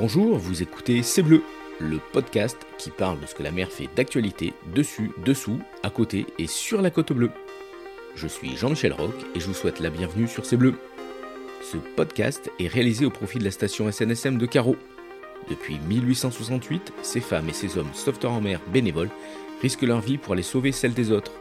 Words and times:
Bonjour, 0.00 0.38
vous 0.38 0.62
écoutez 0.62 1.02
C'est 1.02 1.24
Bleu, 1.24 1.42
le 1.80 1.98
podcast 2.12 2.56
qui 2.78 2.90
parle 2.90 3.18
de 3.18 3.26
ce 3.26 3.34
que 3.34 3.42
la 3.42 3.50
mer 3.50 3.68
fait 3.68 3.88
d'actualité 3.96 4.52
dessus, 4.72 5.10
dessous, 5.24 5.58
à 5.82 5.90
côté 5.90 6.24
et 6.38 6.46
sur 6.46 6.80
la 6.80 6.92
côte 6.92 7.12
bleue. 7.12 7.32
Je 8.14 8.28
suis 8.28 8.56
Jean-Michel 8.56 8.92
Roch 8.92 9.16
et 9.34 9.40
je 9.40 9.46
vous 9.48 9.54
souhaite 9.54 9.80
la 9.80 9.90
bienvenue 9.90 10.28
sur 10.28 10.46
C'est 10.46 10.56
Bleu. 10.56 10.74
Ce 11.64 11.78
podcast 11.96 12.48
est 12.60 12.68
réalisé 12.68 13.06
au 13.06 13.10
profit 13.10 13.40
de 13.40 13.44
la 13.44 13.50
station 13.50 13.90
SNSM 13.90 14.38
de 14.38 14.46
Carreau. 14.46 14.76
Depuis 15.50 15.80
1868, 15.88 16.92
ces 17.02 17.20
femmes 17.20 17.48
et 17.48 17.52
ces 17.52 17.76
hommes 17.76 17.92
sauveteurs 17.92 18.34
en 18.34 18.40
mer 18.40 18.60
bénévoles 18.72 19.10
risquent 19.62 19.82
leur 19.82 20.00
vie 20.00 20.16
pour 20.16 20.34
aller 20.34 20.44
sauver 20.44 20.70
celle 20.70 20.94
des 20.94 21.10
autres. 21.10 21.32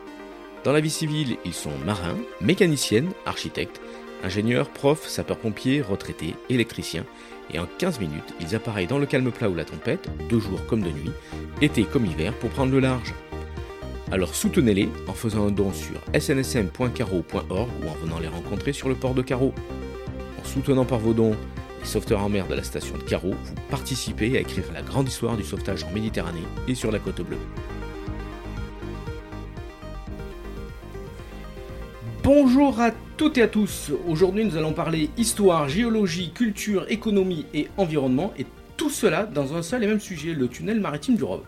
Dans 0.63 0.73
la 0.73 0.81
vie 0.81 0.89
civile, 0.89 1.37
ils 1.45 1.53
sont 1.53 1.77
marins, 1.85 2.17
mécaniciennes, 2.41 3.11
architectes, 3.27 3.79
ingénieurs, 4.23 4.69
profs, 4.69 5.07
sapeurs-pompiers, 5.07 5.81
retraités, 5.81 6.35
électriciens, 6.49 7.05
et 7.53 7.59
en 7.59 7.67
15 7.77 7.99
minutes, 7.99 8.33
ils 8.41 8.55
appareillent 8.55 8.87
dans 8.87 8.99
le 8.99 9.05
calme 9.05 9.31
plat 9.31 9.49
ou 9.49 9.55
la 9.55 9.65
tempête, 9.65 10.09
de 10.29 10.39
jour 10.39 10.65
comme 10.65 10.81
de 10.81 10.89
nuit, 10.89 11.11
été 11.61 11.83
comme 11.83 12.05
hiver, 12.05 12.33
pour 12.33 12.49
prendre 12.49 12.71
le 12.71 12.79
large. 12.79 13.13
Alors 14.11 14.35
soutenez-les 14.35 14.89
en 15.07 15.13
faisant 15.13 15.47
un 15.47 15.51
don 15.51 15.71
sur 15.73 15.99
snsm.caro.org 16.13 17.69
ou 17.83 17.89
en 17.89 18.05
venant 18.05 18.19
les 18.19 18.27
rencontrer 18.27 18.71
sur 18.71 18.87
le 18.87 18.95
port 18.95 19.13
de 19.13 19.21
Carreau. 19.21 19.53
En 20.39 20.45
soutenant 20.45 20.85
par 20.85 20.99
vos 20.99 21.13
dons 21.13 21.35
les 21.81 21.85
sauveteurs 21.85 22.23
en 22.23 22.29
mer 22.29 22.47
de 22.47 22.55
la 22.55 22.63
station 22.63 22.97
de 22.97 23.03
Carreau, 23.03 23.31
vous 23.31 23.55
participez 23.69 24.37
à 24.37 24.41
écrire 24.41 24.71
la 24.73 24.81
grande 24.81 25.09
histoire 25.09 25.35
du 25.35 25.43
sauvetage 25.43 25.83
en 25.83 25.91
Méditerranée 25.91 26.39
et 26.67 26.75
sur 26.75 26.91
la 26.91 26.99
côte 26.99 27.21
bleue. 27.21 27.37
Bonjour 32.23 32.79
à 32.79 32.91
toutes 33.17 33.39
et 33.39 33.41
à 33.41 33.47
tous. 33.47 33.91
Aujourd'hui, 34.07 34.45
nous 34.45 34.57
allons 34.57 34.73
parler 34.73 35.09
histoire, 35.17 35.67
géologie, 35.67 36.31
culture, 36.31 36.85
économie 36.87 37.47
et 37.51 37.67
environnement, 37.75 38.31
et 38.37 38.45
tout 38.77 38.91
cela 38.91 39.23
dans 39.23 39.55
un 39.55 39.63
seul 39.63 39.83
et 39.83 39.87
même 39.87 39.99
sujet, 39.99 40.33
le 40.33 40.47
tunnel 40.47 40.79
maritime 40.79 41.15
du 41.15 41.23
Rove. 41.23 41.41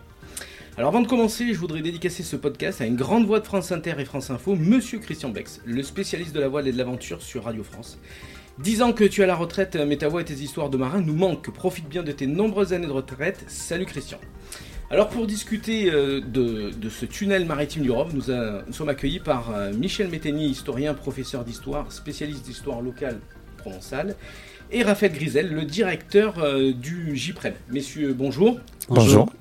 Alors 0.76 0.88
avant 0.88 1.00
de 1.00 1.06
commencer, 1.06 1.54
je 1.54 1.58
voudrais 1.58 1.80
dédicacer 1.80 2.24
ce 2.24 2.34
podcast 2.34 2.80
à 2.80 2.86
une 2.86 2.96
grande 2.96 3.24
voix 3.24 3.38
de 3.38 3.44
France 3.44 3.70
Inter 3.70 3.94
et 3.98 4.04
France 4.04 4.30
Info, 4.30 4.56
Monsieur 4.56 4.98
Christian 4.98 5.28
Bex, 5.28 5.60
le 5.64 5.84
spécialiste 5.84 6.34
de 6.34 6.40
la 6.40 6.48
voile 6.48 6.66
et 6.66 6.72
de 6.72 6.78
l'aventure 6.78 7.22
sur 7.22 7.44
Radio 7.44 7.62
France. 7.62 7.98
Dix 8.58 8.82
que 8.96 9.04
tu 9.04 9.20
es 9.20 9.24
à 9.24 9.28
la 9.28 9.36
retraite, 9.36 9.76
mais 9.76 9.96
ta 9.96 10.08
voix 10.08 10.22
et 10.22 10.24
tes 10.24 10.34
histoires 10.34 10.70
de 10.70 10.76
marin 10.76 11.00
nous 11.00 11.14
manquent. 11.14 11.52
Profite 11.52 11.88
bien 11.88 12.02
de 12.02 12.10
tes 12.10 12.26
nombreuses 12.26 12.72
années 12.72 12.88
de 12.88 12.92
retraite. 12.92 13.44
Salut 13.46 13.86
Christian. 13.86 14.18
Alors 14.92 15.08
pour 15.08 15.28
discuter 15.28 15.88
euh, 15.88 16.20
de, 16.20 16.72
ce 16.88 17.06
tunnel 17.06 17.44
maritime 17.44 17.84
du 17.84 17.90
nous, 17.90 18.72
sommes 18.72 18.88
accueillis 18.88 19.20
par 19.20 19.54
euh, 19.54 19.72
Michel 19.72 20.08
Métaigny, 20.08 20.48
historien, 20.48 20.94
professeur 20.94 21.44
d'histoire, 21.44 21.92
spécialiste 21.92 22.44
d'histoire 22.44 22.80
locale 22.80 23.20
provençale, 23.58 24.16
et 24.72 24.82
Raphaël 24.82 25.12
Grisel, 25.12 25.52
le 25.52 25.64
directeur 25.64 26.40
euh, 26.40 26.72
du 26.72 27.16
JPREB. 27.16 27.54
Messieurs, 27.68 28.14
bonjour. 28.14 28.58
Bonjour. 28.88 29.32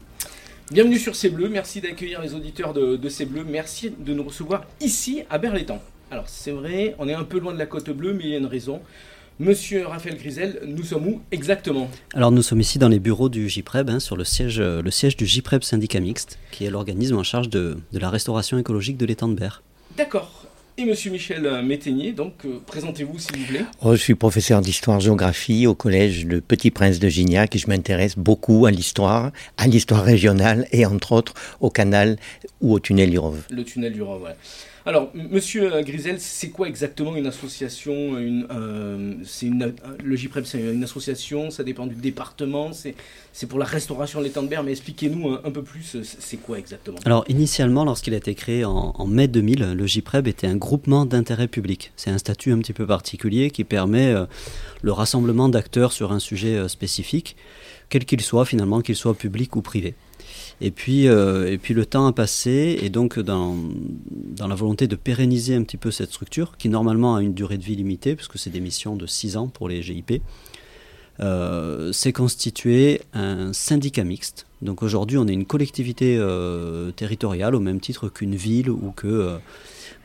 Bienvenue 0.69 0.99
sur 0.99 1.15
C'est 1.15 1.29
Bleu, 1.29 1.49
merci 1.49 1.81
d'accueillir 1.81 2.21
les 2.21 2.35
auditeurs 2.35 2.75
de, 2.75 2.95
de 2.95 3.09
C'est 3.09 3.25
Bleu, 3.25 3.43
merci 3.43 3.91
de 3.97 4.13
nous 4.13 4.23
recevoir 4.23 4.67
ici 4.81 5.23
à 5.31 5.39
Berlétan. 5.39 5.81
Alors 6.11 6.29
c'est 6.29 6.51
vrai, 6.51 6.93
on 6.99 7.07
est 7.07 7.15
un 7.15 7.23
peu 7.23 7.39
loin 7.39 7.53
de 7.53 7.59
la 7.59 7.65
côte 7.65 7.89
bleue, 7.89 8.13
mais 8.13 8.25
il 8.25 8.29
y 8.29 8.35
a 8.35 8.37
une 8.37 8.45
raison. 8.45 8.81
Monsieur 9.41 9.87
Raphaël 9.87 10.17
Grisel, 10.17 10.59
nous 10.67 10.83
sommes 10.83 11.07
où 11.07 11.21
exactement 11.31 11.89
Alors 12.13 12.29
nous 12.29 12.41
sommes 12.41 12.59
ici 12.59 12.77
dans 12.77 12.89
les 12.89 12.99
bureaux 12.99 13.29
du 13.29 13.47
JPREB, 13.47 13.89
hein, 13.89 14.01
sur 14.01 14.17
le 14.17 14.25
siège, 14.25 14.59
euh, 14.59 14.81
le 14.81 14.91
siège 14.91 15.15
du 15.15 15.25
JPREB 15.25 15.63
syndicat 15.63 16.01
mixte, 16.01 16.37
qui 16.51 16.65
est 16.65 16.69
l'organisme 16.69 17.17
en 17.17 17.23
charge 17.23 17.47
de, 17.47 17.77
la 17.93 18.09
restauration 18.09 18.57
écologique 18.57 18.97
de 18.97 19.05
l'étang 19.05 19.29
de 19.29 19.35
Berre. 19.35 19.63
D'accord. 19.95 20.43
Et 20.77 20.83
Monsieur 20.83 21.09
Michel 21.09 21.63
Métainier, 21.63 22.11
donc 22.11 22.33
euh, 22.43 22.59
présentez-vous 22.67 23.17
s'il 23.17 23.37
vous 23.37 23.45
plaît. 23.45 23.65
Oh, 23.81 23.95
je 23.95 24.01
suis 24.01 24.15
professeur 24.15 24.59
d'histoire-géographie 24.59 25.67
au 25.67 25.73
collège 25.73 26.25
de 26.25 26.41
Petit 26.41 26.69
Prince 26.69 26.99
de 26.99 27.07
Gignac 27.07 27.55
et 27.55 27.59
je 27.59 27.67
m'intéresse 27.69 28.17
beaucoup 28.17 28.65
à 28.65 28.71
l'histoire, 28.71 29.31
à 29.55 29.67
l'histoire 29.67 30.03
régionale 30.03 30.67
et 30.73 30.85
entre 30.85 31.13
autres 31.13 31.33
au 31.61 31.69
canal 31.69 32.17
ou 32.59 32.73
au 32.73 32.79
tunnel 32.81 33.09
du 33.09 33.19
Rove. 33.19 33.43
Le 33.49 33.63
tunnel 33.63 33.93
du 33.93 34.01
Rove, 34.01 34.19
voilà. 34.19 34.35
Alors, 34.85 35.11
Monsieur 35.13 35.81
Grisel, 35.81 36.19
c'est 36.19 36.49
quoi 36.49 36.67
exactement 36.67 37.15
une 37.15 37.27
association 37.27 38.15
euh, 38.15 39.13
c'est 39.25 39.49
Le 40.03 40.15
GIPREP, 40.15 40.45
c'est 40.45 40.59
une 40.59 40.83
association, 40.83 41.51
ça 41.51 41.63
dépend 41.63 41.85
du 41.85 41.95
département, 41.95 42.71
c'est 42.71 43.45
pour 43.47 43.59
la 43.59 43.65
restauration 43.65 44.19
de 44.19 44.25
l'étang 44.25 44.43
de 44.43 44.49
mer, 44.49 44.63
mais 44.63 44.71
expliquez-nous 44.71 45.37
un, 45.43 45.51
peu 45.51 45.63
plus, 45.63 45.97
c'est 46.03 46.37
quoi 46.37 46.57
exactement? 46.59 46.97
Alors, 47.05 47.25
initialement, 47.27 47.83
lorsqu'il 47.83 48.13
a 48.13 48.17
été 48.17 48.35
créé 48.35 48.63
en, 48.65 49.07
mai 49.07 49.27
2000, 49.27 49.73
le 49.73 49.87
GIPREB 49.87 50.27
était 50.27 50.47
un 50.47 50.55
groupement 50.55 51.05
d'intérêt 51.05 51.47
public. 51.47 51.91
C'est 51.95 52.09
un 52.09 52.17
statut 52.17 52.51
un 52.51 52.59
petit 52.59 52.73
peu 52.73 52.87
particulier 52.87 53.51
qui 53.51 53.63
permet 53.63 54.13
euh, 54.13 54.25
le 54.81 54.91
rassemblement 54.91 55.49
d'acteurs 55.49 55.91
sur 55.91 56.11
un 56.11 56.19
sujet 56.19 56.55
euh, 56.55 56.67
spécifique, 56.67 57.35
quel 57.89 58.05
qu'il 58.05 58.21
soit 58.21 58.45
finalement, 58.45 58.81
qu'il 58.81 58.95
soit 58.95 59.13
public 59.13 59.55
ou 59.55 59.61
privé. 59.61 59.95
Et 60.61 60.71
puis, 60.71 61.07
euh, 61.07 61.51
et 61.51 61.57
puis 61.57 61.73
le 61.73 61.85
temps 61.85 62.05
a 62.07 62.11
passé, 62.11 62.77
et 62.81 62.89
donc 62.89 63.17
dans, 63.17 63.55
dans 64.11 64.47
la 64.47 64.55
volonté 64.55 64.87
de 64.87 64.95
pérenniser 64.95 65.55
un 65.55 65.63
petit 65.63 65.77
peu 65.77 65.89
cette 65.91 66.09
structure, 66.09 66.57
qui 66.57 66.67
normalement 66.67 67.15
a 67.15 67.21
une 67.21 67.33
durée 67.33 67.57
de 67.57 67.63
vie 67.63 67.75
limitée, 67.75 68.15
puisque 68.15 68.37
c'est 68.37 68.49
des 68.49 68.59
missions 68.59 68.95
de 68.95 69.05
6 69.05 69.37
ans 69.37 69.47
pour 69.47 69.69
les 69.69 69.81
GIP, 69.81 70.21
euh, 71.21 71.91
s'est 71.91 72.13
constitué 72.13 73.01
un 73.13 73.51
syndicat 73.51 74.05
mixte. 74.05 74.45
Donc 74.61 74.83
aujourd'hui, 74.83 75.17
on 75.17 75.27
est 75.27 75.33
une 75.33 75.45
collectivité 75.45 76.15
euh, 76.17 76.91
territoriale 76.91 77.55
au 77.55 77.59
même 77.59 77.81
titre 77.81 78.07
qu'une 78.07 78.35
ville 78.35 78.69
ou 78.69 78.93
que, 78.95 79.07
euh, 79.07 79.37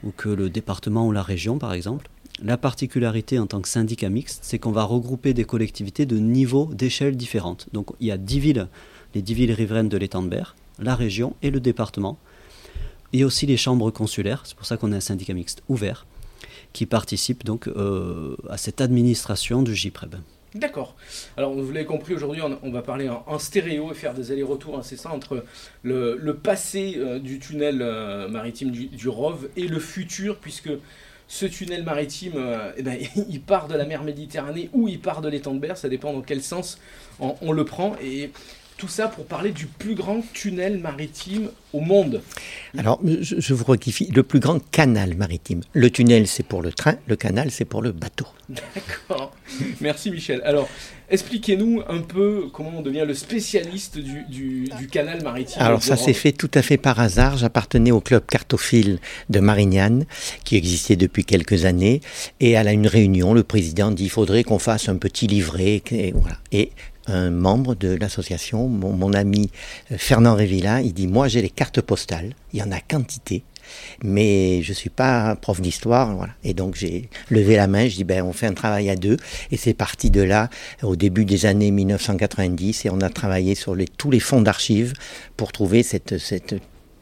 ou 0.03 0.10
que 0.10 0.28
le 0.28 0.50
département 0.50 1.06
ou 1.06 1.12
la 1.12 1.22
région, 1.22 1.59
par 1.59 1.72
exemple. 1.72 2.10
La 2.42 2.56
particularité 2.56 3.38
en 3.38 3.47
tant 3.47 3.60
que 3.60 3.69
syndicat 3.69 4.09
mixte, 4.09 4.41
c'est 4.42 4.59
qu'on 4.59 4.72
va 4.72 4.82
regrouper 4.82 5.34
des 5.34 5.44
collectivités 5.44 6.04
de 6.04 6.19
niveaux, 6.19 6.69
d'échelles 6.75 7.16
différentes. 7.16 7.69
Donc 7.72 7.91
il 8.00 8.09
y 8.09 8.10
a 8.10 8.19
10 8.19 8.41
villes 8.41 8.69
les 9.14 9.22
dix 9.22 9.34
villes 9.34 9.52
riveraines 9.52 9.88
de 9.88 9.97
l'étang 9.97 10.22
de 10.22 10.28
Berre, 10.28 10.56
la 10.78 10.94
région 10.94 11.34
et 11.42 11.50
le 11.50 11.60
département, 11.60 12.19
et 13.12 13.25
aussi 13.25 13.47
les 13.47 13.56
chambres 13.56 13.91
consulaires, 13.91 14.42
c'est 14.44 14.56
pour 14.56 14.66
ça 14.66 14.76
qu'on 14.76 14.92
a 14.92 14.97
un 14.97 15.00
syndicat 15.00 15.34
mixte 15.34 15.62
ouvert, 15.69 16.04
qui 16.72 16.84
participe 16.84 17.44
donc 17.44 17.69
euh, 17.69 18.36
à 18.50 18.56
cette 18.56 18.80
administration 18.80 19.62
du 19.62 19.74
JPREB. 19.74 20.16
D'accord. 20.56 20.94
Alors, 21.36 21.53
vous 21.53 21.72
l'avez 21.72 21.86
compris, 21.86 22.14
aujourd'hui, 22.14 22.41
on, 22.42 22.70
va 22.70 22.82
parler 22.82 23.08
en, 23.08 23.38
stéréo 23.41 23.91
et 23.91 23.94
faire 23.94 24.14
des 24.14 24.30
allers-retours 24.30 24.78
incessants 24.78 25.12
entre 25.12 25.44
le, 25.82 26.32
passé 26.32 26.94
euh, 26.97 27.19
du 27.19 27.41
tunnel 27.41 27.82
euh, 27.82 28.28
maritime 28.28 28.70
du, 28.70 28.86
du, 28.86 29.08
Rove 29.08 29.48
et 29.56 29.66
le 29.66 29.80
futur, 29.80 30.38
puisque 30.38 30.70
ce 31.26 31.47
tunnel 31.47 31.82
maritime, 31.82 32.34
eh 32.76 32.82
ben, 32.82 32.98
il 33.28 33.41
part 33.41 33.66
de 33.66 33.74
la 33.74 33.84
mer 33.84 34.04
Méditerranée 34.04 34.70
ou 34.72 34.86
il 34.86 35.00
part 35.00 35.22
de 35.22 35.28
l'étang 35.28 35.54
de 35.54 35.58
Berre, 35.58 35.76
ça 35.76 35.88
dépend 35.88 36.12
dans 36.12 36.22
quel 36.22 36.42
sens 36.42 36.78
on, 37.19 37.34
on 37.41 37.50
le 37.50 37.64
prend. 37.64 37.97
Et 38.00 38.30
tout 38.76 38.88
ça 38.88 39.08
pour 39.08 39.26
parler 39.26 39.52
du 39.52 39.66
plus 39.66 39.94
grand 39.94 40.22
tunnel 40.32 40.78
maritime 40.78 41.50
au 41.72 41.80
monde. 41.80 42.22
Alors, 42.76 43.00
je, 43.04 43.54
vous 43.54 43.64
rectifie, 43.64 44.10
le 44.14 44.22
plus 44.22 44.40
grand 44.40 44.58
canal 44.70 45.14
maritime. 45.14 45.60
Le 45.72 45.90
tunnel, 45.90 46.26
c'est 46.26 46.42
pour 46.42 46.62
le 46.62 46.72
train, 46.72 46.96
le 47.06 47.16
canal, 47.16 47.50
c'est 47.50 47.64
pour 47.64 47.82
le 47.82 47.92
bateau. 47.92 48.26
D'accord. 48.48 49.32
Merci 49.80 50.10
Michel. 50.10 50.42
Alors, 50.44 50.68
expliquez-nous 51.08 51.82
un 51.88 52.00
peu 52.00 52.48
comment 52.52 52.78
on 52.78 52.82
devient 52.82 53.04
le 53.06 53.14
spécialiste 53.14 53.98
du, 53.98 54.68
canal 54.91 55.22
maritime. 55.22 55.62
Alors, 55.62 55.82
ça 55.82 55.96
s'est 55.96 56.12
fait 56.12 56.32
tout 56.32 56.50
à 56.54 56.62
fait 56.62 56.76
par 56.76 56.98
hasard. 57.00 57.36
J'appartenais 57.36 57.91
au 57.92 58.00
club 58.00 58.24
cartophile 58.26 58.98
de 59.30 59.41
Marignane, 59.41 60.04
qui 60.44 60.56
existait 60.56 60.96
depuis 60.96 61.24
quelques 61.24 61.64
années. 61.64 62.00
Et 62.41 62.56
à 62.56 62.72
une 62.72 62.86
réunion, 62.86 63.34
le 63.34 63.44
président 63.44 63.91
dit, 63.91 64.04
il 64.04 64.10
faudrait 64.10 64.44
qu'on 64.44 64.58
fasse 64.58 64.88
un 64.88 64.96
petit 64.96 65.26
livret. 65.26 65.82
Et, 65.91 66.12
voilà. 66.12 66.38
et 66.52 66.70
un 67.06 67.31
membre 67.31 67.75
de 67.75 67.94
l'association, 67.94 68.69
mon, 68.69 69.12
ami 69.12 69.50
euh, 69.92 69.97
Fernand 69.98 70.34
Révilla, 70.34 70.81
il 70.81 70.92
dit 70.92 71.06
Moi 71.06 71.28
j'ai 71.28 71.42
les 71.42 71.50
cartes 71.50 71.81
postales, 71.81 72.34
il 72.53 72.60
y 72.60 72.62
en 72.62 72.72
a 72.72 72.81
quantité, 72.81 73.42
mais 74.03 74.62
je 74.62 74.70
ne 74.70 74.75
suis 74.75 74.91
pas 74.91 75.36
prof 75.36 75.60
d'histoire. 75.60 76.15
Voilà. 76.16 76.33
Et 76.45 76.54
donc 76.54 76.74
j'ai 76.74 77.09
levé 77.30 77.56
la 77.56 77.66
main, 77.66 77.89
je 77.89 77.97
dis 77.97 78.04
ben, 78.04 78.22
On 78.22 78.33
fait 78.33 78.47
un 78.47 78.54
travail 78.54 78.91
à 78.91 78.97
deux. 78.97 79.16
Et 79.51 79.56
c'est 79.56 79.74
parti 79.74 80.10
de 80.10 80.22
là, 80.22 80.51
au 80.83 80.97
début 80.97 81.24
des 81.24 81.47
années 81.47 81.71
1990, 81.71 82.86
et 82.86 82.91
on 82.91 83.01
a 83.01 83.10
travaillé 83.10 83.54
sur 83.54 83.77
tous 83.97 84.10
les 84.10 84.21
fonds 84.21 84.42
d'archives 84.42 84.92
pour 85.36 85.53
trouver 85.53 85.83
cette 85.83 86.15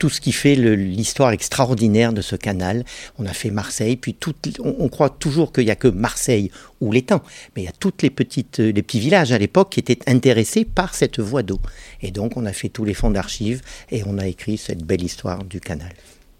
tout 0.02 0.08
ce 0.08 0.20
qui 0.20 0.32
fait 0.32 0.56
l'histoire 0.56 1.30
extraordinaire 1.30 2.12
de 2.12 2.22
ce 2.22 2.34
canal. 2.34 2.84
On 3.20 3.26
a 3.26 3.32
fait 3.32 3.52
Marseille, 3.52 3.94
puis 3.94 4.14
tout, 4.14 4.34
on, 4.58 4.88
croit 4.88 5.10
toujours 5.10 5.52
qu'il 5.52 5.64
n'y 5.64 5.70
a 5.70 5.76
que 5.76 5.86
Marseille 5.86 6.50
ou 6.80 6.90
l'étang, 6.90 7.22
mais 7.54 7.62
il 7.62 7.64
y 7.66 7.68
a 7.68 7.72
toutes 7.78 8.02
les 8.02 8.10
petites, 8.10 8.58
euh, 8.58 8.72
les 8.72 8.82
petits 8.82 8.98
villages 8.98 9.30
à 9.30 9.38
l'époque 9.38 9.70
qui 9.70 9.78
étaient 9.78 10.00
intéressés 10.08 10.64
par 10.64 10.96
cette 10.96 11.20
voie 11.20 11.44
d'eau. 11.44 11.60
Et 12.00 12.10
donc 12.10 12.36
on 12.36 12.46
a 12.46 12.52
fait 12.52 12.68
tous 12.68 12.84
les 12.84 12.94
fonds 12.94 13.12
d'archives 13.12 13.62
et 13.92 14.02
on 14.04 14.18
a 14.18 14.26
écrit 14.26 14.58
cette 14.58 14.82
belle 14.82 15.04
histoire 15.04 15.44
du 15.44 15.60
canal. 15.60 15.92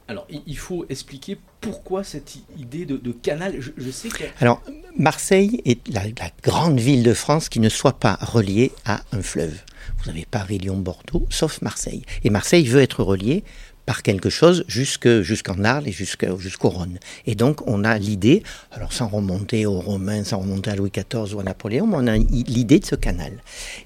Alors, 0.09 0.27
il 0.29 0.59
faut 0.59 0.85
expliquer 0.89 1.39
pourquoi 1.61 2.03
cette 2.03 2.35
idée 2.59 2.85
de, 2.85 3.13
canal. 3.13 3.55
Je, 3.61 3.91
sais 3.93 4.09
que. 4.09 4.25
Alors, 4.41 4.61
Marseille 4.99 5.63
est 5.65 5.87
la, 5.89 6.03
grande 6.43 6.81
ville 6.81 7.05
de 7.05 7.15
France 7.15 7.49
qui 7.49 7.61
ne 7.61 7.69
soit 7.69 7.99
pas 7.99 8.19
reliée 8.21 8.73
à 8.85 9.03
un 9.13 9.23
fleuve. 9.23 9.57
Vous 10.03 10.11
avez 10.11 10.27
Paris, 10.29 10.59
Lyon, 10.59 10.79
Bordeaux, 10.79 11.27
sauf 11.31 11.63
Marseille. 11.63 12.03
Et 12.25 12.31
Marseille 12.31 12.67
veut 12.67 12.81
être 12.81 13.03
reliée 13.05 13.45
par 13.87 14.03
quelque 14.03 14.31
chose 14.31 14.65
jusqu'en 14.69 15.65
Arles 15.65 15.89
et 15.89 15.93
jusqu'au 15.93 16.69
Rhône. 16.69 16.99
Et 17.27 17.35
donc 17.35 17.67
on 17.67 17.85
a 17.85 17.99
l'idée, 17.99 18.43
alors 18.71 18.93
sans 18.93 19.09
remonter 19.09 19.67
aux 19.67 19.81
Romains, 19.81 20.25
sans 20.25 20.39
remonter 20.39 20.71
à 20.71 20.77
Louis 20.77 20.91
XIV 20.91 21.35
ou 21.35 21.41
à 21.41 21.43
Napoléon, 21.43 21.87
mais 21.87 21.97
on 21.97 22.07
a 22.07 22.17
l'idée 22.17 22.79
de 22.79 22.87
ce 22.87 22.95
canal. 22.95 23.33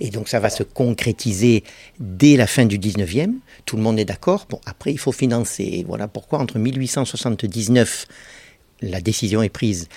Et 0.00 0.10
donc 0.10 0.28
ça 0.28 0.38
va 0.38 0.50
se 0.50 0.62
concrétiser 0.62 1.64
dès 1.98 2.36
la 2.36 2.46
fin 2.46 2.66
du 2.66 2.78
19e. 2.78 3.32
Tout 3.64 3.76
le 3.76 3.82
monde 3.82 3.98
est 3.98 4.04
d'accord. 4.04 4.46
Bon, 4.50 4.60
après 4.66 4.92
il 4.92 4.98
faut 4.98 5.12
financer. 5.12 5.84
Voilà 5.86 6.08
pourquoi 6.08 6.40
entre 6.40 6.58
1879 6.58 8.06
la 8.82 9.00
décision 9.00 9.42
est 9.42 9.48
prise 9.48 9.88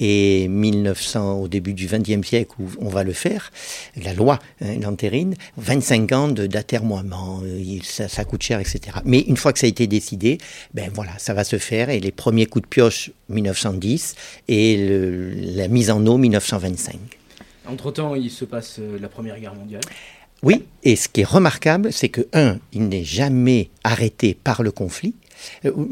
et 0.00 0.46
1900 0.48 1.40
au 1.40 1.48
début 1.48 1.74
du 1.74 1.86
XXe 1.86 2.26
siècle 2.26 2.52
où 2.60 2.68
on 2.80 2.88
va 2.88 3.02
le 3.02 3.12
faire, 3.12 3.50
la 3.96 4.14
loi 4.14 4.38
hein, 4.60 4.78
l'entérine, 4.80 5.34
25 5.56 6.12
ans 6.12 6.28
d'atermoiement, 6.28 7.40
euh, 7.42 7.78
ça, 7.82 8.08
ça, 8.08 8.24
coûte 8.24 8.42
cher, 8.42 8.60
etc. 8.60 8.80
Mais 9.04 9.20
une 9.20 9.36
fois 9.36 9.52
que 9.52 9.58
ça 9.58 9.66
a 9.66 9.68
été 9.68 9.86
décidé, 9.86 10.38
ben 10.72 10.90
voilà, 10.94 11.12
ça 11.18 11.34
va 11.34 11.44
se 11.44 11.58
faire 11.58 11.90
et 11.90 12.00
les 12.00 12.12
premiers 12.12 12.46
coups 12.46 12.64
de 12.64 12.68
pioche 12.68 13.10
1910 13.28 14.14
et 14.48 14.76
la 15.56 15.68
mise 15.68 15.90
en 15.90 16.04
eau 16.06 16.16
1925. 16.16 16.96
Entre-temps, 17.66 18.14
il 18.14 18.30
se 18.30 18.44
passe 18.44 18.76
euh, 18.78 18.98
la 18.98 19.08
Première 19.08 19.38
Guerre 19.38 19.54
mondiale. 19.54 19.82
Oui, 20.42 20.64
et 20.84 20.96
ce 20.96 21.08
qui 21.08 21.22
est 21.22 21.28
remarquable, 21.28 21.92
c'est 21.92 22.08
que, 22.08 22.26
un, 22.32 22.58
il 22.72 22.88
n'est 22.88 23.04
jamais 23.04 23.70
arrêté 23.84 24.34
par 24.34 24.62
le 24.62 24.70
conflit, 24.70 25.14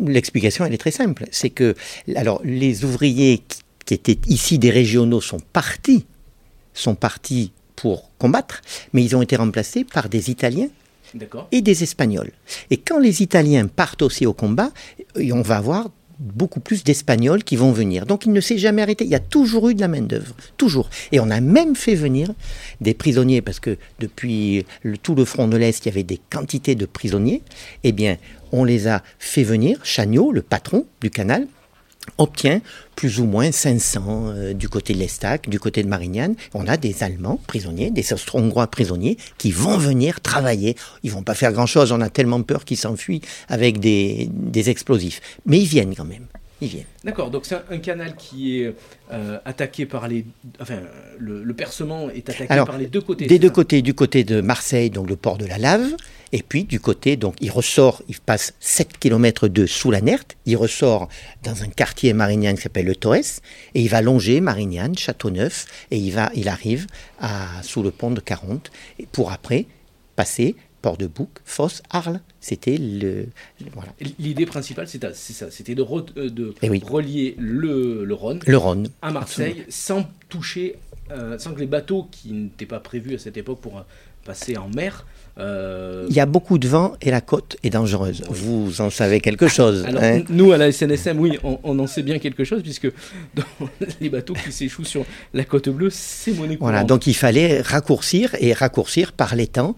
l'explication, 0.06 0.64
elle 0.64 0.74
est 0.74 0.78
très 0.78 0.90
simple. 0.90 1.26
C'est 1.30 1.50
que, 1.50 1.74
alors, 2.14 2.40
les 2.44 2.84
ouvriers 2.84 3.42
qui 3.84 3.94
étaient 3.94 4.18
ici 4.26 4.58
des 4.58 4.70
régionaux 4.70 5.20
sont 5.20 5.40
partis, 5.52 6.04
sont 6.74 6.94
partis 6.94 7.52
pour 7.76 8.10
combattre, 8.18 8.62
mais 8.92 9.04
ils 9.04 9.14
ont 9.16 9.22
été 9.22 9.36
remplacés 9.36 9.84
par 9.84 10.08
des 10.08 10.30
Italiens 10.30 10.68
et 11.52 11.62
des 11.62 11.82
Espagnols. 11.82 12.32
Et 12.70 12.78
quand 12.78 12.98
les 12.98 13.22
Italiens 13.22 13.66
partent 13.68 14.02
aussi 14.02 14.26
au 14.26 14.32
combat, 14.32 14.70
on 15.16 15.42
va 15.42 15.58
avoir 15.58 15.88
beaucoup 16.18 16.60
plus 16.60 16.84
d'Espagnols 16.84 17.44
qui 17.44 17.56
vont 17.56 17.72
venir. 17.72 18.06
Donc 18.06 18.26
il 18.26 18.32
ne 18.32 18.40
s'est 18.40 18.58
jamais 18.58 18.82
arrêté. 18.82 19.04
Il 19.04 19.10
y 19.10 19.16
a 19.16 19.20
toujours 19.20 19.68
eu 19.68 19.74
de 19.74 19.80
la 19.80 19.88
main-d'œuvre. 19.88 20.34
Toujours. 20.56 20.88
Et 21.12 21.20
on 21.20 21.30
a 21.30 21.40
même 21.40 21.76
fait 21.76 21.94
venir 21.94 22.32
des 22.80 22.94
prisonniers, 22.94 23.42
parce 23.42 23.60
que 23.60 23.76
depuis 24.00 24.64
tout 25.02 25.14
le 25.14 25.24
front 25.24 25.48
de 25.48 25.56
l'Est, 25.56 25.84
il 25.84 25.88
y 25.88 25.92
avait 25.92 26.02
des 26.02 26.20
quantités 26.30 26.74
de 26.74 26.86
prisonniers. 26.86 27.42
Eh 27.84 27.92
bien, 27.92 28.16
on 28.52 28.64
les 28.64 28.88
a 28.88 29.02
fait 29.18 29.42
venir. 29.42 29.78
Chagnot, 29.84 30.32
le 30.32 30.42
patron 30.42 30.86
du 31.00 31.10
canal, 31.10 31.46
obtient 32.18 32.60
plus 32.96 33.20
ou 33.20 33.26
moins 33.26 33.52
500 33.52 34.02
euh, 34.08 34.52
du 34.54 34.68
côté 34.68 34.94
de 34.94 34.98
l'Estac, 34.98 35.48
du 35.48 35.60
côté 35.60 35.82
de 35.82 35.88
Marignane. 35.88 36.34
On 36.54 36.66
a 36.66 36.76
des 36.76 37.02
Allemands 37.02 37.38
prisonniers, 37.46 37.90
des 37.90 38.12
Austro-Hongrois 38.12 38.66
prisonniers 38.68 39.18
qui 39.38 39.52
vont 39.52 39.76
venir 39.76 40.20
travailler. 40.20 40.76
Ils 41.02 41.12
vont 41.12 41.22
pas 41.22 41.34
faire 41.34 41.52
grand-chose, 41.52 41.92
on 41.92 42.00
a 42.00 42.08
tellement 42.08 42.42
peur 42.42 42.64
qu'ils 42.64 42.78
s'enfuient 42.78 43.20
avec 43.48 43.78
des, 43.78 44.30
explosifs. 44.68 45.20
Mais 45.44 45.58
ils 45.58 45.66
viennent 45.66 45.94
quand 45.94 46.04
même. 46.04 46.26
Ils 46.62 46.68
viennent. 46.68 46.84
D'accord, 47.04 47.30
donc 47.30 47.44
c'est 47.44 47.56
un, 47.70 47.78
canal 47.78 48.16
qui 48.16 48.62
est 48.62 48.74
euh, 49.12 49.38
attaqué 49.44 49.84
par 49.84 50.08
les... 50.08 50.24
Enfin, 50.58 50.78
le, 51.18 51.52
percement 51.52 52.08
est 52.08 52.28
attaqué 52.30 52.46
par 52.46 52.78
les 52.78 52.86
deux 52.86 53.02
côtés. 53.02 53.26
Des 53.26 53.38
deux 53.38 53.50
côtés, 53.50 53.82
du 53.82 53.92
côté 53.92 54.24
de 54.24 54.40
Marseille, 54.40 54.88
donc 54.88 55.08
le 55.08 55.16
port 55.16 55.36
de 55.36 55.44
la 55.44 55.58
Lave, 55.58 55.94
et 56.32 56.42
puis 56.42 56.64
du 56.64 56.80
côté, 56.80 57.16
donc 57.16 57.36
il 57.40 57.50
ressort, 57.50 58.02
il 58.08 58.18
passe 58.20 58.54
7 58.60 58.98
km 58.98 59.48
de 59.48 59.66
sous 59.66 59.90
la 59.90 60.00
Nerte, 60.00 60.36
il 60.46 60.56
ressort 60.56 61.08
dans 61.42 61.62
un 61.62 61.68
quartier 61.68 62.12
marignan 62.12 62.54
qui 62.54 62.62
s'appelle 62.62 62.86
le 62.86 62.96
Torres, 62.96 63.40
et 63.74 63.80
il 63.80 63.88
va 63.88 64.02
longer 64.02 64.40
Marignane, 64.40 64.96
Châteauneuf, 64.96 65.66
et 65.90 65.98
il, 65.98 66.10
va, 66.12 66.30
il 66.34 66.48
arrive 66.48 66.86
à, 67.20 67.62
sous 67.62 67.82
le 67.82 67.90
pont 67.90 68.10
de 68.10 68.20
40, 68.20 68.70
pour 69.12 69.32
après 69.32 69.66
passer 70.16 70.56
Port 70.82 70.96
de 70.96 71.06
Bouc, 71.06 71.30
Fosse, 71.44 71.82
Arles. 71.90 72.20
C'était 72.40 72.76
le, 72.76 73.26
voilà. 73.74 73.92
L'idée 74.18 74.46
principale, 74.46 74.86
c'était 74.86 75.12
ça, 75.14 75.50
c'était 75.50 75.74
de, 75.74 75.82
euh, 75.82 76.30
de 76.30 76.54
eh 76.62 76.68
relier 76.78 77.34
le, 77.38 78.04
le, 78.04 78.14
Rhône, 78.14 78.40
le 78.46 78.56
Rhône 78.56 78.88
à 79.02 79.10
Marseille 79.10 79.64
sans 79.68 80.08
toucher, 80.28 80.76
euh, 81.10 81.38
sans 81.38 81.54
que 81.54 81.60
les 81.60 81.66
bateaux 81.66 82.08
qui 82.10 82.32
n'étaient 82.32 82.66
pas 82.66 82.80
prévus 82.80 83.14
à 83.14 83.18
cette 83.18 83.36
époque 83.36 83.60
pour 83.60 83.84
passer 84.24 84.56
en 84.56 84.68
mer 84.68 85.06
euh, 85.38 86.06
Il 86.08 86.14
y 86.14 86.20
a 86.20 86.26
beaucoup 86.26 86.58
de 86.58 86.68
vent 86.68 86.94
et 87.02 87.10
la 87.10 87.20
côte 87.20 87.56
est 87.62 87.70
dangereuse. 87.70 88.22
Vous 88.30 88.80
en 88.80 88.90
savez 88.90 89.20
quelque 89.20 89.48
chose. 89.48 89.84
Hein 89.86 90.22
nous, 90.28 90.52
à 90.52 90.56
la 90.56 90.72
SNSM, 90.72 91.18
oui, 91.18 91.38
on, 91.42 91.78
en 91.78 91.86
sait 91.86 92.02
bien 92.02 92.18
quelque 92.18 92.44
chose, 92.44 92.62
puisque 92.62 92.90
dans 93.34 93.44
les 94.00 94.08
bateaux 94.08 94.34
qui 94.34 94.52
s'échouent 94.52 94.84
sur 94.84 95.04
la 95.34 95.44
côte 95.44 95.68
bleue, 95.68 95.90
c'est 95.90 96.32
monnaie 96.32 96.56
Voilà, 96.60 96.84
donc 96.84 97.06
il 97.06 97.14
fallait 97.14 97.60
raccourcir 97.60 98.34
et 98.40 98.52
raccourcir 98.52 99.12
par 99.12 99.34
les 99.34 99.46
temps. 99.46 99.76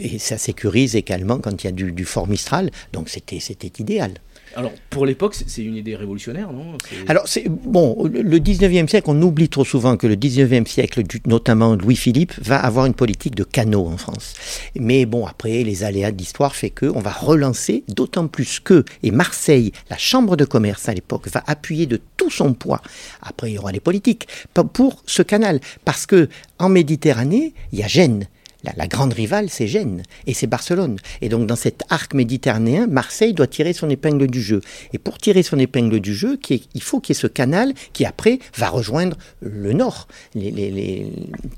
Et 0.00 0.18
ça 0.18 0.38
sécurise 0.38 0.94
également 0.94 1.38
quand 1.38 1.64
il 1.64 1.66
y 1.66 1.68
a 1.68 1.72
du, 1.72 1.90
du 1.90 2.04
fort 2.04 2.28
Mistral. 2.28 2.70
Donc 2.92 3.08
c'était 3.08 3.72
idéal. 3.78 4.12
Alors, 4.56 4.72
pour 4.90 5.06
l'époque, 5.06 5.34
c'est 5.34 5.62
une 5.62 5.76
idée 5.76 5.96
révolutionnaire, 5.96 6.52
non? 6.52 6.78
Alors, 7.06 7.26
bon, 7.48 8.04
le 8.04 8.38
19e 8.38 8.88
siècle, 8.88 9.08
on 9.10 9.20
oublie 9.22 9.48
trop 9.48 9.64
souvent 9.64 9.96
que 9.96 10.06
le 10.06 10.16
19e 10.16 10.66
siècle, 10.66 11.02
notamment 11.26 11.74
Louis-Philippe, 11.74 12.34
va 12.40 12.58
avoir 12.58 12.86
une 12.86 12.94
politique 12.94 13.34
de 13.34 13.44
canaux 13.44 13.86
en 13.86 13.96
France. 13.96 14.34
Mais 14.74 15.06
bon, 15.06 15.26
après, 15.26 15.62
les 15.62 15.84
aléas 15.84 16.12
de 16.12 16.18
l'histoire 16.18 16.56
fait 16.56 16.70
qu'on 16.70 17.00
va 17.00 17.12
relancer, 17.12 17.84
d'autant 17.88 18.26
plus 18.26 18.60
que, 18.60 18.84
et 19.02 19.10
Marseille, 19.10 19.72
la 19.90 19.98
chambre 19.98 20.36
de 20.36 20.44
commerce 20.44 20.88
à 20.88 20.94
l'époque, 20.94 21.28
va 21.28 21.42
appuyer 21.46 21.86
de 21.86 22.00
tout 22.16 22.30
son 22.30 22.54
poids, 22.54 22.82
après 23.22 23.50
il 23.50 23.54
y 23.54 23.58
aura 23.58 23.72
les 23.72 23.80
politiques, 23.80 24.28
pour 24.72 25.02
ce 25.06 25.22
canal. 25.22 25.60
Parce 25.84 26.06
que 26.06 26.28
en 26.58 26.68
Méditerranée, 26.68 27.54
il 27.72 27.78
y 27.78 27.82
a 27.82 27.88
Gênes, 27.88 28.26
la, 28.64 28.86
grande 28.88 29.12
rivale, 29.12 29.50
c'est 29.50 29.66
Gênes 29.66 30.02
et 30.26 30.34
c'est 30.34 30.46
Barcelone. 30.46 30.96
Et 31.20 31.28
donc 31.28 31.46
dans 31.46 31.56
cet 31.56 31.82
arc 31.90 32.14
méditerranéen, 32.14 32.86
Marseille 32.88 33.32
doit 33.32 33.46
tirer 33.46 33.72
son 33.72 33.88
épingle 33.88 34.26
du 34.26 34.42
jeu. 34.42 34.60
Et 34.92 34.98
pour 34.98 35.18
tirer 35.18 35.42
son 35.42 35.58
épingle 35.58 36.00
du 36.00 36.14
jeu, 36.14 36.38
il 36.74 36.82
faut 36.82 37.00
qu'il 37.00 37.14
y 37.14 37.18
ait 37.18 37.20
ce 37.20 37.26
canal 37.26 37.72
qui 37.92 38.04
après 38.04 38.40
va 38.56 38.68
rejoindre 38.68 39.16
le 39.40 39.72
nord, 39.72 40.08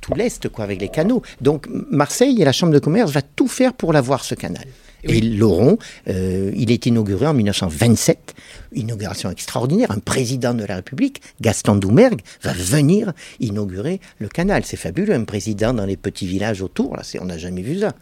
tout 0.00 0.14
l'est, 0.14 0.49
quoi, 0.49 0.64
avec 0.64 0.81
les 0.81 0.88
canaux. 0.88 1.23
Donc 1.41 1.67
Marseille 1.91 2.41
et 2.41 2.44
la 2.44 2.52
Chambre 2.52 2.73
de 2.73 2.79
commerce 2.79 3.11
va 3.11 3.23
tout 3.23 3.49
faire 3.49 3.73
pour 3.73 3.93
l'avoir 3.93 4.25
ce 4.25 4.35
canal. 4.35 4.67
Et 5.05 5.19
ils 5.19 5.38
l'auront. 5.38 5.79
Euh, 6.08 6.52
il 6.56 6.70
est 6.70 6.87
inauguré 6.87 7.26
en 7.26 7.35
1927. 7.35 8.35
Inauguration 8.73 9.31
extraordinaire. 9.31 9.91
Un 9.91 9.99
président 9.99 10.55
de 10.55 10.65
la 10.65 10.77
République, 10.77 11.23
Gaston 11.41 11.77
Doumergue, 11.77 12.21
va 12.43 12.53
venir 12.53 13.13
inaugurer 13.41 14.01
le 14.19 14.29
canal. 14.29 14.65
C'est 14.65 14.77
fabuleux. 14.77 15.15
Un 15.15 15.25
président 15.25 15.75
dans 15.75 15.87
les 15.87 15.97
petits 15.97 16.27
villages 16.27 16.63
autour. 16.63 16.97
Là, 16.97 17.03
on 17.21 17.27
n'a 17.27 17.39
jamais 17.39 17.63
vu 17.63 17.81
ça. 17.81 17.95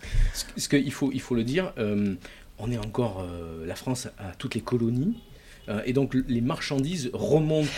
Ce 0.57 0.69
qu'il 0.69 0.93
faut, 0.93 1.11
il 1.13 1.21
faut 1.21 1.35
le 1.35 1.45
dire. 1.45 1.73
Euh, 1.79 2.15
on 2.59 2.71
est 2.71 2.79
encore. 2.79 3.21
Euh, 3.23 3.65
la 3.67 3.75
France 3.75 4.09
a 4.19 4.35
toutes 4.37 4.55
les 4.55 4.61
colonies. 4.61 5.17
Euh, 5.69 5.81
et 5.85 5.93
donc 5.93 6.15
les 6.29 6.41
marchandises 6.41 7.11
remontent. 7.13 7.69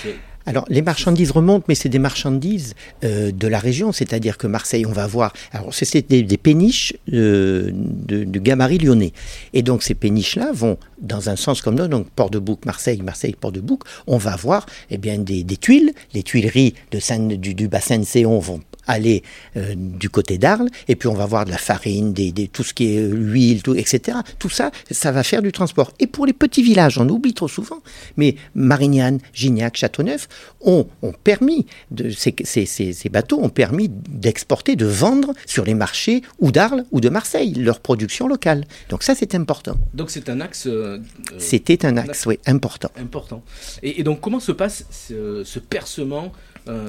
Alors 0.46 0.64
les 0.68 0.82
marchandises 0.82 1.30
remontent, 1.32 1.66
mais 1.68 1.74
c'est 1.74 1.88
des 1.88 1.98
marchandises 1.98 2.74
euh, 3.04 3.30
de 3.30 3.46
la 3.46 3.58
région, 3.58 3.92
c'est-à-dire 3.92 4.38
que 4.38 4.46
Marseille, 4.46 4.86
on 4.86 4.92
va 4.92 5.06
voir. 5.06 5.32
Alors 5.52 5.74
c'est 5.74 6.08
des, 6.08 6.36
péniches 6.38 6.94
euh, 7.12 7.70
de, 7.74 8.38
gabarit 8.38 8.78
lyonnais, 8.78 9.12
et 9.52 9.62
donc 9.62 9.82
ces 9.82 9.94
péniches-là 9.94 10.50
vont 10.52 10.78
dans 11.00 11.28
un 11.28 11.36
sens 11.36 11.60
comme 11.60 11.74
nous, 11.74 11.88
donc 11.88 12.08
Port 12.10 12.30
de 12.30 12.38
Bouc, 12.38 12.64
Marseille, 12.64 13.02
Marseille, 13.02 13.36
Port 13.38 13.52
de 13.52 13.60
Bouc. 13.60 13.82
On 14.06 14.16
va 14.16 14.36
voir 14.36 14.66
eh 14.90 14.98
bien 14.98 15.18
des, 15.18 15.44
tuiles, 15.44 15.92
les 16.14 16.22
tuileries 16.22 16.74
de 16.90 17.36
du, 17.36 17.54
du 17.54 17.68
bassin 17.68 17.98
de 17.98 18.04
Séon 18.04 18.38
vont 18.38 18.60
aller 18.86 19.22
euh, 19.56 19.74
du 19.76 20.10
côté 20.10 20.38
d'Arles, 20.38 20.68
et 20.88 20.96
puis 20.96 21.08
on 21.08 21.14
va 21.14 21.26
voir 21.26 21.44
de 21.44 21.50
la 21.50 21.58
farine, 21.58 22.12
des, 22.12 22.32
tout 22.48 22.62
ce 22.62 22.74
qui 22.74 22.96
est 22.96 23.06
huile, 23.06 23.62
tout, 23.62 23.74
etc. 23.74 24.18
Tout 24.38 24.48
ça, 24.48 24.70
ça 24.90 25.12
va 25.12 25.22
faire 25.22 25.42
du 25.42 25.52
transport. 25.52 25.92
Et 26.00 26.06
pour 26.06 26.26
les 26.26 26.32
petits 26.32 26.62
villages, 26.62 26.98
on 26.98 27.08
oublie 27.08 27.34
trop 27.34 27.48
souvent, 27.48 27.80
mais 28.16 28.36
Marignane, 28.54 29.18
Gignac, 29.32 29.76
Châteauneuf 29.76 30.28
ont, 30.60 30.86
ont 31.02 31.12
permis, 31.12 31.66
de, 31.90 32.10
ces, 32.10 32.34
ces, 32.44 32.66
ces, 32.66 33.08
bateaux 33.08 33.40
ont 33.40 33.48
permis 33.48 33.88
d'exporter, 33.88 34.76
de 34.76 34.86
vendre 34.86 35.32
sur 35.46 35.64
les 35.64 35.74
marchés 35.74 36.22
ou 36.38 36.52
d'Arles 36.52 36.84
ou 36.90 37.00
de 37.00 37.08
Marseille, 37.08 37.54
leur 37.54 37.80
production 37.80 38.28
locale. 38.28 38.64
Donc 38.88 39.02
ça, 39.02 39.14
c'est 39.14 39.34
important. 39.34 39.76
Donc 39.94 40.10
c'est 40.10 40.28
un 40.28 40.40
axe... 40.40 40.66
Euh, 40.66 40.98
C'était 41.38 41.86
un 41.86 41.96
axe, 41.96 42.26
oui, 42.26 42.38
important. 42.46 42.90
Important. 42.96 43.42
Et, 43.82 44.02
donc 44.02 44.20
comment 44.20 44.40
se 44.40 44.52
passe 44.52 44.84
ce, 44.90 45.42
ce 45.44 45.58
percement 45.58 46.32
euh, 46.68 46.88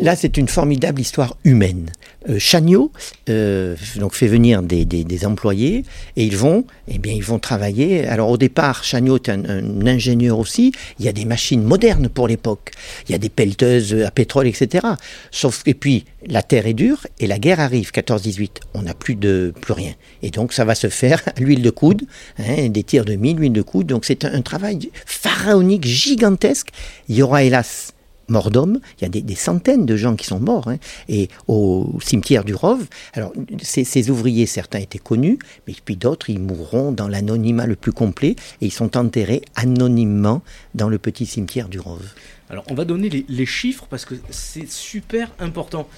Là, 0.00 0.16
c'est 0.16 0.36
une 0.36 0.48
formidable 0.48 1.00
histoire 1.00 1.36
humaine. 1.44 1.90
Euh, 2.28 2.38
Chagnot 2.38 2.90
euh, 3.28 3.76
donc 3.96 4.14
fait 4.14 4.26
venir 4.26 4.62
des, 4.62 5.26
employés 5.26 5.84
et 6.16 6.24
ils 6.24 6.36
vont, 6.36 6.64
eh 6.88 6.98
bien, 6.98 7.12
ils 7.12 7.22
vont 7.22 7.38
travailler. 7.38 8.06
Alors 8.06 8.30
au 8.30 8.36
départ, 8.36 8.84
Chagnot 8.84 9.16
est 9.16 9.28
un, 9.28 9.86
ingénieur 9.86 10.38
aussi. 10.38 10.72
Il 10.98 11.04
y 11.04 11.08
a 11.08 11.12
des 11.12 11.24
machines 11.24 11.62
modernes 11.62 12.08
pour 12.08 12.28
l'époque. 12.28 12.72
Il 13.08 13.12
y 13.12 13.14
a 13.14 13.18
des 13.18 13.28
pelleteuses 13.28 13.94
à 14.04 14.10
pétrole, 14.10 14.46
etc. 14.46 14.86
Sauf 15.30 15.62
et 15.66 15.74
puis 15.74 16.04
la 16.26 16.42
terre 16.42 16.66
est 16.66 16.74
dure 16.74 17.06
et 17.20 17.26
la 17.26 17.38
guerre 17.38 17.60
arrive. 17.60 17.90
14-18, 17.90 18.50
on 18.74 18.82
n'a 18.82 18.94
plus 18.94 19.14
de 19.14 19.52
plus 19.60 19.72
rien. 19.72 19.92
Et 20.22 20.30
donc 20.30 20.52
ça 20.52 20.64
va 20.64 20.74
se 20.74 20.88
faire 20.88 21.22
à 21.26 21.40
l'huile 21.40 21.62
de 21.62 21.70
coude, 21.70 22.02
hein, 22.38 22.68
des 22.68 22.82
tirs 22.82 23.04
de 23.04 23.14
mine, 23.14 23.38
l'huile 23.38 23.52
de 23.52 23.62
coude. 23.62 23.86
Donc 23.86 24.04
c'est 24.04 24.24
un 24.24 24.42
travail 24.42 24.90
pharaonique, 25.06 25.84
gigantesque. 25.84 26.68
Il 27.08 27.16
y 27.16 27.22
aura 27.22 27.42
hélas 27.42 27.94
morts 28.28 28.50
d'hommes, 28.50 28.80
il 28.98 29.02
y 29.02 29.06
a 29.06 29.08
des, 29.08 29.34
centaines 29.34 29.86
de 29.86 29.96
gens 29.96 30.16
qui 30.16 30.26
sont 30.26 30.40
morts, 30.40 30.68
hein. 30.68 30.78
et 31.08 31.28
au 31.48 31.98
cimetière 32.02 32.44
du 32.44 32.54
Rove, 32.54 32.86
alors 33.12 33.32
ces, 33.62 34.10
ouvriers, 34.10 34.46
certains 34.46 34.78
étaient 34.78 34.98
connus, 34.98 35.38
mais 35.66 35.74
puis 35.84 35.96
d'autres, 35.96 36.30
ils 36.30 36.40
mourront 36.40 36.92
dans 36.92 37.08
l'anonymat 37.08 37.66
le 37.66 37.76
plus 37.76 37.92
complet, 37.92 38.36
et 38.60 38.66
ils 38.66 38.72
sont 38.72 38.96
enterrés 38.96 39.42
anonymement 39.56 40.42
dans 40.74 40.88
le 40.88 40.98
petit 40.98 41.26
cimetière 41.26 41.68
du 41.68 41.80
Rove. 41.80 42.06
Alors 42.50 42.64
on 42.70 42.74
va 42.74 42.84
donner 42.84 43.08
les, 43.08 43.24
les 43.28 43.46
chiffres 43.46 43.86
parce 43.88 44.04
que 44.04 44.14
c'est 44.30 44.70
super 44.70 45.30
important. 45.38 45.88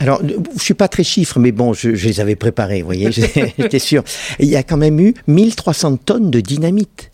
Alors, 0.00 0.22
je 0.26 0.34
ne 0.34 0.58
suis 0.58 0.74
pas 0.74 0.88
très 0.88 1.04
chiffre, 1.04 1.38
mais 1.38 1.52
bon, 1.52 1.74
je, 1.74 1.90
les 1.90 2.20
avais 2.20 2.34
préparés, 2.34 2.80
vous 2.80 2.86
voyez, 2.86 3.12
j'étais 3.12 3.78
sûr. 3.78 4.02
Il 4.38 4.48
y 4.48 4.56
a 4.56 4.62
quand 4.62 4.78
même 4.78 4.98
eu 4.98 5.14
1300 5.26 5.98
tonnes 5.98 6.30
de 6.30 6.40
dynamite. 6.40 7.09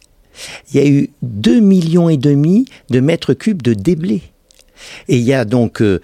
Il 0.73 0.81
y 0.81 0.85
a 0.85 0.89
eu 0.89 1.11
2 1.23 1.61
millions 1.61 2.09
et 2.09 2.17
demi 2.17 2.67
de 2.91 3.01
mètres 3.01 3.35
cubes 3.35 3.63
de 3.63 3.75
déblé. 3.75 4.23
Et 5.09 5.17
il 5.17 5.23
y 5.23 5.33
a 5.33 5.45
donc, 5.45 5.81
euh, 5.81 6.01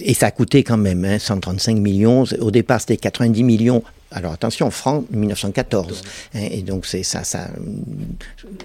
et 0.00 0.14
ça 0.14 0.26
a 0.26 0.30
coûté 0.30 0.62
quand 0.62 0.76
même 0.76 1.04
hein, 1.04 1.18
135 1.18 1.76
millions. 1.76 2.24
Au 2.40 2.50
départ, 2.50 2.80
c'était 2.80 2.96
90 2.96 3.42
millions. 3.42 3.82
Alors 4.10 4.32
attention, 4.32 4.70
francs 4.70 5.06
1914. 5.10 6.02
Hein, 6.34 6.40
et 6.50 6.62
donc 6.62 6.86
c'est 6.86 7.02
ça, 7.02 7.24
ça. 7.24 7.48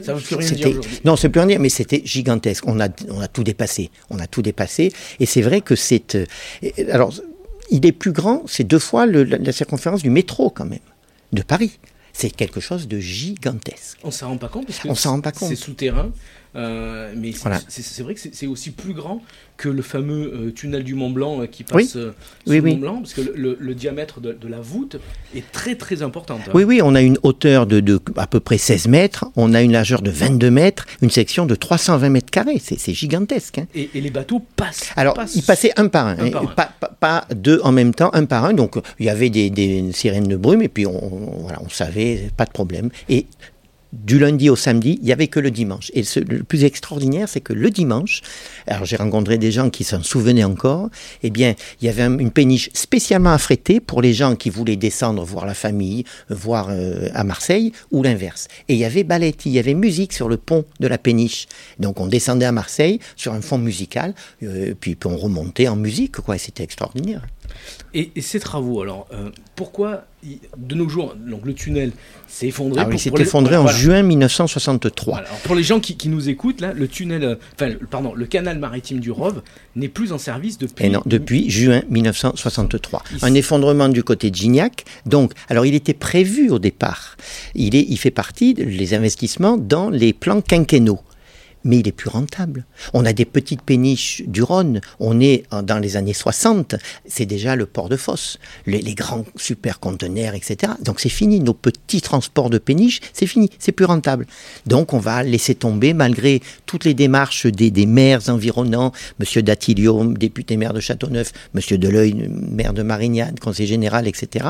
Ça 0.02 0.14
veut 0.14 0.22
plus 0.22 0.36
rien 0.36 0.52
dire 0.52 0.82
Non, 1.06 1.16
c'est 1.16 1.30
plus 1.30 1.40
rien 1.40 1.48
dire, 1.48 1.60
mais 1.60 1.70
c'était 1.70 2.02
gigantesque. 2.04 2.66
On 2.68 2.80
a, 2.80 2.90
on 3.10 3.22
a 3.22 3.28
tout 3.28 3.44
dépassé. 3.44 3.90
On 4.10 4.20
a 4.20 4.28
tout 4.28 4.42
dépassé. 4.42 4.92
Et 5.20 5.26
c'est 5.26 5.42
vrai 5.42 5.62
que 5.62 5.76
c'est. 5.76 6.16
Euh, 6.16 6.26
alors, 6.92 7.14
il 7.72 7.86
est 7.86 7.92
plus 7.92 8.12
grand. 8.12 8.44
C'est 8.48 8.64
deux 8.64 8.80
fois 8.80 9.06
la 9.06 9.52
circonférence 9.52 10.04
du 10.04 10.10
métro 10.10 10.50
quand 10.50 10.66
même 10.66 10.80
de 11.34 11.42
Paris. 11.42 11.80
C'est 12.20 12.32
quelque 12.32 12.60
chose 12.60 12.88
de 12.88 13.00
gigantesque. 13.00 14.00
On 14.04 14.10
s'en 14.10 14.30
rend 14.30 14.38
pas 14.38 14.48
compte 14.48 14.66
parce 14.66 14.80
que 14.80 14.88
on 14.88 14.96
s'en 14.96 15.12
rend 15.12 15.22
pas 15.22 15.32
compte. 15.32 15.50
C'est 15.50 15.56
souterrain. 15.56 16.12
Euh, 16.58 17.14
mais 17.16 17.32
c'est 17.68 18.02
vrai 18.02 18.16
que 18.16 18.20
c'est 18.32 18.48
aussi 18.48 18.72
plus 18.72 18.94
grand 18.94 19.22
que 19.58 19.70
le 19.70 19.82
fameux 19.82 20.34
euh, 20.34 20.52
tunnel 20.52 20.84
du 20.84 20.96
Mont 20.96 21.10
Blanc 21.10 21.42
euh, 21.42 21.46
qui 21.46 21.64
passe 21.64 21.96
oui. 22.48 22.58
le 22.58 22.62
Mont 22.62 22.78
Blanc, 22.78 22.98
parce 22.98 23.14
que 23.14 23.22
le, 23.22 23.76
diamètre 23.76 24.22
de, 24.22 24.48
la 24.48 24.60
voûte 24.60 24.98
est 25.36 25.52
très 25.52 25.76
très 25.76 26.02
important. 26.02 26.40
Hein. 26.40 26.52
Oui, 26.54 26.64
oui, 26.64 26.82
on 26.84 26.96
a 26.96 27.02
une 27.02 27.20
hauteur 27.24 27.68
de, 27.68 28.00
à 28.16 28.28
peu 28.28 28.40
près 28.40 28.58
16 28.58 28.88
mètres, 28.88 29.26
on 29.36 29.54
a 29.54 29.62
une 29.62 29.72
largeur 29.72 30.02
de 30.02 30.10
22 30.10 30.50
mètres, 30.50 30.86
une 31.02 31.12
section 31.12 31.46
de 31.46 31.54
320 31.54 32.10
mètres 32.10 32.32
carrés, 32.32 32.60
c'est 32.60 32.94
gigantesque. 32.94 33.60
Hein. 33.60 33.68
Et, 33.76 33.90
les 33.94 34.10
bateaux 34.10 34.44
passent 34.56 34.92
Alors, 34.96 35.18
ils 35.36 35.44
passaient 35.44 35.74
un 35.78 35.88
par 35.88 36.08
un, 36.08 36.18
hein, 36.20 36.32
Pas, 37.00 37.28
deux 37.36 37.60
en 37.64 37.72
même 37.72 37.94
temps, 37.94 38.10
un 38.14 38.26
par 38.26 38.46
un, 38.46 38.54
donc 38.54 38.78
il 39.00 39.06
y 39.06 39.10
avait 39.10 39.30
des, 39.30 39.92
sirènes 39.92 40.28
de 40.28 40.38
brume, 40.38 40.62
et 40.62 40.70
puis 40.70 40.88
on, 40.88 41.42
voilà, 41.42 41.60
on 41.64 41.70
savait, 41.70 42.30
pas 42.36 42.46
de 42.46 42.52
problème. 42.52 42.90
Et 43.10 43.28
du 43.94 44.20
lundi 44.20 44.50
au 44.50 44.56
samedi, 44.56 44.98
il 45.02 45.06
n'y 45.06 45.12
avait 45.12 45.28
que 45.28 45.40
le 45.40 45.52
dimanche. 45.52 45.92
Et 45.94 46.04
le 46.28 46.44
plus 46.44 46.64
extraordinaire, 46.64 47.30
c'est 47.30 47.42
que 47.42 47.54
le 47.54 47.70
dimanche, 47.70 48.22
alors 48.68 48.86
j'ai 48.86 48.96
rencontré 48.96 49.38
des 49.38 49.52
gens 49.52 49.70
qui 49.70 49.84
s'en 49.84 50.04
souvenaient 50.04 50.44
encore, 50.44 50.90
eh 51.24 51.30
bien, 51.30 51.56
il 51.82 51.86
y 51.86 51.90
avait 51.90 52.04
une 52.04 52.32
péniche 52.32 52.70
spécialement 52.74 53.32
affrétée 53.32 53.80
pour 53.80 54.02
les 54.02 54.14
gens 54.14 54.36
qui 54.36 54.50
voulaient 54.50 54.76
descendre 54.76 55.24
voir 55.24 55.46
la 55.46 55.54
famille, 55.54 56.04
voir 56.30 56.68
euh, 56.70 57.10
à 57.14 57.24
Marseille, 57.24 57.72
ou 57.92 58.04
l'inverse. 58.04 58.48
Et 58.68 58.74
il 58.74 58.80
y 58.80 58.86
avait 58.86 59.04
balletti, 59.04 59.50
il 59.50 59.54
y 59.54 59.60
avait 59.60 59.74
musique 59.74 60.14
sur 60.14 60.30
le 60.30 60.38
pont 60.38 60.66
de 60.80 60.88
la 60.88 60.98
péniche. 60.98 61.48
Donc 61.80 62.00
on 62.00 62.08
descendait 62.08 62.46
à 62.46 62.52
Marseille 62.52 63.00
sur 63.16 63.34
un 63.34 63.42
fond 63.42 63.58
musical, 63.58 64.14
euh, 64.44 64.74
puis, 64.80 64.98
on 65.06 65.16
remontait 65.16 65.68
en 65.68 65.76
musique, 65.76 66.18
quoi, 66.18 66.38
c'était 66.38 66.64
extraordinaire. 66.64 67.22
Et, 67.98 68.22
ces 68.22 68.40
travaux, 68.40 68.84
alors, 68.84 69.08
euh, 69.12 69.32
pourquoi 69.56 70.04
de 70.56 70.76
nos 70.76 70.88
jours, 70.88 71.16
donc 71.16 71.46
le 71.46 71.56
tunnel 71.56 71.92
s'est 72.28 72.48
effondré 72.48 72.80
ah 72.86 72.90
Il 72.92 73.00
s'est 73.00 73.12
effondré 73.18 73.58
en 73.58 73.66
juin 73.68 74.04
1963. 74.04 75.18
alors 75.18 75.30
pour 75.44 75.56
les 75.56 75.64
gens 75.64 75.80
qui, 75.80 76.08
nous 76.08 76.30
écoutent, 76.30 76.62
là, 76.62 76.74
le 76.74 76.88
tunnel, 76.88 77.24
euh, 77.24 77.36
enfin, 77.56 77.72
pardon, 77.90 78.14
le 78.14 78.28
canal 78.28 78.60
maritime 78.60 79.00
du 79.00 79.10
Rove 79.10 79.42
n'est 79.76 79.88
plus 79.88 80.12
en 80.12 80.20
service 80.20 80.60
depuis. 80.60 80.86
Et 80.86 80.90
non, 80.90 81.02
depuis 81.08 81.50
juin 81.50 81.82
1963. 81.90 83.02
Un 83.24 83.34
effondrement 83.34 83.90
du 83.90 84.04
côté 84.04 84.30
de 84.30 84.36
Gignac. 84.36 84.86
Donc, 85.08 85.32
alors 85.50 85.66
il 85.66 85.74
était 85.74 85.96
prévu 85.96 86.52
au 86.52 86.60
départ. 86.60 87.18
Il, 87.56 87.76
est, 87.76 87.86
il 87.90 87.98
fait 87.98 88.12
partie 88.12 88.54
des 88.54 88.94
investissements 88.94 89.58
dans 89.58 89.90
les 89.90 90.14
plans 90.14 90.42
quinquennaux 90.42 91.00
mais 91.64 91.80
il 91.80 91.88
est 91.88 91.92
plus 91.92 92.10
rentable. 92.10 92.66
On 92.94 93.06
a 93.06 93.14
des 93.14 93.26
petites 93.26 93.62
péniches 93.62 94.24
du 94.28 94.42
Rhône, 94.42 94.82
on 95.00 95.20
est 95.20 95.44
dans 95.64 95.80
les 95.80 95.98
années 95.98 96.14
60, 96.14 96.76
c'est 97.06 97.26
déjà 97.26 97.56
le 97.56 97.66
port 97.66 97.90
de 97.90 97.98
Fosse, 97.98 98.40
les, 98.66 98.96
grands 98.96 99.26
super 99.36 99.80
conteneurs, 99.80 100.34
etc. 100.34 100.74
Donc 100.82 101.00
c'est 101.00 101.10
fini, 101.10 101.40
nos 101.40 101.54
petits 101.54 102.02
transports 102.02 102.50
de 102.50 102.58
péniches, 102.58 103.02
c'est 103.14 103.28
fini, 103.28 103.50
c'est 103.60 103.72
plus 103.72 103.86
rentable. 103.86 104.26
Donc 104.66 104.94
on 104.94 105.00
va 105.00 105.24
laisser 105.24 105.56
tomber, 105.56 105.94
malgré 105.94 106.42
toutes 106.66 106.86
les 106.86 106.94
démarches 106.94 107.48
des, 107.48 107.86
maires 107.86 108.30
environnants, 108.30 108.92
M. 109.20 109.42
Datilio, 109.44 110.14
député 110.14 110.58
maire 110.58 110.74
de 110.74 110.80
Châteauneuf, 110.80 111.32
M. 111.56 111.78
Deleuil, 111.78 112.30
maire 112.30 112.74
de 112.74 112.84
Marignane, 112.84 113.38
conseiller 113.40 113.68
général, 113.68 114.08
etc. 114.08 114.48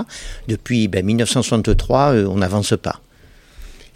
Depuis 0.48 0.88
1963, 0.88 2.12
ben, 2.12 2.18
euh, 2.18 2.28
on 2.28 2.38
n'avance 2.38 2.74
pas. 2.82 3.02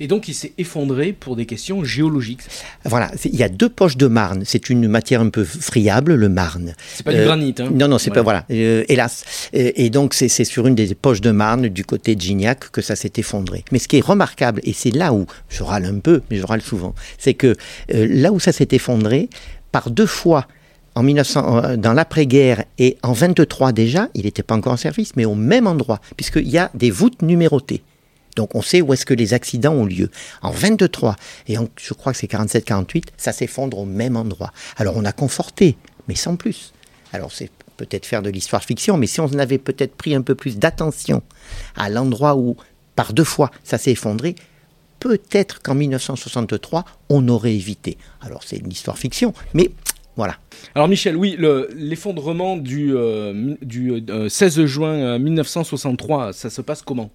Et 0.01 0.08
donc 0.08 0.27
il 0.27 0.34
s'est 0.34 0.53
effondré 0.58 1.13
pour 1.13 1.36
des 1.36 1.46
questions 1.46 1.84
géologiques. 1.84 2.41
Voilà, 2.86 3.12
il 3.24 3.36
y 3.36 3.43
a 3.43 3.50
deux 3.50 3.70
poches 3.70 3.98
de 3.98 4.08
marne. 4.08 4.41
C'est 4.46 4.72
une 4.72 4.88
matière 4.88 5.22
un 5.22 5.29
peu 5.29 5.43
friable, 5.43 6.15
le 6.15 6.27
marne. 6.27 6.74
C'est 6.96 7.03
pas 7.03 7.13
du 7.13 7.20
euh, 7.20 7.25
granit. 7.25 7.53
Hein. 7.60 7.70
Non, 7.72 7.88
non, 7.88 8.00
c'est 8.00 8.10
pas 8.10 8.24
voilà. 8.24 8.43
Euh, 8.50 8.84
hélas. 8.89 9.24
Et, 9.53 9.91
donc 9.91 10.15
c'est 10.15 10.27
sur 10.43 10.65
une 10.65 10.74
des 10.74 10.96
poches 10.96 11.22
de 11.22 11.29
marne 11.29 11.67
du 11.67 11.86
côté 11.86 12.15
de 12.15 12.22
Gignac 12.22 12.72
que 12.72 12.81
ça 12.81 12.96
s'est 12.96 13.13
effondré. 13.17 13.63
Mais 13.72 13.77
ce 13.77 13.88
qui 13.88 13.98
est 13.98 14.03
remarquable, 14.03 14.60
et 14.63 14.74
c'est 14.74 14.89
là 14.89 15.13
où 15.13 15.27
je 15.50 15.62
râle 15.62 15.86
un 15.86 16.00
peu, 16.00 16.24
mais 16.31 16.38
je 16.38 16.48
râle 16.48 16.63
souvent, 16.63 16.96
c'est 17.20 17.36
que 17.36 17.55
euh, 17.93 18.08
là 18.10 18.31
où 18.31 18.39
ça 18.39 18.51
s'est 18.51 18.70
effondré, 18.72 19.29
par 19.72 19.91
deux 19.91 20.08
fois 20.08 20.48
en 20.96 21.03
1900, 21.03 21.77
dans 21.77 21.93
l'après-guerre 21.93 22.65
et 22.79 22.98
en 23.03 23.13
23 23.13 23.72
déjà, 23.72 24.10
il 24.15 24.24
n'était 24.24 24.41
pas 24.41 24.55
encore 24.55 24.74
en 24.74 24.77
service, 24.77 25.15
mais 25.15 25.25
au 25.25 25.36
même 25.36 25.67
endroit, 25.67 26.01
puisqu'il 26.17 26.50
y 26.50 26.58
a 26.58 26.72
des 26.74 26.89
voûtes 26.89 27.22
numérotées. 27.22 27.84
Donc 28.36 28.56
on 28.56 28.62
sait 28.62 28.82
où 28.82 28.94
est-ce 28.94 29.06
que 29.06 29.14
les 29.14 29.34
accidents 29.34 29.74
ont 29.74 29.86
lieu. 29.86 30.10
En 30.42 30.52
23 30.52 31.16
et 31.48 31.56
je 31.78 31.94
crois 31.94 32.14
que 32.14 32.20
c'est 32.20 32.32
47-48, 32.32 33.06
ça 33.18 33.32
s'effondre 33.32 33.78
au 33.78 33.86
même 33.86 34.18
endroit. 34.18 34.52
Alors 34.78 34.98
on 34.98 35.06
a 35.06 35.12
conforté, 35.12 35.78
mais 36.08 36.16
sans 36.16 36.36
plus. 36.36 36.74
Alors 37.14 37.32
c'est 37.32 37.52
peut-être 37.78 38.06
faire 38.06 38.22
de 38.22 38.30
l'histoire 38.30 38.64
fiction, 38.64 38.98
mais 38.98 39.08
si 39.08 39.20
on 39.20 39.34
avait 39.40 39.58
peut-être 39.58 39.96
pris 39.96 40.16
un 40.16 40.22
peu 40.22 40.36
plus 40.36 40.58
d'attention 40.58 41.24
à 41.76 41.90
l'endroit 41.90 42.36
où 42.36 42.56
par 42.96 43.14
deux 43.14 43.24
fois 43.24 43.52
ça 43.64 43.78
s'est 43.78 43.92
effondré, 43.92 44.36
peut-être 45.00 45.62
qu'en 45.62 45.76
1963 45.76 46.86
on 47.10 47.28
aurait 47.28 47.56
évité. 47.56 47.98
Alors 48.22 48.44
c'est 48.46 48.58
une 48.58 48.72
histoire 48.72 48.98
fiction, 48.98 49.34
mais 49.54 49.72
voilà. 50.15 50.38
Alors 50.75 50.88
Michel, 50.88 51.15
oui, 51.15 51.38
l'effondrement 51.75 52.58
du, 52.58 52.96
euh, 52.96 53.56
du 53.62 54.03
16 54.30 54.60
euh, 54.60 54.65
juin 54.65 55.20
1963, 55.20 56.27
euh, 56.27 56.32
ça 56.34 56.50
se 56.50 56.62
passe 56.62 56.82
comment? 56.82 57.12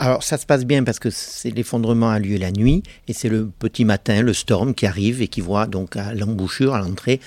Alors 0.00 0.22
ça 0.22 0.36
se 0.36 0.44
passe 0.44 0.64
bien 0.64 0.82
parce 0.82 0.98
que 0.98 1.08
l'effondrement 1.48 2.10
a 2.10 2.18
lieu 2.18 2.36
la 2.36 2.50
nuit 2.50 2.82
et 3.06 3.12
c'est 3.12 3.28
le 3.28 3.46
petit 3.46 3.84
matin, 3.84 4.22
le 4.22 4.32
storm 4.32 4.74
qui 4.74 4.86
arrive 4.86 5.22
et 5.22 5.28
qui 5.28 5.40
voit 5.40 5.66
donc 5.66 5.96
à 5.96 6.14
l'embouchure, 6.14 6.74
à 6.74 6.80
l'entrée, 6.80 7.20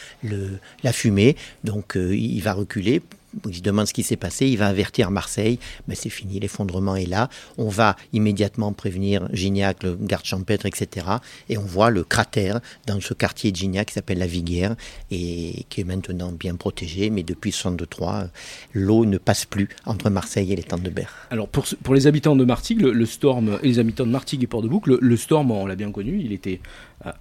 la 0.84 0.94
fumée. 0.94 1.36
Donc 1.64 1.96
il 1.96 2.42
va 2.42 2.54
reculer 2.54 3.02
il 3.48 3.56
se 3.56 3.62
demande 3.62 3.88
ce 3.88 3.94
qui 3.94 4.04
s'est 4.04 4.16
passé, 4.16 4.48
il 4.48 4.58
va 4.58 4.68
avertir 4.68 5.12
Marseille, 5.12 5.60
mais 5.88 5.96
c'est 5.96 6.10
fini, 6.10 6.40
l'effondrement 6.40 6.96
est 6.96 7.06
là. 7.06 7.30
On 7.58 7.70
va 7.70 7.96
immédiatement 8.14 8.74
prévenir 8.74 9.28
Gignac, 9.34 9.84
le 9.84 9.96
garde 9.96 10.26
champêtre, 10.26 10.66
etc. 10.66 11.06
Et 11.50 11.58
on 11.58 11.66
voit 11.66 11.90
le 11.90 12.04
cratère 12.04 12.60
dans 12.88 13.00
ce 13.00 13.14
quartier 13.14 13.52
de 13.52 13.56
Gignac 13.56 13.88
qui 13.88 13.94
s'appelle 13.94 14.20
la 14.20 14.28
Viguière 14.28 14.76
et 15.12 15.66
qui 15.70 15.82
est 15.82 15.86
maintenant 15.86 16.32
bien 16.32 16.56
protégé, 16.56 17.10
mais 17.10 17.24
depuis 17.24 17.52
63, 17.52 18.28
l'eau 18.74 19.06
ne 19.06 19.18
passe 19.18 19.46
plus 19.46 19.70
entre 19.86 20.10
Marseille 20.10 20.54
et 20.54 20.56
les 20.56 20.64
de 20.78 20.90
Berre. 20.90 21.28
Alors 21.32 21.48
pour, 21.48 21.66
pour 21.84 21.96
les 21.96 22.08
habitants 22.08 22.36
de 22.36 22.46
Martigues, 22.46 22.82
le, 22.82 23.06
storm, 23.06 23.60
et 23.64 23.68
les 23.68 23.80
habitants 23.80 24.06
de 24.06 24.12
Martigues 24.12 24.44
et 24.44 24.48
Port-de-Bouc, 24.48 24.88
le, 24.88 25.18
storm, 25.18 25.52
on 25.52 25.66
l'a 25.66 25.76
bien 25.76 25.92
connu, 25.92 26.22
il 26.24 26.32
était 26.32 26.60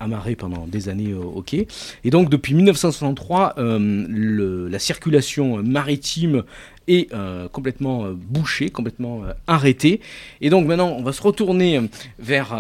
amarré 0.01 0.35
pendant 0.35 0.67
des 0.67 0.89
années 0.89 1.15
au, 1.15 1.43
quai. 1.43 1.69
Et 2.05 2.11
donc 2.11 2.31
depuis 2.31 2.55
1963, 2.55 3.55
euh, 3.59 4.69
la 4.69 4.79
circulation 4.79 5.63
maritime 5.63 6.45
est 6.89 7.13
euh, 7.13 7.49
complètement 7.49 8.07
euh, 8.07 8.15
bouché, 8.15 8.71
complètement 8.71 9.25
euh, 9.25 9.33
arrêté. 9.47 10.01
Et 10.41 10.51
donc 10.51 10.67
maintenant, 10.67 10.89
on 10.99 11.03
va 11.03 11.13
se 11.13 11.23
retourner 11.23 11.81
vers 12.19 12.57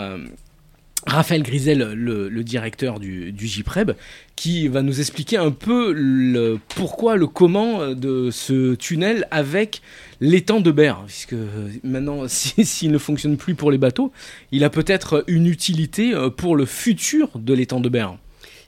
Raphaël 1.07 1.43
Grisel, 1.43 1.93
le, 1.95 2.43
directeur 2.43 2.99
du, 2.99 3.33
du 3.33 3.47
JPREB, 3.47 3.93
qui 4.37 4.69
va 4.69 4.83
nous 4.83 5.01
expliquer 5.01 5.37
un 5.37 5.51
peu 5.51 5.93
le 5.93 6.59
pourquoi, 6.75 7.17
le 7.17 7.27
comment 7.27 7.95
de 7.95 8.31
ce 8.31 8.75
tunnel 8.75 9.27
avec 9.31 9.81
l'étang 10.21 10.61
de 10.61 10.71
Berre. 10.71 11.05
Puisque 11.07 11.37
maintenant, 11.83 12.25
s'il 12.29 12.91
ne 12.91 12.99
fonctionne 12.99 13.37
plus 13.37 13.55
pour 13.55 13.71
les 13.71 13.79
bateaux, 13.79 14.13
il 14.53 14.65
a 14.65 14.71
peut-être 14.71 15.25
une 15.29 15.47
utilité 15.47 16.13
pour 16.37 16.57
le 16.57 16.67
futur 16.67 17.31
de 17.37 17.55
l'étang 17.55 17.81
de 17.81 17.89
Berre. 17.89 18.19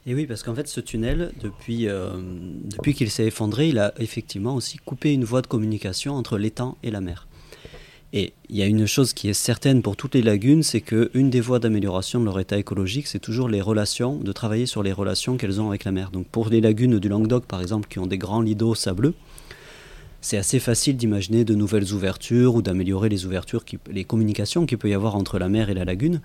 Et 0.07 0.15
oui, 0.15 0.27
parce 0.27 0.43
qu'en 0.43 0.55
fait, 0.55 0.67
ce 0.67 0.81
tunnel, 0.81 1.33
euh, 1.69 2.23
depuis 2.65 2.95
qu'il 2.95 3.11
s'est 3.11 3.27
effondré, 3.27 3.69
il 3.69 3.79
a 3.79 3.93
effectivement 3.99 4.55
aussi 4.55 4.79
coupé 4.79 5.13
une 5.13 5.25
voie 5.25 5.43
de 5.43 5.47
communication 5.47 6.15
entre 6.15 6.39
l'étang 6.39 6.79
et 6.83 6.91
la 6.91 7.01
mer. 7.01 7.29
Et 8.13 8.33
il 8.49 8.57
y 8.57 8.63
a 8.63 8.67
une 8.67 8.87
chose 8.87 9.13
qui 9.13 9.29
est 9.29 9.35
certaine 9.35 9.83
pour 9.83 9.97
toutes 9.97 10.17
les 10.17 10.23
lagunes, 10.23 10.65
c'est 10.65 10.81
qu'une 10.81 11.31
des 11.31 11.41
voies 11.41 11.61
d'amélioration 11.61 12.19
de 12.19 12.25
leur 12.25 12.41
état 12.41 12.59
écologique, 12.59 13.07
c'est 13.07 13.21
toujours 13.21 13.49
les 13.49 13.61
relations, 13.61 14.17
de 14.17 14.33
travailler 14.33 14.67
sur 14.67 14.83
les 14.83 14.93
relations 14.93 15.37
qu'elles 15.37 15.61
ont 15.61 15.69
avec 15.69 15.85
la 15.85 15.93
mer. 15.93 16.11
Donc 16.11 16.27
pour 16.27 16.49
les 16.49 16.61
lagunes 16.61 16.99
du 16.99 17.09
Languedoc, 17.09 17.45
par 17.45 17.61
exemple, 17.61 17.89
qui 17.89 18.01
ont 18.01 18.09
des 18.09 18.19
grands 18.19 18.41
lits 18.41 18.57
d'eau 18.57 18.75
sableux, 18.75 19.15
c'est 20.21 20.37
assez 20.37 20.59
facile 20.59 20.97
d'imaginer 20.97 21.45
de 21.45 21.55
nouvelles 21.55 21.93
ouvertures 21.93 22.57
ou 22.57 22.63
d'améliorer 22.63 23.09
les 23.09 23.27
ouvertures, 23.27 23.65
les 23.91 24.05
communications 24.05 24.67
qu'il 24.67 24.77
peut 24.77 24.91
y 24.91 24.95
avoir 24.95 25.15
entre 25.15 25.39
la 25.39 25.49
mer 25.49 25.71
et 25.71 25.75
la 25.75 25.85
lagune. 25.85 26.21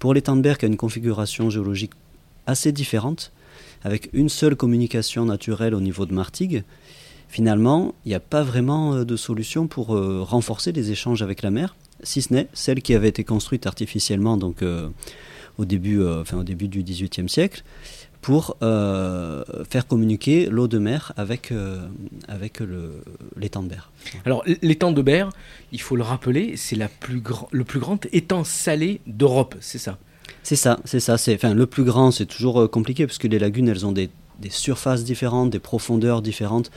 Pour 0.00 0.14
les 0.14 0.22
Tandberg, 0.22 0.58
qui 0.58 0.64
a 0.64 0.68
une 0.68 0.76
configuration 0.76 1.48
géologique 1.48 1.92
assez 2.46 2.72
différente, 2.72 3.32
avec 3.84 4.10
une 4.12 4.28
seule 4.28 4.56
communication 4.56 5.24
naturelle 5.24 5.74
au 5.74 5.80
niveau 5.80 6.04
de 6.04 6.12
Martigues, 6.12 6.64
finalement, 7.32 7.94
il 8.04 8.10
n'y 8.10 8.14
a 8.14 8.20
pas 8.20 8.42
vraiment 8.42 8.94
euh, 8.94 9.04
de 9.04 9.16
solution 9.16 9.66
pour 9.66 9.96
euh, 9.96 10.22
renforcer 10.22 10.70
les 10.70 10.90
échanges 10.90 11.22
avec 11.22 11.40
la 11.42 11.50
mer, 11.50 11.74
si 12.02 12.20
ce 12.20 12.32
n'est 12.32 12.48
celle 12.52 12.82
qui 12.82 12.94
avait 12.94 13.08
été 13.08 13.24
construite 13.24 13.66
artificiellement 13.66 14.36
donc, 14.36 14.62
euh, 14.62 14.88
au, 15.56 15.64
début, 15.64 16.04
enfin, 16.06 16.38
au 16.38 16.44
début 16.44 16.68
du 16.68 16.82
XVIIIe 16.82 17.28
siècle 17.28 17.64
pour 18.20 18.56
faire 18.60 19.88
communiquer 19.88 20.46
l'eau 20.46 20.68
de 20.68 20.78
mer 20.78 21.12
avec, 21.16 21.52
avec 22.28 22.60
l'étang 23.36 23.64
de 23.64 23.68
Berre. 23.68 23.90
Alors 24.24 24.44
l'étang 24.62 24.92
de 24.92 25.02
Berre, 25.02 25.30
il 25.72 25.80
faut 25.80 25.96
le 25.96 26.04
rappeler, 26.04 26.56
c'est 26.56 26.78
plus 27.00 27.20
le 27.50 27.64
plus 27.64 27.80
grand 27.80 28.06
étang 28.12 28.44
salé 28.44 29.00
d'Europe, 29.08 29.56
c'est 29.60 29.78
ça? 29.78 29.98
C'est 30.44 30.56
ça, 30.56 30.78
c'est 30.84 31.00
ça. 31.00 31.18
C'est, 31.18 31.34
enfin, 31.34 31.52
le 31.52 31.66
plus 31.66 31.82
grand, 31.82 32.12
c'est 32.12 32.26
toujours 32.26 32.70
compliqué 32.70 33.06
parce 33.06 33.18
que 33.18 33.26
les 33.26 33.40
lagunes, 33.40 33.68
elles 33.68 33.86
ont 33.86 33.92
des 33.92 34.08
des 34.42 34.50
surfaces 34.50 35.04
différentes, 35.04 35.50
des 35.50 35.58
profondeurs 35.58 36.20
différentes. 36.20 36.70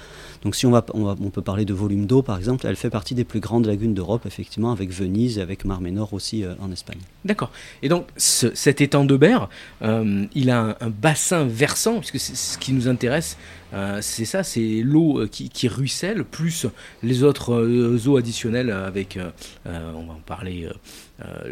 Donc 0.44 0.56
si 0.56 0.66
on, 0.66 0.72
va, 0.72 0.86
on, 0.94 1.16
peut 1.30 1.42
parler 1.42 1.66
de 1.66 1.74
volume 1.74 2.06
d'eau 2.06 2.22
par 2.22 2.38
exemple, 2.38 2.66
elle 2.68 2.76
fait 2.76 2.90
partie 2.90 3.16
des 3.16 3.26
plus 3.26 3.40
grandes 3.40 3.66
lagunes 3.66 3.94
d'Europe 3.94 4.26
effectivement, 4.26 4.72
avec 4.72 4.92
Venise 4.92 5.40
et 5.40 5.42
avec 5.42 5.66
Mar 5.66 5.82
Menor 5.82 6.14
aussi 6.14 6.44
euh, 6.44 6.54
en 6.62 6.72
Espagne. 6.72 7.00
D'accord. 7.26 7.52
Et 7.82 7.90
donc 7.90 8.08
cet 8.16 8.80
étang 8.80 9.04
de 9.04 9.18
Berre, 9.18 9.50
euh, 9.82 10.26
il 10.34 10.50
a 10.52 10.78
un, 10.80 10.90
bassin 10.90 11.46
versant, 11.46 12.00
puisque 12.00 12.20
ce 12.20 12.58
qui 12.58 12.72
nous 12.72 12.88
intéresse, 12.88 13.38
euh, 13.74 14.00
c'est 14.02 14.26
ça, 14.26 14.44
c'est 14.44 14.82
l'eau 14.84 15.26
qui, 15.28 15.68
ruisselle, 15.68 16.24
plus 16.24 16.68
les 17.02 17.24
autres 17.24 18.08
eaux 18.08 18.18
additionnelles 18.18 18.70
avec, 18.70 19.20
on 19.66 19.72
va 20.06 20.14
en 20.14 20.22
parler 20.26 20.70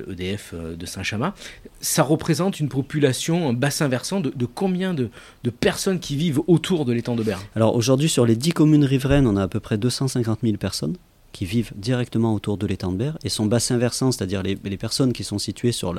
EDF 0.09 0.53
euh, 0.53 0.57
e 0.57 0.59
euh, 0.59 0.75
de 0.75 0.85
Saint-Chamas, 0.85 1.33
ça 1.81 2.03
représente 2.03 2.59
une 2.59 2.69
population, 2.69 3.49
un 3.49 3.53
bassin 3.53 3.87
versant 3.87 4.19
de, 4.19 4.45
combien 4.45 4.93
de, 4.93 5.09
personnes 5.59 5.99
qui 5.99 6.15
vivent 6.15 6.41
autour 6.47 6.85
de 6.85 6.93
l'étang 6.93 7.15
de 7.15 7.23
Berne 7.23 7.41
Alors 7.55 7.75
aujourd'hui, 7.75 8.09
sur 8.09 8.25
les 8.25 8.35
10 8.35 8.51
communes 8.51 8.85
riveraines, 8.85 9.27
on 9.27 9.37
a 9.37 9.43
à 9.43 9.47
peu 9.47 9.59
près 9.59 9.77
250 9.77 10.39
000 10.43 10.57
personnes 10.57 10.95
qui 11.31 11.45
vivent 11.45 11.73
directement 11.75 12.33
autour 12.33 12.57
de 12.57 12.67
l'étang 12.67 12.91
de 12.91 12.97
Berre, 12.97 13.17
et 13.23 13.29
son 13.29 13.47
bassin 13.47 13.77
versant, 13.77 14.11
c'est-à-dire 14.11 14.43
les, 14.43 14.55
personnes 14.77 15.13
qui 15.13 15.23
sont 15.23 15.39
situées 15.39 15.71
sur 15.71 15.93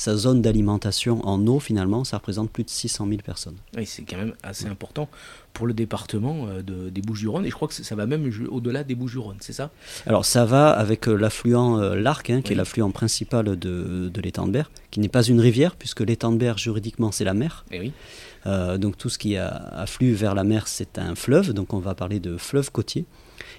sa 0.00 0.16
zone 0.16 0.40
d'alimentation 0.40 1.20
en 1.28 1.46
eau, 1.46 1.60
finalement, 1.60 2.04
ça 2.04 2.16
représente 2.16 2.50
plus 2.50 2.64
de 2.64 2.70
600 2.70 3.06
000 3.06 3.20
personnes. 3.20 3.56
Oui, 3.76 3.84
c'est 3.84 4.02
quand 4.02 4.16
même 4.16 4.32
assez 4.42 4.66
important 4.66 5.10
pour 5.52 5.66
le 5.66 5.74
département 5.74 6.46
euh, 6.48 6.62
des 6.90 7.02
Bouches-du-Rhône, 7.02 7.44
et 7.44 7.50
je 7.50 7.54
crois 7.54 7.68
que 7.68 7.74
ça 7.74 7.94
va 7.94 8.06
même 8.06 8.30
au-delà 8.48 8.82
des 8.82 8.94
Bouches-du-Rhône, 8.94 9.36
c'est 9.40 9.52
ça? 9.52 9.70
Alors 10.06 10.24
ça 10.24 10.46
va 10.46 10.70
avec 10.70 11.06
euh, 11.06 11.14
l'affluent 11.14 11.76
euh, 11.76 12.00
l'Arc, 12.00 12.30
hein, 12.30 12.40
qui 12.40 12.54
est 12.54 12.56
l'affluent 12.56 12.90
principal 12.92 13.44
de, 13.44 14.08
de 14.08 14.20
l'étang 14.22 14.46
de 14.46 14.52
Berre, 14.52 14.70
qui 14.90 15.00
n'est 15.00 15.08
pas 15.08 15.22
une 15.22 15.38
rivière, 15.38 15.76
puisque 15.76 16.00
l'étang 16.00 16.32
de 16.32 16.38
Berre, 16.38 16.56
juridiquement, 16.56 17.12
c'est 17.12 17.24
la 17.24 17.34
mer. 17.34 17.66
Et 17.70 17.76
eh 17.76 17.80
oui. 17.80 18.78
donc 18.78 18.96
tout 18.96 19.10
ce 19.10 19.18
qui 19.18 19.36
afflue 19.36 20.14
vers 20.14 20.34
la 20.34 20.44
mer, 20.44 20.66
c'est 20.66 20.98
un 20.98 21.14
fleuve, 21.14 21.52
donc 21.52 21.74
on 21.74 21.78
va 21.78 21.94
parler 21.94 22.20
de 22.20 22.38
fleuve 22.38 22.70
côtier. 22.70 23.04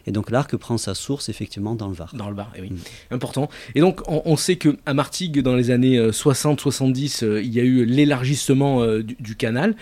Et 0.08 0.12
donc 0.12 0.32
l'Arc 0.32 0.56
prend 0.58 0.78
sa 0.78 0.96
source 0.96 1.30
effectivement 1.30 1.76
dans 1.76 1.88
le 1.88 1.94
Var. 1.94 2.14
Dans 2.16 2.30
le 2.30 2.36
Var, 2.36 2.52
eh 2.56 2.62
oui. 2.62 2.72
Mm. 2.72 2.78
Important. 3.12 3.50
Et 3.76 3.82
donc 3.82 4.02
on, 4.08 4.36
sait 4.36 4.56
qu'à 4.56 4.94
Martigues, 4.94 5.42
dans 5.42 5.56
les 5.56 5.72
années 5.72 6.00
60-70, 6.00 7.24
euh, 7.24 7.28
euh, 7.28 7.42
il 7.42 7.54
y 7.54 7.60
a 7.60 7.64
eu 7.64 7.86
l'élargissement 7.86 8.82
euh, 8.82 9.04
du, 9.04 9.36
canal, 9.36 9.76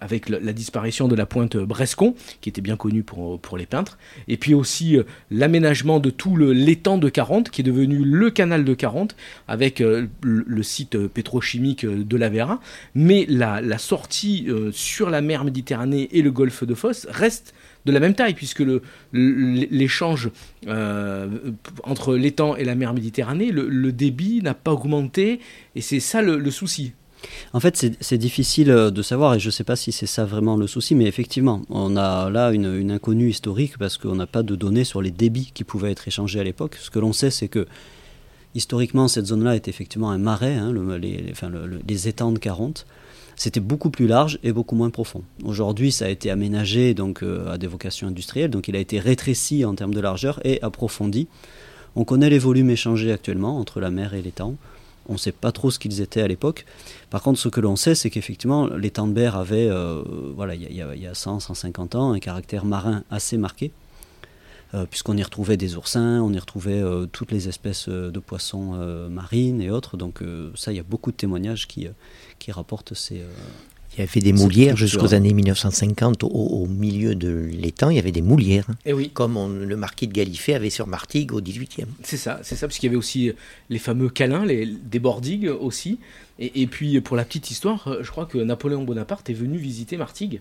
avec 0.00 0.28
la, 0.28 0.52
disparition 0.52 1.08
de 1.08 1.14
la 1.14 1.26
pointe 1.26 1.56
Brescon, 1.56 2.14
qui 2.40 2.48
était 2.48 2.60
bien 2.60 2.76
connue 2.76 3.02
pour, 3.02 3.40
pour 3.40 3.56
les 3.56 3.66
peintres, 3.66 3.98
et 4.28 4.36
puis 4.36 4.54
aussi 4.54 4.98
l'aménagement 5.30 6.00
de 6.00 6.10
tout 6.10 6.36
l'étang 6.36 6.98
de 6.98 7.08
40, 7.08 7.50
qui 7.50 7.62
est 7.62 7.64
devenu 7.64 8.04
le 8.04 8.30
canal 8.30 8.64
de 8.64 8.74
40, 8.74 9.16
avec 9.48 9.80
le, 9.80 10.62
site 10.62 10.98
pétrochimique 11.08 11.86
de 11.86 12.16
la 12.16 12.28
Vera. 12.28 12.60
Mais 12.94 13.24
la, 13.28 13.60
la 13.60 13.78
sortie 13.78 14.46
sur 14.72 15.10
la 15.10 15.20
mer 15.20 15.44
Méditerranée 15.44 16.08
et 16.12 16.22
le 16.22 16.30
golfe 16.30 16.64
de 16.64 16.74
Fosse 16.74 17.06
reste 17.10 17.54
de 17.86 17.92
la 17.92 18.00
même 18.00 18.14
taille, 18.14 18.34
puisque 18.34 18.62
l'échange 19.12 20.30
euh, 20.66 21.28
entre 21.84 22.14
l'étang 22.16 22.56
et 22.56 22.64
la 22.64 22.74
mer 22.74 22.92
Méditerranée, 22.92 23.50
le, 23.50 23.92
débit 23.92 24.40
n'a 24.42 24.54
pas 24.54 24.72
augmenté, 24.72 25.40
et 25.74 25.80
c'est 25.80 26.00
ça 26.00 26.22
le, 26.22 26.50
souci. 26.50 26.92
En 27.52 27.60
fait, 27.60 27.96
c'est 28.00 28.18
difficile 28.18 28.70
euh, 28.70 28.90
de 28.90 29.02
savoir, 29.02 29.34
et 29.34 29.40
je 29.40 29.46
ne 29.46 29.50
sais 29.50 29.64
pas 29.64 29.76
si 29.76 29.92
c'est 29.92 30.06
ça 30.06 30.24
vraiment 30.24 30.56
le 30.56 30.66
souci, 30.66 30.94
mais 30.94 31.04
effectivement, 31.04 31.62
on 31.68 31.96
a 31.96 32.30
là 32.30 32.52
une, 32.52 32.90
inconnue 32.90 33.30
historique 33.30 33.78
parce 33.78 33.98
qu'on 33.98 34.14
n'a 34.14 34.26
pas 34.26 34.42
de 34.42 34.54
données 34.54 34.84
sur 34.84 35.02
les 35.02 35.10
débits 35.10 35.50
qui 35.52 35.64
pouvaient 35.64 35.92
être 35.92 36.06
échangés 36.08 36.40
à 36.40 36.44
l'époque. 36.44 36.76
Ce 36.80 36.90
que 36.90 36.98
l'on 36.98 37.12
sait, 37.12 37.30
c'est 37.30 37.48
que 37.48 37.66
historiquement, 38.54 39.08
cette 39.08 39.26
zone-là 39.26 39.54
est 39.54 39.68
effectivement 39.68 40.10
un 40.10 40.18
marais, 40.18 40.54
hein, 40.54 40.72
les, 40.98 41.32
les, 41.86 42.08
étangs 42.08 42.32
de 42.32 42.38
40 42.38 42.86
c'était 43.40 43.60
beaucoup 43.60 43.88
plus 43.88 44.06
large 44.06 44.38
et 44.42 44.52
beaucoup 44.52 44.74
moins 44.74 44.90
profond. 44.90 45.22
Aujourd'hui, 45.44 45.92
ça 45.92 46.04
a 46.04 46.08
été 46.10 46.30
aménagé 46.30 46.92
donc 46.92 47.22
euh, 47.22 47.50
à 47.50 47.56
des 47.56 47.66
vocations 47.66 48.06
industrielles, 48.06 48.50
donc 48.50 48.68
il 48.68 48.76
a 48.76 48.78
été 48.78 49.00
rétréci 49.00 49.64
en 49.64 49.74
termes 49.74 49.94
de 49.94 50.00
largeur 50.00 50.40
et 50.44 50.60
approfondi. 50.60 51.26
On 51.96 52.04
connaît 52.04 52.28
les 52.28 52.38
volumes 52.38 52.68
échangés 52.68 53.10
actuellement 53.10 53.58
entre 53.58 53.80
la 53.80 53.90
mer 53.90 54.12
et 54.12 54.20
l'étang. 54.20 54.56
On 55.08 55.14
ne 55.14 55.18
sait 55.18 55.32
pas 55.32 55.52
trop 55.52 55.70
ce 55.70 55.78
qu'ils 55.78 56.02
étaient 56.02 56.20
à 56.20 56.28
l'époque. 56.28 56.66
Par 57.08 57.22
contre, 57.22 57.38
ce 57.38 57.48
que 57.48 57.62
l'on 57.62 57.76
sait, 57.76 57.94
c'est 57.94 58.10
qu'effectivement, 58.10 58.66
l'étang 58.66 59.06
de 59.06 59.14
Berre 59.14 59.36
avait, 59.36 59.70
euh, 59.70 60.02
voilà, 60.36 60.54
il 60.54 60.70
y, 60.70 61.06
a 61.06 61.14
100, 61.14 61.40
150 61.40 61.94
ans, 61.94 62.12
un 62.12 62.18
caractère 62.18 62.66
marin 62.66 63.04
assez 63.10 63.38
marqué. 63.38 63.72
Euh, 64.72 64.86
puisqu'on 64.88 65.16
y 65.16 65.22
retrouvait 65.22 65.56
des 65.56 65.76
oursins, 65.76 66.20
on 66.20 66.32
y 66.32 66.38
retrouvait 66.38 66.82
toutes 67.12 67.32
les 67.32 67.48
espèces 67.48 67.88
de 67.88 68.18
poissons 68.20 68.74
marines 69.10 69.60
et 69.60 69.70
autres. 69.70 69.96
Donc 69.96 70.22
ça, 70.54 70.72
il 70.72 70.76
y 70.76 70.80
a 70.80 70.84
beaucoup 70.84 71.10
de 71.10 71.16
témoignages 71.16 71.66
qui, 71.66 71.88
qui 72.40 72.50
rapporte 72.50 72.94
ces. 72.94 73.20
Euh, 73.20 73.28
il 73.92 74.00
y 74.00 74.02
avait 74.02 74.20
des 74.20 74.32
moulières 74.32 74.76
jusqu'aux 74.76 75.14
années 75.14 75.34
1950 75.34 76.22
au, 76.22 76.66
milieu 76.66 77.16
de 77.16 77.48
l'étang, 77.50 77.90
il 77.90 77.96
y 77.96 77.98
avait 77.98 78.12
des 78.12 78.22
moulières. 78.22 78.66
Et 78.86 78.90
eh 78.90 78.92
oui. 78.92 79.10
Comme 79.12 79.64
le 79.64 79.76
marquis 79.76 80.06
de 80.06 80.12
Galifet 80.12 80.54
avait 80.54 80.70
sur 80.70 80.86
Martigues 80.86 81.32
au 81.32 81.40
18e. 81.40 81.86
C'est 82.04 82.16
ça, 82.16 82.38
c'est 82.44 82.54
ça, 82.54 82.68
parce 82.68 82.78
qu'il 82.78 82.86
y 82.86 82.90
avait 82.90 82.96
aussi 82.96 83.32
les 83.68 83.80
fameux 83.80 84.08
câlins, 84.08 84.46
les, 84.46 84.64
des 84.64 85.00
bordigues 85.00 85.50
aussi. 85.60 85.98
Et, 86.38 86.68
puis 86.68 87.00
pour 87.00 87.16
la 87.16 87.24
petite 87.24 87.50
histoire, 87.50 87.96
je 88.00 88.10
crois 88.12 88.26
que 88.26 88.38
Napoléon 88.38 88.84
Bonaparte 88.84 89.28
est 89.28 89.34
venu 89.34 89.58
visiter 89.58 89.96
Martigues. 89.96 90.40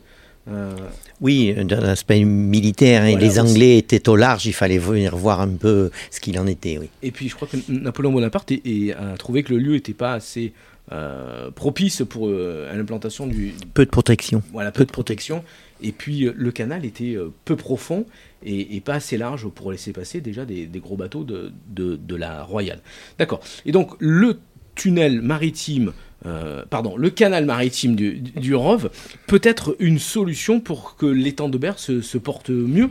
Euh, 0.51 0.75
oui, 1.21 1.53
d'un 1.53 1.83
aspect 1.83 2.23
militaire. 2.23 3.03
Hein, 3.03 3.17
les 3.17 3.39
Anglais 3.39 3.77
étaient 3.77 4.07
au 4.09 4.15
large, 4.15 4.45
il 4.45 4.53
fallait 4.53 4.77
venir 4.77 5.15
voir 5.15 5.41
un 5.41 5.49
peu 5.49 5.91
ce 6.12 6.19
qu'il 6.19 6.39
en 6.39 6.47
était. 6.47 6.77
Oui. 6.77 6.89
Et 7.03 7.12
puis 7.12 7.29
je 7.29 7.35
crois 7.35 7.47
que 7.47 7.57
Napoléon 7.69 8.12
Bonaparte 8.12 8.51
a 8.51 9.17
trouvé 9.17 9.43
que 9.43 9.53
le 9.53 9.59
lieu 9.59 9.73
n'était 9.73 9.93
pas 9.93 10.13
assez 10.13 10.53
euh, 10.91 11.51
propice 11.51 12.01
pour 12.09 12.27
euh, 12.29 12.67
l'implantation 12.75 13.27
du... 13.27 13.53
Peu 13.75 13.85
de 13.85 13.91
protection. 13.91 14.41
Voilà, 14.51 14.71
peu 14.71 14.85
de 14.85 14.91
protection. 14.91 15.43
Et 15.83 15.91
puis 15.91 16.25
euh, 16.25 16.33
le 16.35 16.51
canal 16.51 16.83
était 16.83 17.15
peu 17.45 17.55
profond 17.55 18.05
et, 18.43 18.81
pas 18.81 18.95
assez 18.95 19.17
large 19.17 19.47
pour 19.49 19.71
laisser 19.71 19.93
passer 19.93 20.19
déjà 20.19 20.45
des, 20.45 20.67
gros 20.77 20.97
bateaux 20.97 21.23
de, 21.23 21.51
de, 21.69 22.15
la 22.15 22.43
Royale. 22.43 22.81
D'accord. 23.19 23.41
Et 23.65 23.71
donc 23.71 23.91
le 23.99 24.39
tunnel 24.73 25.21
maritime, 25.21 25.93
pardon, 26.69 26.97
le 26.97 27.10
canal 27.10 27.45
maritime 27.45 27.95
du, 27.95 28.19
du, 28.19 28.53
Rove 28.55 28.89
peut 29.27 29.39
être 29.43 29.75
une 29.79 29.99
solution 29.99 30.60
pour 30.60 30.95
que 30.97 31.05
l'étang 31.05 31.49
de 31.49 31.58
Berre 31.58 31.79
se, 31.79 32.01
se 32.01 32.17
porte 32.17 32.49
mieux 32.49 32.89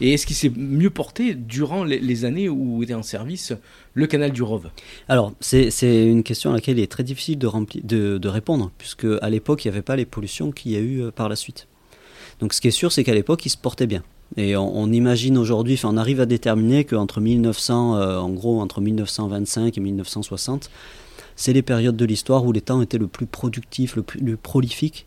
et 0.00 0.14
est-ce 0.14 0.26
qu'il 0.26 0.36
s'est 0.36 0.52
mieux 0.56 0.90
porté 0.90 1.34
durant 1.34 1.84
les, 1.84 2.24
années 2.24 2.48
où 2.48 2.82
était 2.82 2.94
en 2.94 3.02
service 3.02 3.52
le 3.94 4.06
canal 4.06 4.32
du 4.32 4.42
Rove 4.42 4.70
Alors, 5.08 5.32
c'est 5.40 5.70
une 6.06 6.22
question 6.22 6.50
à 6.50 6.54
laquelle 6.54 6.78
il 6.78 6.82
est 6.82 6.90
très 6.90 7.02
difficile 7.02 7.38
de, 7.38 8.18
de, 8.18 8.28
répondre, 8.28 8.70
puisque 8.78 9.06
à 9.20 9.28
l'époque, 9.28 9.64
il 9.64 9.68
n'y 9.68 9.74
avait 9.74 9.82
pas 9.82 9.96
les 9.96 10.06
pollutions 10.06 10.52
qu'il 10.52 10.72
y 10.72 10.76
a 10.76 10.80
eu 10.80 11.02
euh, 11.02 11.10
par 11.10 11.28
la 11.28 11.36
suite. 11.36 11.66
Donc, 12.40 12.54
ce 12.54 12.60
qui 12.60 12.68
est 12.68 12.72
sûr, 12.72 12.92
c'est 12.92 13.04
qu'à 13.04 13.14
l'époque, 13.14 13.44
il 13.44 13.50
se 13.50 13.58
portait 13.58 13.86
bien. 13.86 14.02
Et 14.36 14.56
on, 14.56 14.86
imagine 14.92 15.36
aujourd'hui, 15.36 15.74
enfin, 15.74 15.90
on 15.92 15.96
arrive 15.96 16.20
à 16.20 16.26
déterminer 16.26 16.84
qu'entre 16.84 17.20
1900, 17.20 17.96
euh, 17.96 18.18
en 18.18 18.30
gros, 18.30 18.60
entre 18.60 18.80
1925 18.80 19.76
et 19.76 19.80
1960, 19.80 20.70
c'est 21.40 21.54
les 21.54 21.62
périodes 21.62 21.96
de 21.96 22.04
l'histoire 22.04 22.44
où 22.44 22.52
les 22.52 22.60
temps 22.60 22.82
étaient 22.82 22.98
le 22.98 23.06
plus 23.06 23.24
productif, 23.24 23.96
le 23.96 24.02
plus 24.02 24.36
prolifique, 24.36 25.06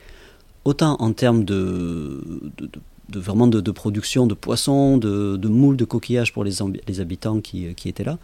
autant 0.65 0.95
en 0.99 1.13
termes 1.13 1.45
de, 1.45 2.23
de, 2.57 2.67
de 3.09 3.19
vraiment 3.19 3.45
de, 3.45 3.71
production 3.71 4.25
de 4.25 4.33
poissons, 4.33 4.97
de, 4.97 5.47
moules, 5.47 5.77
de 5.77 5.85
coquillages 5.85 6.33
pour 6.33 6.43
les, 6.43 6.63
habitants 6.99 7.39
qui, 7.39 7.75
qui, 7.75 7.87
étaient 7.87 8.03
là, 8.03 8.17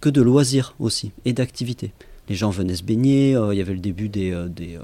que 0.00 0.08
de 0.08 0.20
loisirs 0.20 0.74
aussi 0.80 1.12
et 1.24 1.32
d'activités. 1.32 1.92
les 2.28 2.34
gens 2.34 2.50
venaient 2.50 2.74
se 2.74 2.82
baigner, 2.82 3.38
il 3.52 3.56
y 3.56 3.60
avait 3.60 3.74
le 3.74 3.78
début 3.78 4.08
des, 4.08 4.32
des, 4.48 4.76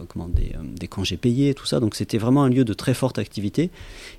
des, 0.78 0.86
congés 0.86 1.16
payés, 1.16 1.54
tout 1.54 1.66
ça. 1.66 1.80
Donc 1.80 1.96
c'était 1.96 2.18
vraiment 2.18 2.44
un 2.44 2.48
lieu 2.48 2.64
de 2.64 2.74
très 2.74 2.94
forte 2.94 3.18
activité. 3.18 3.70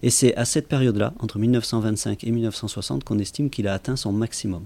Et 0.04 0.10
c'est 0.10 0.36
à 0.36 0.44
cette 0.44 0.68
période-là, 0.68 1.14
entre 1.20 1.40
1925 1.40 2.26
et 2.26 2.32
1960, 2.32 3.06
qu'on 3.06 3.20
estime 3.20 3.50
qu'il 3.50 3.70
a 3.70 3.74
atteint 3.74 3.96
son 3.96 4.12
maximum. 4.12 4.64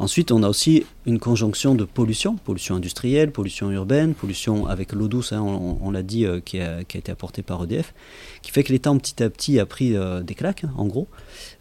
Ensuite, 0.00 0.32
on 0.32 0.42
a 0.42 0.48
aussi 0.48 0.86
une 1.04 1.18
conjonction 1.18 1.74
de 1.74 1.84
pollution, 1.84 2.36
pollution 2.36 2.76
industrielle, 2.76 3.32
pollution 3.32 3.70
urbaine, 3.70 4.14
pollution 4.14 4.66
avec 4.66 4.94
l'eau 4.94 5.08
douce, 5.08 5.34
hein, 5.34 5.42
on, 5.42 5.90
l'a 5.90 6.02
dit, 6.02 6.24
euh, 6.24 6.40
qui, 6.40 6.58
a, 6.58 6.80
été 6.80 7.12
apportée 7.12 7.42
par 7.42 7.62
EDF, 7.64 7.92
qui 8.40 8.50
fait 8.50 8.64
que 8.64 8.72
l'étang 8.72 8.96
petit 8.96 9.22
à 9.22 9.28
petit 9.28 9.60
a 9.60 9.66
pris 9.66 9.94
euh, 9.94 10.22
des 10.22 10.34
claques, 10.34 10.64
hein, 10.64 10.72
en 10.78 10.86
gros. 10.86 11.06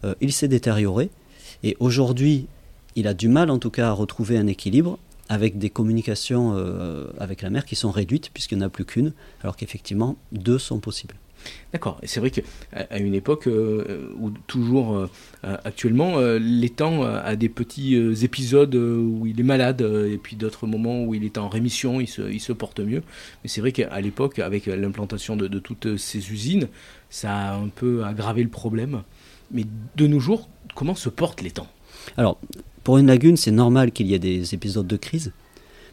Euh, 0.05 0.15
il 0.21 0.31
s'est 0.31 0.47
détérioré 0.47 1.09
et 1.63 1.75
aujourd'hui, 1.81 2.47
il 2.95 3.07
a 3.07 3.13
du 3.13 3.27
mal 3.27 3.51
en 3.51 3.59
tout 3.59 3.71
cas 3.71 3.89
à 3.89 3.91
retrouver 3.91 4.37
un 4.37 4.47
équilibre 4.47 4.99
avec 5.27 5.57
des 5.57 5.69
communications 5.69 6.55
avec 7.19 7.43
la 7.43 7.51
mer 7.51 7.65
qui 7.65 7.75
sont 7.75 7.91
réduites 7.91 8.31
puisqu'il 8.33 8.57
n'y 8.57 8.63
en 8.63 8.67
a 8.67 8.69
plus 8.69 8.85
qu'une, 8.85 9.13
alors 9.43 9.57
qu'effectivement 9.57 10.15
deux 10.31 10.57
sont 10.57 10.79
possibles. 10.79 11.15
D'accord. 11.71 11.99
Et 12.01 12.07
c'est 12.07 12.19
vrai 12.19 12.31
qu'à 12.31 12.97
une 12.97 13.13
époque, 13.13 13.47
euh, 13.47 14.09
ou 14.19 14.31
toujours 14.47 14.95
euh, 14.95 15.07
actuellement, 15.43 16.17
euh, 16.17 16.39
l'étang 16.39 17.03
a 17.03 17.35
des 17.35 17.49
petits 17.49 17.95
épisodes 18.23 18.73
où 18.75 19.25
il 19.27 19.39
est 19.39 19.43
malade, 19.43 19.81
et 19.81 20.17
puis 20.17 20.35
d'autres 20.35 20.65
moments 20.65 21.03
où 21.03 21.13
il 21.13 21.23
est 21.23 21.37
en 21.37 21.47
rémission, 21.47 22.01
il 22.01 22.07
se, 22.07 22.51
porte 22.53 22.79
mieux. 22.79 23.03
Mais 23.43 23.49
c'est 23.49 23.61
vrai 23.61 23.71
qu'à 23.71 24.01
l'époque, 24.01 24.39
avec 24.39 24.65
l'implantation 24.65 25.35
de, 25.35 25.47
de, 25.47 25.59
toutes 25.59 25.97
ces 25.97 26.31
usines, 26.31 26.67
ça 27.09 27.35
a 27.35 27.55
un 27.55 27.67
peu 27.67 28.03
aggravé 28.03 28.43
le 28.43 28.49
problème. 28.49 29.03
Mais 29.51 29.65
de 29.95 30.07
nos 30.07 30.19
jours, 30.19 30.49
comment 30.75 30.95
se 30.95 31.09
porte 31.09 31.41
l'étang? 31.41 31.67
Alors, 32.17 32.39
pour 32.83 32.97
une 32.97 33.07
lagune, 33.07 33.37
c'est 33.37 33.51
normal 33.51 33.91
qu'il 33.91 34.07
y 34.07 34.13
ait 34.13 34.19
des 34.19 34.53
épisodes 34.53 34.87
de 34.87 34.97
crise, 34.97 35.31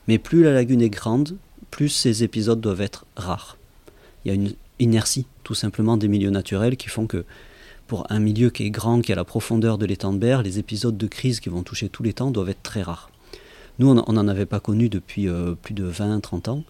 mais 0.09 0.19
plus 0.19 0.43
la 0.43 0.53
lagune 0.53 0.81
est 0.81 0.91
grande, 0.91 1.37
plus 1.71 1.89
ces 1.89 2.25
épisodes 2.25 2.61
doivent 2.61 2.81
être 2.81 3.05
rares. 3.17 3.59
Il 4.25 4.29
y 4.29 4.31
a 4.31 4.35
une 4.35 4.55
inertie 4.79 5.27
tout 5.43 5.55
simplement 5.55 5.97
des 5.97 6.09
milieux 6.09 6.31
naturels 6.31 6.77
qui 6.77 6.89
font 6.89 7.07
que 7.07 7.25
pour 7.87 8.07
un 8.11 8.19
milieu 8.19 8.51
qui 8.51 8.65
est 8.65 8.71
grand, 8.71 9.01
qui 9.01 9.13
a 9.13 9.17
la 9.17 9.25
profondeur 9.25 9.79
de 9.79 9.87
l'étang 9.87 10.13
de 10.13 10.19
Berre, 10.19 10.43
les 10.43 10.59
épisodes 10.59 10.97
de 10.97 11.07
crise 11.07 11.41
qui 11.41 11.49
vont 11.49 11.63
toucher 11.63 11.89
tous 11.89 12.03
les 12.03 12.13
temps 12.13 12.31
doivent 12.31 12.49
être 12.49 12.63
très 12.63 12.83
rares. 12.83 13.11
Nous, 13.79 13.89
on 13.89 14.13
n'en 14.13 14.29
avait 14.29 14.47
pas 14.47 14.61
connu 14.61 14.89
depuis 14.89 15.29
euh, 15.29 15.55
plus 15.55 15.75
de 15.75 15.91
20-30 15.91 16.49
ans. 16.49 16.65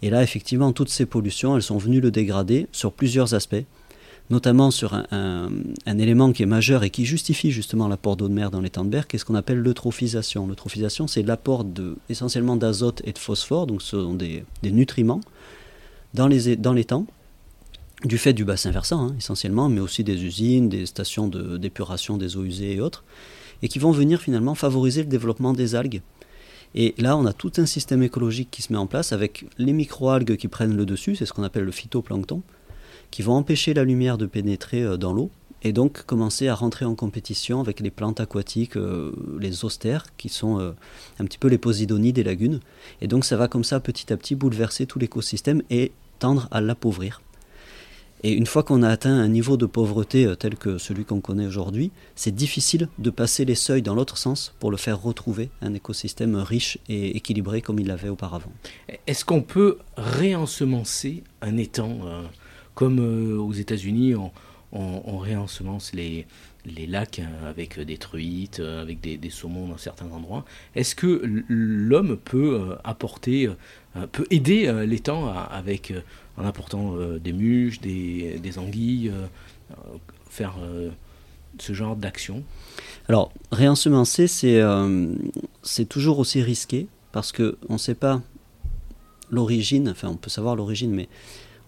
Et 0.00 0.10
là, 0.10 0.22
effectivement, 0.22 0.72
toutes 0.72 0.90
ces 0.90 1.06
pollutions, 1.06 1.56
elles 1.56 1.62
sont 1.62 1.78
venues 1.78 2.00
le 2.00 2.12
dégrader 2.12 2.68
sur 2.70 2.92
plusieurs 2.92 3.34
aspects, 3.34 3.64
notamment 4.30 4.70
sur 4.70 4.94
un, 4.94 5.50
élément 5.86 6.32
qui 6.32 6.44
est 6.44 6.46
majeur 6.46 6.84
et 6.84 6.90
qui 6.90 7.04
justifie 7.04 7.50
justement 7.50 7.88
l'apport 7.88 8.16
d'eau 8.16 8.28
de 8.28 8.32
mer 8.32 8.52
dans 8.52 8.60
l'étang 8.60 8.84
de 8.84 8.90
Berre, 8.90 9.08
qui 9.08 9.16
est 9.16 9.18
ce 9.18 9.24
qu'on 9.24 9.34
appelle 9.34 9.58
l'eutrophisation. 9.58 10.46
L'eutrophisation, 10.46 11.08
c'est 11.08 11.22
l'apport 11.22 11.66
essentiellement 12.08 12.56
d'azote 12.56 13.02
et 13.04 13.12
de 13.12 13.18
phosphore, 13.18 13.66
donc 13.66 13.82
ce 13.82 14.00
sont 14.00 14.14
des, 14.14 14.44
nutriments, 14.62 15.20
dans 16.14 16.28
l'étang, 16.28 16.60
dans 16.60 17.06
du 18.04 18.18
fait 18.18 18.32
du 18.32 18.44
bassin 18.44 18.70
versant 18.70 19.08
hein, 19.08 19.14
essentiellement, 19.18 19.68
mais 19.68 19.80
aussi 19.80 20.04
des 20.04 20.24
usines, 20.24 20.68
des 20.68 20.86
stations 20.86 21.28
d'épuration 21.28 22.16
des 22.16 22.36
eaux 22.36 22.44
usées 22.44 22.74
et 22.74 22.80
autres, 22.80 23.04
et 23.62 23.68
qui 23.68 23.78
vont 23.78 23.92
venir 23.92 24.20
finalement 24.20 24.54
favoriser 24.54 25.02
le 25.02 25.08
développement 25.08 25.52
des 25.52 25.74
algues. 25.74 26.02
Et 26.74 26.94
là, 26.98 27.16
on 27.16 27.26
a 27.26 27.32
tout 27.32 27.52
un 27.58 27.66
système 27.66 28.02
écologique 28.02 28.50
qui 28.50 28.62
se 28.62 28.72
met 28.72 28.78
en 28.78 28.86
place 28.86 29.12
avec 29.12 29.44
les 29.58 29.72
microalgues 29.72 30.36
qui 30.36 30.48
prennent 30.48 30.76
le 30.76 30.86
dessus, 30.86 31.16
c'est 31.16 31.26
ce 31.26 31.32
qu'on 31.32 31.42
appelle 31.42 31.64
le 31.64 31.72
phytoplancton, 31.72 32.42
qui 33.10 33.22
vont 33.22 33.34
empêcher 33.34 33.74
la 33.74 33.84
lumière 33.84 34.18
de 34.18 34.26
pénétrer 34.26 34.82
euh, 34.82 34.96
dans 34.96 35.12
l'eau 35.12 35.30
et 35.64 35.72
donc 35.72 36.04
commencer 36.06 36.48
à 36.48 36.54
rentrer 36.54 36.84
en 36.84 36.94
compétition 36.94 37.60
avec 37.60 37.80
les 37.80 37.90
plantes 37.90 38.20
aquatiques, 38.20 38.76
euh, 38.76 39.12
les 39.38 39.64
austères, 39.64 40.06
qui 40.16 40.28
sont 40.28 40.58
euh, 40.58 40.72
un 41.20 41.24
petit 41.24 41.38
peu 41.38 41.48
les 41.48 41.58
posidonies 41.58 42.12
des 42.12 42.24
lagunes. 42.24 42.60
Et 43.00 43.06
donc 43.06 43.24
ça 43.24 43.36
va 43.36 43.48
comme 43.48 43.64
ça 43.64 43.78
petit 43.78 44.12
à 44.12 44.16
petit 44.16 44.34
bouleverser 44.34 44.86
tout 44.86 44.98
l'écosystème 44.98 45.62
et 45.70 45.92
tendre 46.18 46.48
à 46.50 46.60
l'appauvrir. 46.60 47.20
Et 48.24 48.32
une 48.32 48.46
fois 48.46 48.62
qu'on 48.62 48.82
a 48.82 48.88
atteint 48.88 49.18
un 49.18 49.28
niveau 49.28 49.56
de 49.56 49.66
pauvreté 49.66 50.26
euh, 50.26 50.36
tel 50.36 50.56
que 50.56 50.78
celui 50.78 51.04
qu'on 51.04 51.20
connaît 51.20 51.46
aujourd'hui, 51.46 51.90
c'est 52.14 52.34
difficile 52.34 52.88
de 52.98 53.10
passer 53.10 53.44
les 53.44 53.56
seuils 53.56 53.82
dans 53.82 53.94
l'autre 53.94 54.16
sens 54.16 54.54
pour 54.60 54.70
le 54.70 54.76
faire 54.76 55.02
retrouver 55.02 55.50
un 55.60 55.74
écosystème 55.74 56.36
riche 56.36 56.78
et 56.88 57.16
équilibré 57.16 57.62
comme 57.62 57.80
il 57.80 57.88
l'avait 57.88 58.08
auparavant. 58.08 58.52
Est-ce 59.08 59.24
qu'on 59.24 59.42
peut 59.42 59.78
réensemencer 59.96 61.24
un 61.40 61.56
étang 61.56 61.98
euh, 62.04 62.22
comme 62.74 63.00
euh, 63.00 63.38
aux 63.38 63.52
États-Unis 63.52 64.14
on, 64.14 64.30
réensemence 65.18 65.92
les, 65.92 66.26
les 66.64 66.86
lacs 66.86 67.20
avec 67.46 67.78
des 67.78 67.98
truites, 67.98 68.60
avec 68.60 69.00
des, 69.00 69.30
saumons 69.30 69.68
dans 69.68 69.76
certains 69.76 70.10
endroits? 70.10 70.46
Est-ce 70.74 70.94
que 70.94 71.20
l'homme 71.48 72.16
peut 72.16 72.76
apporter, 72.82 73.50
peut 74.12 74.26
aider 74.30 74.70
l'étang 74.86 75.28
avec 75.28 75.92
en 76.36 76.44
apportant 76.44 76.96
euh, 76.96 77.18
des 77.18 77.32
muches, 77.32 77.80
des, 77.80 78.58
anguilles, 78.58 79.08
euh, 79.08 79.26
euh, 79.72 79.74
faire 80.28 80.54
ce 81.58 81.72
genre 81.74 81.96
d'action 81.96 82.42
Alors, 83.08 83.32
réensemencer, 83.50 84.26
c'est 84.26 84.62
c'est 85.62 85.84
toujours 85.84 86.18
aussi 86.18 86.42
risqué 86.42 86.86
parce 87.12 87.32
qu'on 87.32 87.54
ne 87.68 87.78
sait 87.78 87.94
pas 87.94 88.22
l'origine, 89.30 89.90
enfin 89.90 90.08
on 90.08 90.16
peut 90.16 90.30
savoir 90.30 90.56
l'origine, 90.56 90.90
mais 90.90 91.08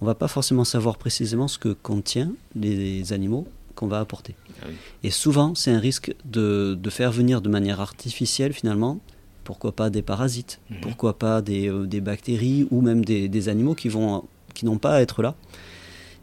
on 0.00 0.06
va 0.06 0.14
pas 0.14 0.28
forcément 0.28 0.64
savoir 0.64 0.96
précisément 0.96 1.48
ce 1.48 1.58
que 1.58 1.68
contient 1.68 2.32
les 2.54 3.12
animaux 3.12 3.46
qu'on 3.74 3.86
va 3.86 4.00
apporter. 4.00 4.34
Ah 4.62 4.66
Et 5.02 5.10
souvent, 5.10 5.54
c'est 5.54 5.70
un 5.70 5.78
risque 5.78 6.14
de, 6.24 6.78
de, 6.80 6.90
faire 6.90 7.12
venir 7.12 7.42
de 7.42 7.48
manière 7.48 7.80
artificielle, 7.80 8.52
finalement, 8.52 9.00
pourquoi 9.44 9.72
pas 9.72 9.90
des 9.90 10.02
parasites, 10.02 10.60
mhm. 10.70 10.80
pourquoi 10.80 11.18
pas 11.18 11.42
des, 11.42 11.70
des, 11.86 12.00
bactéries 12.00 12.66
ou 12.70 12.80
même 12.80 13.04
des, 13.04 13.28
des, 13.28 13.48
animaux 13.48 13.74
qui 13.74 13.88
vont 13.88 14.24
qui 14.54 14.64
n'ont 14.64 14.78
pas 14.78 14.94
à 14.94 15.00
être 15.00 15.22
là 15.22 15.34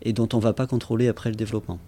et 0.02 0.14
dont 0.14 0.28
on 0.34 0.38
ne 0.38 0.42
va 0.42 0.54
pas 0.54 0.68
contrôler 0.68 1.08
après 1.08 1.30
le 1.30 1.36
développement. 1.36 1.80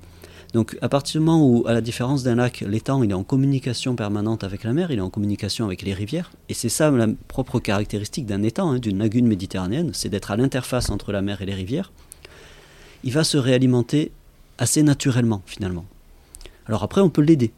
Donc 0.54 0.78
à 0.82 0.90
partir 0.90 1.20
du 1.20 1.26
moment 1.26 1.48
où, 1.48 1.68
à 1.68 1.74
la 1.74 1.82
différence 1.82 2.22
d'un 2.22 2.36
lac, 2.36 2.64
l'étang 2.68 3.02
il 3.02 3.10
est 3.10 3.16
en 3.16 3.24
communication 3.24 3.96
permanente 3.96 4.44
avec 4.44 4.64
la 4.64 4.72
mer, 4.72 4.92
il 4.92 5.00
est 5.00 5.02
en 5.02 5.10
communication 5.10 5.66
avec 5.66 5.82
les 5.82 5.96
rivières, 5.96 6.32
et 6.48 6.54
c'est 6.54 6.70
ça 6.70 6.92
la 6.92 7.08
propre 7.28 7.60
caractéristique 7.60 8.28
d'un 8.28 8.44
étang, 8.44 8.72
hein, 8.72 8.80
d'une 8.80 9.00
lagune 9.00 9.26
méditerranéenne, 9.26 9.92
c'est 9.94 10.10
d'être 10.10 10.30
à 10.30 10.38
l'interface 10.38 10.92
entre 10.92 11.12
la 11.12 11.24
mer 11.24 11.42
et 11.42 11.48
les 11.48 11.56
rivières, 11.56 11.92
il 13.04 13.12
va 13.12 13.24
se 13.24 13.38
réalimenter 13.38 14.12
assez 14.60 14.84
naturellement 14.84 15.42
finalement. 15.48 15.86
Alors 16.68 16.84
après 16.84 17.02
on 17.02 17.10
peut 17.10 17.24
l'aider, 17.24 17.52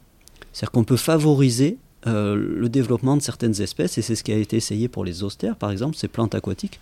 c'est-à-dire 0.53 0.71
qu'on 0.71 0.85
peut 0.85 0.95
favoriser 0.95 1.77
euh, 2.07 2.35
le 2.35 2.69
développement 2.69 3.17
de 3.17 3.21
certaines 3.21 3.61
espèces, 3.61 3.97
et 3.97 4.01
c'est 4.01 4.15
ce 4.15 4.23
qui 4.23 4.31
a 4.31 4.37
été 4.37 4.57
essayé 4.57 4.87
pour 4.87 5.03
les 5.03 5.23
austères 5.23 5.55
par 5.55 5.71
exemple, 5.71 5.95
ces 5.95 6.07
plantes 6.07 6.35
aquatiques, 6.35 6.79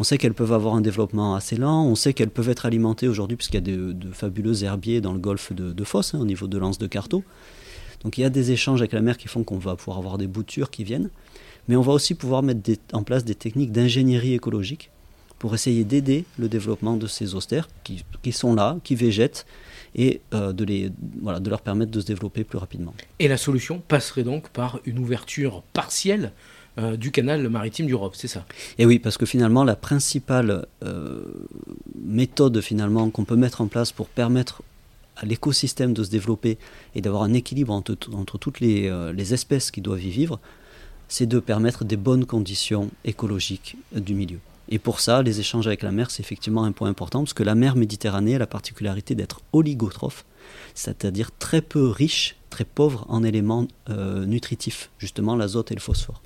on 0.00 0.04
sait 0.04 0.18
qu'elles 0.18 0.34
peuvent 0.34 0.52
avoir 0.52 0.74
un 0.74 0.80
développement 0.80 1.36
assez 1.36 1.56
lent, 1.56 1.84
on 1.84 1.94
sait 1.94 2.12
qu'elles 2.12 2.30
peuvent 2.30 2.48
être 2.48 2.66
alimentées 2.66 3.08
aujourd'hui 3.08 3.36
puisqu'il 3.36 3.56
y 3.56 3.72
a 3.72 3.92
de, 3.92 4.12
fabuleux 4.12 4.64
herbiers 4.64 5.00
dans 5.00 5.12
le 5.12 5.20
golfe 5.20 5.52
de, 5.52 5.72
de 5.72 5.84
hein, 5.84 6.18
au 6.20 6.24
niveau 6.24 6.48
de 6.48 6.58
l'anse 6.58 6.78
de 6.78 6.86
Carto. 6.86 7.22
Donc 8.02 8.18
il 8.18 8.22
y 8.22 8.24
a 8.24 8.30
des 8.30 8.50
échanges 8.50 8.80
avec 8.80 8.92
la 8.92 9.00
mer 9.00 9.16
qui 9.16 9.28
font 9.28 9.44
qu'on 9.44 9.58
va 9.58 9.76
pouvoir 9.76 9.98
avoir 9.98 10.18
des 10.18 10.26
boutures 10.26 10.70
qui 10.70 10.84
viennent, 10.84 11.10
mais 11.68 11.76
on 11.76 11.82
va 11.82 11.92
aussi 11.92 12.14
pouvoir 12.14 12.42
mettre 12.42 12.70
en 12.92 13.02
place 13.02 13.24
des 13.24 13.34
techniques 13.34 13.72
d'ingénierie 13.72 14.34
écologique 14.34 14.90
pour 15.38 15.54
essayer 15.54 15.84
d'aider 15.84 16.24
le 16.38 16.48
développement 16.48 16.96
de 16.96 17.06
ces 17.06 17.34
austères 17.34 17.68
qui, 17.82 18.32
sont 18.32 18.54
là, 18.54 18.78
qui 18.84 18.94
végètent, 18.94 19.46
et 19.94 20.20
euh, 20.32 20.52
de, 20.52 20.64
les, 20.64 20.90
voilà, 21.22 21.40
de 21.40 21.48
leur 21.50 21.60
permettre 21.60 21.90
de 21.90 22.00
se 22.00 22.06
développer 22.06 22.44
plus 22.44 22.58
rapidement. 22.58 22.94
Et 23.18 23.28
la 23.28 23.36
solution 23.36 23.82
passerait 23.86 24.24
donc 24.24 24.48
par 24.48 24.80
une 24.84 24.98
ouverture 24.98 25.62
partielle 25.72 26.32
euh, 26.76 26.96
du 26.96 27.12
canal 27.12 27.48
maritime 27.48 27.86
d'Europe, 27.86 28.16
c'est 28.16 28.26
ça? 28.26 28.44
Et 28.78 28.86
oui, 28.86 28.98
parce 28.98 29.16
que 29.16 29.26
finalement, 29.26 29.62
la 29.62 29.76
principale 29.76 30.66
euh, 30.82 31.22
méthode 32.04 32.60
finalement 32.60 33.10
qu'on 33.10 33.24
peut 33.24 33.36
mettre 33.36 33.60
en 33.60 33.68
place 33.68 33.92
pour 33.92 34.08
permettre 34.08 34.62
à 35.16 35.24
l'écosystème 35.24 35.92
de 35.92 36.02
se 36.02 36.10
développer 36.10 36.58
et 36.96 37.00
d'avoir 37.00 37.22
un 37.22 37.32
équilibre 37.32 37.72
entre, 37.72 37.94
toutes 37.94 38.62
euh, 38.62 39.12
les, 39.12 39.34
espèces 39.34 39.70
qui 39.70 39.82
doivent 39.82 40.02
y 40.02 40.10
vivre, 40.10 40.40
c'est 41.06 41.26
de 41.26 41.38
permettre 41.38 41.84
des 41.84 41.96
bonnes 41.96 42.24
conditions 42.24 42.90
écologiques 43.04 43.76
du 43.94 44.14
milieu. 44.14 44.40
Et 44.68 44.78
pour 44.78 45.00
ça, 45.00 45.22
les 45.22 45.40
échanges 45.40 45.66
avec 45.66 45.82
la 45.82 45.92
mer, 45.92 46.10
c'est 46.10 46.22
effectivement 46.22 46.64
un 46.64 46.72
point 46.72 46.88
important, 46.88 47.20
parce 47.20 47.34
que 47.34 47.42
la 47.42 47.54
mer 47.54 47.76
Méditerranée 47.76 48.36
a 48.36 48.38
la 48.38 48.46
particularité 48.46 49.14
d'être 49.14 49.40
oligotrophe, 49.52 50.24
c'est-à-dire 50.74 51.30
très 51.38 51.60
peu 51.60 51.88
riche, 51.88 52.36
très 52.50 52.64
pauvre 52.64 53.04
en 53.08 53.22
éléments 53.24 53.66
nutritifs, 53.88 54.90
justement 54.98 55.36
l'azote 55.36 55.70
et 55.70 55.74
le 55.74 55.80
phosphore. 55.80 56.22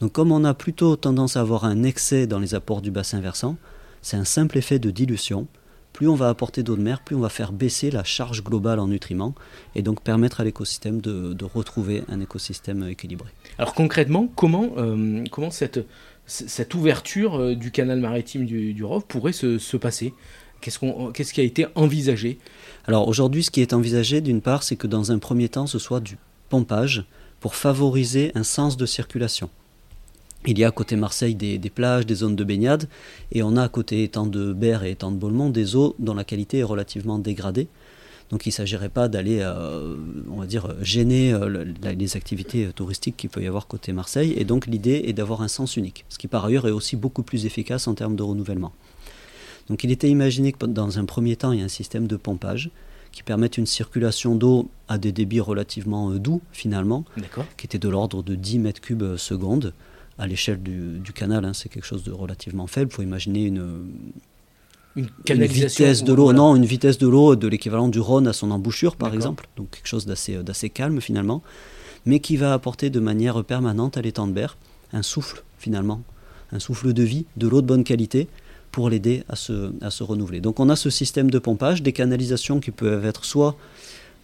Donc 0.00 0.12
comme 0.12 0.32
on 0.32 0.44
a 0.44 0.54
plutôt 0.54 0.96
tendance 0.96 1.36
à 1.36 1.40
avoir 1.40 1.64
un 1.64 1.82
excès 1.82 2.26
dans 2.26 2.38
les 2.38 2.54
apports 2.54 2.82
du 2.82 2.90
bassin 2.90 3.20
versant, 3.20 3.56
c'est 4.02 4.16
un 4.16 4.24
simple 4.24 4.58
effet 4.58 4.78
de 4.78 4.90
dilution. 4.90 5.46
Plus 5.92 6.08
on 6.08 6.16
va 6.16 6.28
apporter 6.28 6.64
d'eau 6.64 6.76
de 6.76 6.82
mer, 6.82 7.00
plus 7.00 7.14
on 7.14 7.20
va 7.20 7.28
faire 7.28 7.52
baisser 7.52 7.92
la 7.92 8.02
charge 8.02 8.42
globale 8.42 8.80
en 8.80 8.88
nutriments 8.88 9.34
et 9.76 9.82
donc 9.82 10.02
permettre 10.02 10.40
à 10.40 10.44
l'écosystème 10.44 11.00
de, 11.00 11.44
retrouver 11.44 12.02
un 12.08 12.20
écosystème 12.20 12.88
équilibré. 12.88 13.30
Alors 13.58 13.74
concrètement, 13.74 14.28
comment, 14.34 14.72
euh, 14.76 15.22
comment 15.30 15.52
cette, 15.52 15.86
cette 16.26 16.74
ouverture 16.74 17.36
euh, 17.36 17.54
du 17.54 17.70
canal 17.70 18.00
maritime 18.00 18.46
du, 18.46 18.72
du 18.72 18.84
pourrait 19.08 19.32
se, 19.32 19.76
passer? 19.76 20.14
Qu'est-ce 20.60 21.32
qui 21.32 21.40
a 21.40 21.44
été 21.44 21.66
envisagé? 21.74 22.38
Alors 22.86 23.08
aujourd'hui, 23.08 23.42
ce 23.42 23.50
qui 23.50 23.60
est 23.60 23.74
envisagé, 23.74 24.20
d'une 24.20 24.40
part, 24.40 24.62
c'est 24.62 24.76
que 24.76 24.86
dans 24.86 25.12
un 25.12 25.18
premier 25.18 25.48
temps, 25.48 25.66
ce 25.66 25.78
soit 25.78 26.00
du 26.00 26.16
pompage 26.48 27.04
pour 27.40 27.54
favoriser 27.54 28.32
un 28.34 28.44
sens 28.44 28.78
de 28.78 28.86
circulation. 28.86 29.50
Il 30.46 30.58
y 30.58 30.64
a 30.64 30.68
à 30.68 30.70
côté 30.70 30.96
Marseille 30.96 31.34
des, 31.34 31.58
plages, 31.70 32.06
des 32.06 32.16
zones 32.16 32.36
de 32.36 32.44
baignade, 32.44 32.88
et 33.32 33.42
on 33.42 33.56
a 33.56 33.62
à 33.62 33.68
côté 33.68 34.02
étant 34.02 34.26
de 34.26 34.52
Berre 34.52 34.84
et 34.84 34.92
étant 34.92 35.10
de 35.10 35.16
Beaumont 35.16 35.50
des 35.50 35.76
eaux 35.76 35.94
dont 35.98 36.14
la 36.14 36.24
qualité 36.24 36.58
est 36.58 36.64
relativement 36.64 37.18
dégradée. 37.18 37.68
Donc 38.34 38.46
il 38.46 38.48
ne 38.48 38.54
s'agirait 38.54 38.88
pas 38.88 39.06
d'aller, 39.06 39.38
euh, 39.42 39.94
on 40.28 40.40
va 40.40 40.46
dire, 40.46 40.74
gêner 40.82 41.32
euh, 41.32 41.64
les 41.84 42.16
activités 42.16 42.68
touristiques 42.74 43.16
qu'il 43.16 43.30
peut 43.30 43.40
y 43.40 43.46
avoir 43.46 43.68
côté 43.68 43.92
Marseille. 43.92 44.34
Et 44.36 44.44
donc 44.44 44.66
l'idée 44.66 45.04
est 45.06 45.12
d'avoir 45.12 45.40
un 45.40 45.46
sens 45.46 45.76
unique, 45.76 46.04
ce 46.08 46.18
qui 46.18 46.26
par 46.26 46.44
ailleurs 46.44 46.66
est 46.66 46.72
aussi 46.72 46.96
beaucoup 46.96 47.22
plus 47.22 47.46
efficace 47.46 47.86
en 47.86 47.94
termes 47.94 48.16
de 48.16 48.24
renouvellement. 48.24 48.72
Donc 49.68 49.84
il 49.84 49.92
était 49.92 50.10
imaginé 50.10 50.50
que 50.50 50.66
dans 50.66 50.98
un 50.98 51.04
premier 51.04 51.36
temps, 51.36 51.52
il 51.52 51.60
y 51.60 51.62
a 51.62 51.64
un 51.64 51.68
système 51.68 52.08
de 52.08 52.16
pompage 52.16 52.70
qui 53.12 53.22
permette 53.22 53.56
une 53.56 53.66
circulation 53.66 54.34
d'eau 54.34 54.68
à 54.88 54.98
des 54.98 55.12
débits 55.12 55.38
relativement 55.38 56.10
euh, 56.10 56.18
doux 56.18 56.42
finalement, 56.50 57.04
qui 57.56 57.66
était 57.66 57.78
de 57.78 57.88
l'ordre 57.88 58.24
de 58.24 58.34
10 58.34 58.58
mètres 58.58 58.80
cubes 58.80 59.16
seconde 59.16 59.72
à 60.18 60.26
l'échelle 60.26 60.60
du, 60.60 61.12
canal, 61.14 61.44
hein, 61.44 61.52
c'est 61.54 61.68
quelque 61.68 61.86
chose 61.86 62.02
de 62.02 62.10
relativement 62.10 62.66
faible. 62.66 62.90
Il 62.90 62.94
faut 62.96 63.02
imaginer 63.02 63.44
une, 63.44 63.92
une, 64.96 65.44
vitesse 65.44 66.04
de 66.04 66.12
l'eau, 66.12 66.32
non, 66.32 66.54
une 66.56 66.64
vitesse 66.64 66.98
de 66.98 67.08
l'eau 67.08 67.36
de 67.36 67.48
l'équivalent 67.48 67.88
du 67.88 68.00
Rhône 68.00 68.28
à 68.28 68.32
son 68.32 68.50
embouchure, 68.50 68.96
par 68.96 69.12
exemple. 69.14 69.48
Donc 69.56 69.70
quelque 69.70 69.88
chose 69.88 70.06
d'assez, 70.06 70.42
d'assez 70.42 70.70
calme 70.70 71.00
finalement, 71.00 71.42
mais 72.06 72.20
qui 72.20 72.36
va 72.36 72.52
apporter 72.52 72.90
de 72.90 73.00
manière 73.00 73.42
permanente 73.44 73.96
à 73.96 74.02
l'étang 74.02 74.26
de 74.26 74.32
Berre 74.32 74.56
un 74.92 75.02
souffle 75.02 75.42
finalement, 75.58 76.02
un 76.52 76.58
souffle 76.58 76.92
de 76.92 77.02
vie, 77.02 77.26
de 77.36 77.48
l'eau 77.48 77.60
de 77.60 77.66
bonne 77.66 77.84
qualité 77.84 78.28
pour 78.70 78.90
l'aider 78.90 79.24
à 79.28 79.36
se, 79.36 79.72
à 79.80 79.90
se 79.90 80.02
renouveler. 80.02 80.40
Donc 80.40 80.60
on 80.60 80.68
a 80.68 80.76
ce 80.76 80.90
système 80.90 81.30
de 81.30 81.38
pompage, 81.38 81.82
des 81.82 81.92
canalisations 81.92 82.60
qui 82.60 82.70
peuvent 82.70 83.04
être 83.04 83.24
soit 83.24 83.56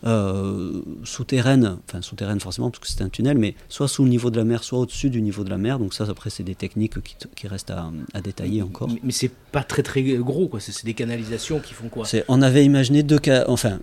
euh, 0.04 0.80
souterraine, 1.04 1.76
enfin 1.86 2.00
souterraine 2.00 2.40
forcément 2.40 2.70
parce 2.70 2.80
que 2.80 2.88
c'est 2.88 3.02
un 3.02 3.08
tunnel, 3.08 3.38
mais 3.38 3.54
soit 3.68 3.88
sous 3.88 4.04
le 4.04 4.10
niveau 4.10 4.30
de 4.30 4.36
la 4.36 4.44
mer, 4.44 4.64
soit 4.64 4.78
au-dessus 4.78 5.10
du 5.10 5.20
niveau 5.20 5.44
de 5.44 5.50
la 5.50 5.58
mer. 5.58 5.78
Donc 5.78 5.94
ça, 5.94 6.04
après, 6.08 6.30
c'est 6.30 6.42
des 6.42 6.54
techniques 6.54 6.94
qui, 7.34 7.48
restent 7.48 7.70
à, 7.70 7.90
détailler 8.22 8.62
encore. 8.62 8.88
Mais, 9.02 9.12
c'est 9.12 9.30
pas 9.52 9.62
très 9.62 9.82
très 9.82 10.02
gros, 10.02 10.48
quoi. 10.48 10.60
C'est 10.60 10.84
des 10.84 10.94
canalisations 10.94 11.60
qui 11.60 11.74
font 11.74 11.88
quoi? 11.88 12.06
On 12.28 12.42
avait 12.42 12.64
imaginé 12.64 13.02
deux, 13.02 13.20
enfin, 13.46 13.78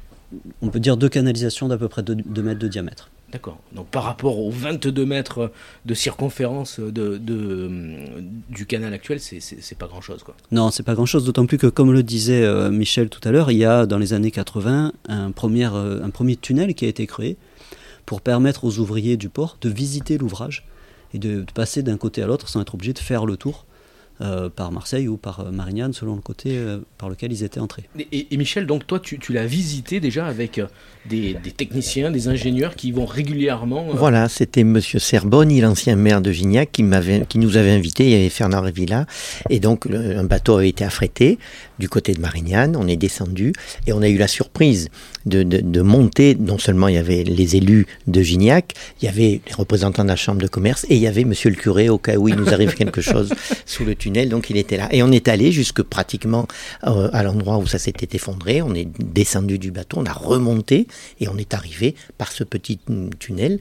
on 0.62 0.69
peut 0.69 0.80
dire 0.80 0.97
deux 0.97 1.10
canalisations 1.10 1.67
d'à 1.67 1.77
peu 1.77 1.88
près 1.88 2.03
2 2.03 2.41
mètres 2.41 2.60
de 2.60 2.67
diamètre. 2.67 3.10
D'accord. 3.31 3.59
Donc 3.73 3.87
par 3.87 4.03
rapport 4.03 4.39
aux 4.39 4.49
22 4.49 5.05
mètres 5.05 5.51
de 5.85 5.93
circonférence 5.93 6.79
de, 6.79 7.19
du 8.49 8.65
canal 8.65 8.93
actuel, 8.93 9.19
c'est 9.19 9.77
pas 9.77 9.87
grand-chose. 9.87 10.23
Non, 10.51 10.71
c'est 10.71 10.83
pas 10.83 10.95
grand-chose, 10.95 11.25
d'autant 11.25 11.45
plus 11.45 11.57
que, 11.57 11.67
comme 11.67 11.91
le 11.91 12.03
disait 12.03 12.43
euh, 12.43 12.71
Michel 12.71 13.09
tout 13.09 13.19
à 13.27 13.31
l'heure, 13.31 13.51
il 13.51 13.57
y 13.57 13.65
a 13.65 13.85
dans 13.85 13.97
les 13.97 14.13
années 14.13 14.31
80 14.31 14.93
un 15.09 15.31
premier, 15.31 15.67
euh, 15.73 16.03
un 16.03 16.09
premier 16.09 16.37
tunnel 16.37 16.73
qui 16.73 16.85
a 16.85 16.87
été 16.87 17.05
créé 17.05 17.35
pour 18.05 18.21
permettre 18.21 18.63
aux 18.63 18.79
ouvriers 18.79 19.17
du 19.17 19.27
port 19.27 19.57
de 19.59 19.69
visiter 19.69 20.17
l'ouvrage 20.17 20.65
et 21.13 21.19
de 21.19 21.45
passer 21.53 21.83
d'un 21.83 21.97
côté 21.97 22.23
à 22.23 22.27
l'autre 22.27 22.47
sans 22.47 22.61
être 22.61 22.75
obligés 22.75 22.93
de 22.93 22.99
faire 22.99 23.25
le 23.25 23.35
tour. 23.35 23.65
Euh, 24.19 24.49
par 24.49 24.71
Marseille 24.71 25.08
ou 25.08 25.15
par 25.15 25.41
euh, 25.41 25.51
Marignane, 25.51 25.93
selon 25.93 26.15
le 26.15 26.21
côté 26.21 26.58
euh, 26.58 26.80
par 26.97 27.08
lequel 27.08 27.32
ils 27.32 27.43
étaient 27.43 27.60
entrés. 27.60 27.84
Et, 28.12 28.36
Michel, 28.36 28.65
donc 28.65 28.88
toi, 28.88 28.99
tu, 28.99 29.19
l'as 29.32 29.45
visité 29.45 29.99
déjà 29.99 30.25
avec 30.25 30.60
des, 31.08 31.36
techniciens, 31.56 32.10
des 32.10 32.27
ingénieurs 32.27 32.75
qui 32.75 32.91
vont 32.91 33.06
régulièrement. 33.06 33.86
Voilà, 33.93 34.27
c'était 34.27 34.63
Monsieur 34.63 34.97
Serboni, 34.97 35.62
l'ancien 35.62 35.95
maire 35.95 36.21
de 36.21 36.32
Gignac, 36.32 36.71
qui, 36.71 36.84
qui 37.30 37.38
nous 37.38 37.58
avait 37.58 37.69
invités. 37.69 38.06
Il 38.06 38.12
y 38.12 38.15
avait 38.15 38.30
Fernand 38.30 38.63
Revilla. 38.63 39.06
Et 39.51 39.60
donc, 39.60 39.86
un 39.86 40.23
bateau 40.23 40.58
a 40.58 40.65
été 40.65 40.84
affrété 40.84 41.38
du 41.77 41.88
côté 41.88 42.13
de 42.13 42.19
Marignane. 42.19 42.75
On 42.75 42.88
est 42.88 42.97
descendu 42.97 43.53
et 43.86 43.93
on 43.93 44.01
a 44.01 44.10
eu 44.10 44.17
la 44.17 44.27
surprise 44.27 44.89
de, 45.27 45.43
de, 45.43 45.81
monter. 45.81 46.35
Non 46.39 46.57
seulement 46.57 46.87
il 46.87 46.95
y 46.95 46.97
avait 46.97 47.23
les 47.23 47.55
élus 47.55 47.85
de 48.07 48.21
Gignac, 48.21 48.73
il 49.01 49.05
y 49.05 49.07
avait 49.07 49.41
les 49.45 49.53
représentants 49.53 50.03
de 50.03 50.09
la 50.09 50.15
Chambre 50.15 50.41
de 50.41 50.47
commerce 50.47 50.85
et 50.89 50.95
il 50.95 51.01
y 51.01 51.07
avait 51.07 51.23
Monsieur 51.23 51.49
le 51.49 51.55
curé 51.55 51.89
au 51.89 51.97
cas 51.97 52.15
où 52.15 52.27
il 52.27 52.35
nous 52.35 52.49
arrive 52.49 52.73
quelque 52.75 53.01
chose 53.01 53.33
sous 53.65 53.85
le 53.85 53.95
tunnel. 53.95 54.29
Donc 54.29 54.49
il 54.49 54.57
était 54.57 54.77
là. 54.77 54.87
Et 54.91 55.03
on 55.03 55.11
est 55.11 55.27
allé 55.27 55.51
jusque 55.51 55.81
pratiquement 55.81 56.47
euh, 56.85 57.09
à 57.13 57.23
l'endroit 57.23 57.57
où 57.57 57.67
ça 57.67 57.79
s'était 57.79 58.15
effondré. 58.15 58.61
On 58.61 58.73
est 58.73 58.87
descendu 58.99 59.59
du 59.59 59.71
bateau, 59.71 59.97
on 59.99 60.05
a 60.05 60.13
remonté 60.13 60.87
et 61.19 61.27
on 61.27 61.37
est 61.37 61.53
arrivé 61.53 61.95
par 62.17 62.31
ce 62.31 62.43
petit 62.43 62.79
tunnel 63.19 63.59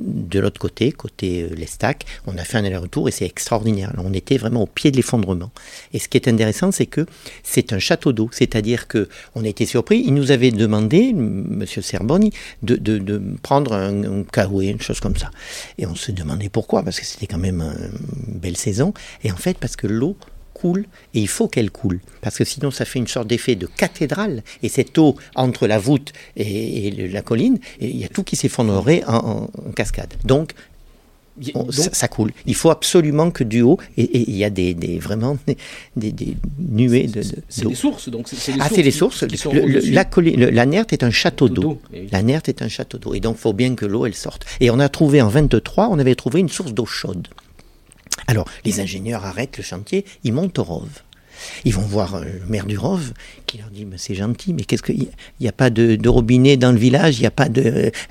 de 0.00 0.40
l'autre 0.40 0.60
côté, 0.60 0.92
côté 0.92 1.42
euh, 1.42 1.54
l'Estac. 1.54 2.04
On 2.26 2.36
a 2.36 2.44
fait 2.44 2.58
un 2.58 2.64
aller-retour 2.64 3.08
et 3.08 3.12
c'est 3.12 3.26
extraordinaire. 3.26 3.92
on 3.98 4.12
était 4.12 4.36
vraiment 4.36 4.62
au 4.62 4.66
pied 4.66 4.90
de 4.90 4.96
l'effondrement. 4.96 5.50
Et 5.92 5.98
ce 5.98 6.08
qui 6.08 6.16
est 6.16 6.28
intéressant, 6.28 6.72
c'est 6.72 6.86
que 6.86 7.06
c'est 7.42 7.72
un 7.72 7.78
château 7.78 8.12
d'eau, 8.12 8.28
c'est-à-dire 8.32 8.88
que 8.88 9.08
on 9.34 9.44
a 9.44 9.48
été 9.48 9.66
surpris. 9.66 10.02
Il 10.04 10.14
nous 10.14 10.30
avait 10.30 10.50
demandé, 10.50 10.99
Monsieur 11.12 11.82
Serboni, 11.82 12.32
de, 12.62 13.22
prendre 13.42 13.72
un, 13.72 14.04
un 14.04 14.24
une 14.60 14.80
chose 14.80 15.00
comme 15.00 15.16
ça. 15.16 15.30
Et 15.78 15.86
on 15.86 15.94
se 15.94 16.12
demandait 16.12 16.48
pourquoi, 16.48 16.82
parce 16.82 16.98
que 17.00 17.06
c'était 17.06 17.26
quand 17.26 17.38
même 17.38 17.60
une 17.60 18.38
belle 18.38 18.56
saison. 18.56 18.92
Et 19.24 19.32
en 19.32 19.36
fait, 19.36 19.56
parce 19.58 19.76
que 19.76 19.86
l'eau 19.86 20.16
coule 20.60 20.86
et 21.14 21.20
il 21.20 21.28
faut 21.28 21.48
qu'elle 21.48 21.70
coule 21.70 22.00
parce 22.20 22.36
que 22.36 22.44
sinon 22.44 22.70
ça 22.70 22.84
fait 22.84 22.98
une 22.98 23.06
sorte 23.06 23.26
d'effet 23.26 23.54
de 23.54 23.66
cathédrale 23.66 24.42
et 24.62 24.68
cette 24.68 24.96
eau 24.98 25.16
entre 25.34 25.66
la 25.66 25.78
voûte 25.78 26.12
et, 26.36 26.90
la 26.90 27.22
colline 27.22 27.58
il 27.80 27.96
y 27.96 28.04
a 28.04 28.08
tout 28.08 28.24
qui 28.24 28.36
s'effondrerait 28.36 29.02
en, 29.06 29.48
cascade 29.74 30.12
donc 30.24 30.52
ça, 31.70 32.08
coule. 32.08 32.32
Il 32.46 32.54
faut 32.54 32.70
absolument 32.70 33.30
que 33.30 33.44
du 33.44 33.62
haut, 33.62 33.78
et 33.96 34.30
il 34.30 34.36
y 34.36 34.44
a 34.44 34.50
des, 34.50 34.74
vraiment 34.98 35.38
des, 35.96 36.14
nuées 36.58 37.06
de, 37.06 37.22
C'est 37.48 37.66
des 37.66 37.74
sources, 37.74 38.08
donc 38.08 38.28
c'est 38.28 38.52
Ah, 38.60 38.68
c'est 38.72 38.82
les 38.82 38.90
sources. 38.90 39.24
la, 39.92 40.04
la 40.50 40.66
Nerte 40.66 40.92
est 40.92 41.02
un 41.02 41.10
château 41.10 41.48
d'eau. 41.48 41.80
La 42.12 42.22
Nerte 42.22 42.48
est 42.48 42.62
un 42.62 42.68
château 42.68 42.98
d'eau. 42.98 43.14
Et 43.14 43.20
donc, 43.20 43.36
il 43.38 43.40
faut 43.40 43.52
bien 43.52 43.74
que 43.74 43.86
l'eau, 43.86 44.06
elle 44.06 44.14
sorte. 44.14 44.44
Et 44.60 44.70
on 44.70 44.78
a 44.78 44.88
trouvé 44.88 45.22
en 45.22 45.28
23, 45.28 45.88
on 45.88 45.98
avait 45.98 46.14
trouvé 46.14 46.40
une 46.40 46.48
source 46.48 46.72
d'eau 46.72 46.86
chaude. 46.86 47.28
Alors, 48.26 48.46
les 48.64 48.80
ingénieurs 48.80 49.24
arrêtent 49.24 49.56
le 49.56 49.64
chantier, 49.64 50.04
ils 50.24 50.32
montent 50.32 50.58
au 50.58 50.64
Rove. 50.64 51.02
Ils 51.64 51.74
vont 51.74 51.82
voir 51.82 52.16
euh, 52.16 52.24
le 52.24 52.46
maire 52.48 52.66
du 52.66 52.78
Rove 52.78 53.12
qui 53.50 53.58
leur 53.58 53.70
dit 53.70 53.84
c'est 53.96 54.14
gentil, 54.14 54.54
mais 54.54 54.62
qu'est-ce 54.62 54.82
qu'il 54.82 55.08
n'y 55.40 55.48
a, 55.48 55.52
pas 55.52 55.70
de, 55.70 56.08
robinet 56.08 56.56
dans 56.56 56.70
le 56.70 56.78
village, 56.78 57.18
il 57.18 57.22
y 57.22 57.26
a 57.26 57.32
pas 57.32 57.48
de. 57.48 57.62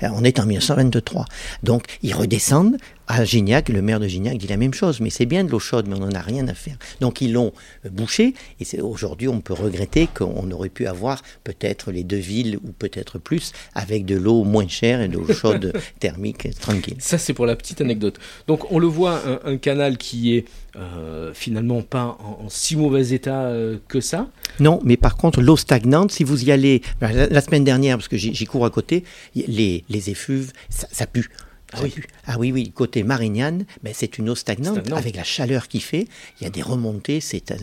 Euh, 0.02 0.08
on 0.12 0.22
est 0.22 0.38
en 0.38 0.44
1923. 0.44 1.24
Donc 1.62 1.84
ils 2.02 2.14
redescendent 2.14 2.76
à 3.10 3.24
Gignac, 3.24 3.68
le 3.70 3.82
maire 3.82 3.98
de 3.98 4.06
Gignac 4.06 4.38
dit 4.38 4.46
la 4.46 4.56
même 4.56 4.72
chose, 4.72 5.00
mais 5.00 5.10
c'est 5.10 5.26
bien 5.26 5.42
de 5.42 5.50
l'eau 5.50 5.58
chaude, 5.58 5.86
mais 5.88 5.96
on 5.96 6.00
n'en 6.00 6.12
a 6.12 6.20
rien 6.20 6.46
à 6.46 6.54
faire. 6.54 6.76
Donc 7.00 7.20
ils 7.20 7.32
l'ont 7.32 7.52
euh, 7.84 7.88
bouché, 7.90 8.34
et 8.60 8.80
aujourd'hui 8.80 9.28
on 9.28 9.40
peut 9.40 9.54
regretter 9.54 10.08
qu'on 10.14 10.48
aurait 10.52 10.68
pu 10.68 10.86
avoir 10.86 11.22
peut-être 11.42 11.90
les 11.90 12.04
deux 12.04 12.16
villes, 12.16 12.58
ou 12.62 12.70
peut-être 12.70 13.18
plus, 13.18 13.52
avec 13.74 14.04
de 14.04 14.16
l'eau 14.16 14.44
moins 14.44 14.68
chère 14.68 15.00
et 15.00 15.08
de 15.08 15.16
l'eau 15.16 15.32
chaude 15.32 15.72
thermique 15.98 16.54
tranquille. 16.60 16.96
Ça 16.98 17.18
c'est 17.18 17.32
pour 17.32 17.46
la 17.46 17.56
petite 17.56 17.80
anecdote. 17.80 18.18
Donc 18.46 18.70
on 18.70 18.78
le 18.78 18.86
voit, 18.86 19.22
un, 19.44 19.56
canal 19.56 19.98
qui 19.98 20.36
est 20.36 20.44
euh, 20.76 21.32
finalement 21.34 21.82
pas 21.82 22.16
en, 22.20 22.48
si 22.48 22.76
mauvais 22.76 23.08
état 23.10 23.42
euh, 23.42 23.78
que 23.88 24.00
ça. 24.00 24.28
Non, 24.60 24.78
mais 24.84 24.96
par 24.96 25.16
contre 25.16 25.29
l'eau 25.38 25.56
stagnante, 25.56 26.12
si 26.12 26.24
vous 26.24 26.44
y 26.44 26.52
allez, 26.52 26.82
la, 27.00 27.40
semaine 27.40 27.64
dernière, 27.64 27.96
parce 27.96 28.08
que 28.08 28.16
j'y 28.16 28.44
cours 28.46 28.64
à 28.64 28.70
côté, 28.70 29.04
les, 29.34 29.84
les 29.88 30.10
effluves, 30.10 30.52
ça 30.68 31.06
pue. 31.06 31.28
Ah 31.72 31.78
oui. 31.82 31.94
ah 32.26 32.36
oui, 32.38 32.50
oui, 32.50 32.72
côté 32.72 33.04
Marignane, 33.04 33.64
ben 33.84 33.92
c'est 33.94 34.18
une 34.18 34.28
eau 34.28 34.34
stagnante, 34.34 34.90
avec 34.92 35.14
la 35.14 35.22
chaleur 35.22 35.68
qu'il 35.68 35.82
fait. 35.82 36.08
Il 36.40 36.44
y 36.44 36.46
a 36.46 36.50
des 36.50 36.62
remontées, 36.62 37.20
c'est 37.20 37.52
euh, 37.52 37.56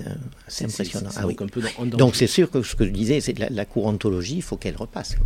impressionnant. 0.61 1.09
ah, 1.17 1.27
oui. 1.27 1.35
donc 1.87 2.15
c'est 2.15 2.27
sûr 2.27 2.49
que 2.49 2.61
ce 2.63 2.75
que 2.75 2.85
je 2.85 2.91
disais, 2.91 3.19
c'est 3.19 3.37
la, 3.37 3.49
la 3.49 3.65
courantologie, 3.65 4.37
il 4.37 4.41
faut 4.41 4.55
qu'elle 4.55 4.77
repasse. 4.77 5.17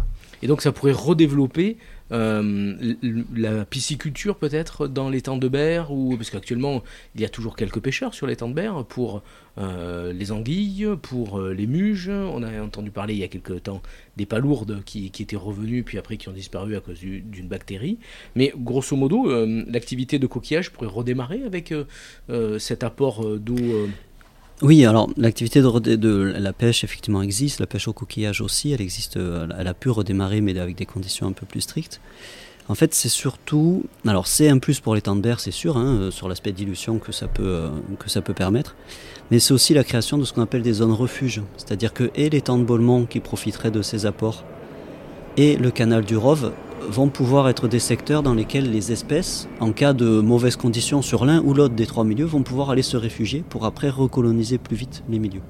Et 0.41 0.47
donc 0.47 0.61
ça 0.61 0.71
pourrait 0.71 0.93
redévelopper 0.93 1.77
euh, 2.11 2.95
la 3.33 3.65
pisciculture 3.65 4.35
peut-être 4.35 4.87
dans 4.87 5.09
l'étang 5.09 5.37
de 5.37 5.47
Berre 5.47 5.91
ou 5.91 6.17
parce 6.17 6.29
qu'actuellement 6.29 6.83
il 7.15 7.21
y 7.21 7.25
a 7.25 7.29
toujours 7.29 7.55
quelques 7.55 7.79
pêcheurs 7.79 8.13
sur 8.13 8.27
l'étang 8.27 8.49
de 8.49 8.53
Berre 8.53 8.83
pour 8.85 9.23
euh, 9.57 10.11
les 10.11 10.31
anguilles, 10.31 10.87
pour 11.01 11.39
euh, 11.39 11.53
les 11.53 11.67
muges. 11.67 12.09
On 12.09 12.43
a 12.43 12.61
entendu 12.61 12.91
parler 12.91 13.13
il 13.13 13.19
y 13.19 13.23
a 13.23 13.27
quelques 13.27 13.63
temps 13.63 13.81
des 14.17 14.25
palourdes 14.25 14.83
qui, 14.83 15.05
étaient 15.05 15.35
revenus 15.35 15.85
puis 15.85 15.97
après 15.97 16.17
qui 16.17 16.27
ont 16.27 16.33
disparu 16.33 16.75
à 16.75 16.81
cause 16.81 16.99
d'une 16.99 17.47
bactérie. 17.47 17.97
Mais 18.35 18.53
grosso 18.55 18.95
modo, 18.95 19.27
l'activité 19.67 20.19
de 20.19 20.27
coquillage 20.27 20.71
pourrait 20.71 20.87
redémarrer 20.87 21.43
avec 21.43 21.73
cet 22.59 22.83
apport 22.83 23.25
d'eau. 23.39 23.87
Oui, 24.61 24.85
alors 24.85 25.09
l'activité 25.17 25.59
de, 25.61 26.33
la 26.37 26.53
pêche 26.53 26.83
effectivement 26.83 27.23
existe, 27.23 27.59
la 27.59 27.65
pêche 27.65 27.87
au 27.87 27.93
coquillage 27.93 28.41
aussi, 28.41 28.71
elle 28.71 28.81
existe, 28.81 29.17
elle 29.17 29.67
a 29.67 29.73
pu 29.73 29.89
redémarrer 29.89 30.39
mais 30.39 30.57
avec 30.59 30.75
des 30.75 30.85
conditions 30.85 31.27
un 31.27 31.31
peu 31.31 31.47
plus 31.47 31.61
strictes. 31.61 31.99
En 32.67 32.75
fait, 32.75 32.93
c'est 32.93 33.09
surtout, 33.09 33.83
alors 34.05 34.27
c'est 34.27 34.47
un 34.47 34.59
plus 34.59 34.79
pour 34.79 34.95
les 34.95 35.01
temps 35.01 35.15
de 35.15 35.21
berre, 35.21 35.39
c'est 35.39 35.51
sûr, 35.51 35.77
hein, 35.77 35.97
euh, 35.97 36.11
sur 36.11 36.29
l'aspect 36.29 36.51
dilution 36.51 36.99
que 36.99 37.11
ça 37.11 37.27
peut 37.27 37.43
euh, 37.43 37.69
que 37.99 38.09
ça 38.09 38.21
peut 38.21 38.33
permettre, 38.33 38.75
mais 39.29 39.39
c'est 39.39 39.53
aussi 39.53 39.73
la 39.73 39.83
création 39.83 40.17
de 40.17 40.23
ce 40.23 40.31
qu'on 40.31 40.43
appelle 40.43 40.61
des 40.61 40.73
zones 40.73 40.93
refuges, 40.93 41.41
c'est-à-dire 41.57 41.91
que 41.91 42.11
et 42.15 42.29
les 42.29 42.41
temps 42.41 42.59
de 42.59 42.63
Bolmont 42.63 43.05
qui 43.05 43.19
profiteraient 43.19 43.71
de 43.71 43.81
ces 43.81 44.05
apports 44.05 44.45
et 45.37 45.55
le 45.55 45.71
canal 45.71 46.03
du 46.03 46.17
Rove 46.17 46.51
vont 46.87 47.09
pouvoir 47.09 47.47
être 47.47 47.67
des 47.67 47.79
secteurs 47.79 48.23
dans 48.23 48.33
lesquels 48.33 48.69
les 48.71 48.91
espèces, 48.91 49.47
en 49.59 49.71
cas 49.71 49.93
de 49.93 50.19
mauvaises 50.19 50.55
conditions 50.55 51.01
sur 51.01 51.25
l'un 51.25 51.41
ou 51.41 51.53
l'autre 51.53 51.75
des 51.75 51.85
trois 51.85 52.03
milieux, 52.03 52.25
vont 52.25 52.43
pouvoir 52.43 52.71
aller 52.71 52.81
se 52.81 52.97
réfugier 52.97 53.43
pour 53.47 53.65
après 53.65 53.89
recoloniser 53.89 54.57
plus 54.57 54.75
vite 54.75 55.03
les 55.09 55.19
milieux. 55.19 55.41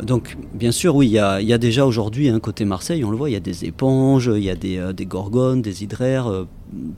Donc, 0.00 0.38
bien 0.54 0.72
sûr, 0.72 0.96
oui, 0.96 1.06
il 1.08 1.12
y 1.12 1.18
a, 1.18 1.58
déjà 1.58 1.84
aujourd'hui, 1.84 2.30
un 2.30 2.40
côté 2.40 2.64
Marseille, 2.64 3.04
on 3.04 3.10
le 3.10 3.16
voit, 3.16 3.28
il 3.28 3.34
y 3.34 3.36
a 3.36 3.40
des 3.40 3.66
éponges, 3.66 4.30
il 4.34 4.42
y 4.42 4.48
a 4.48 4.56
des, 4.56 4.78
euh, 4.78 4.92
gorgones, 5.02 5.60
des 5.60 5.84
hydraires, 5.84 6.28
euh, 6.28 6.48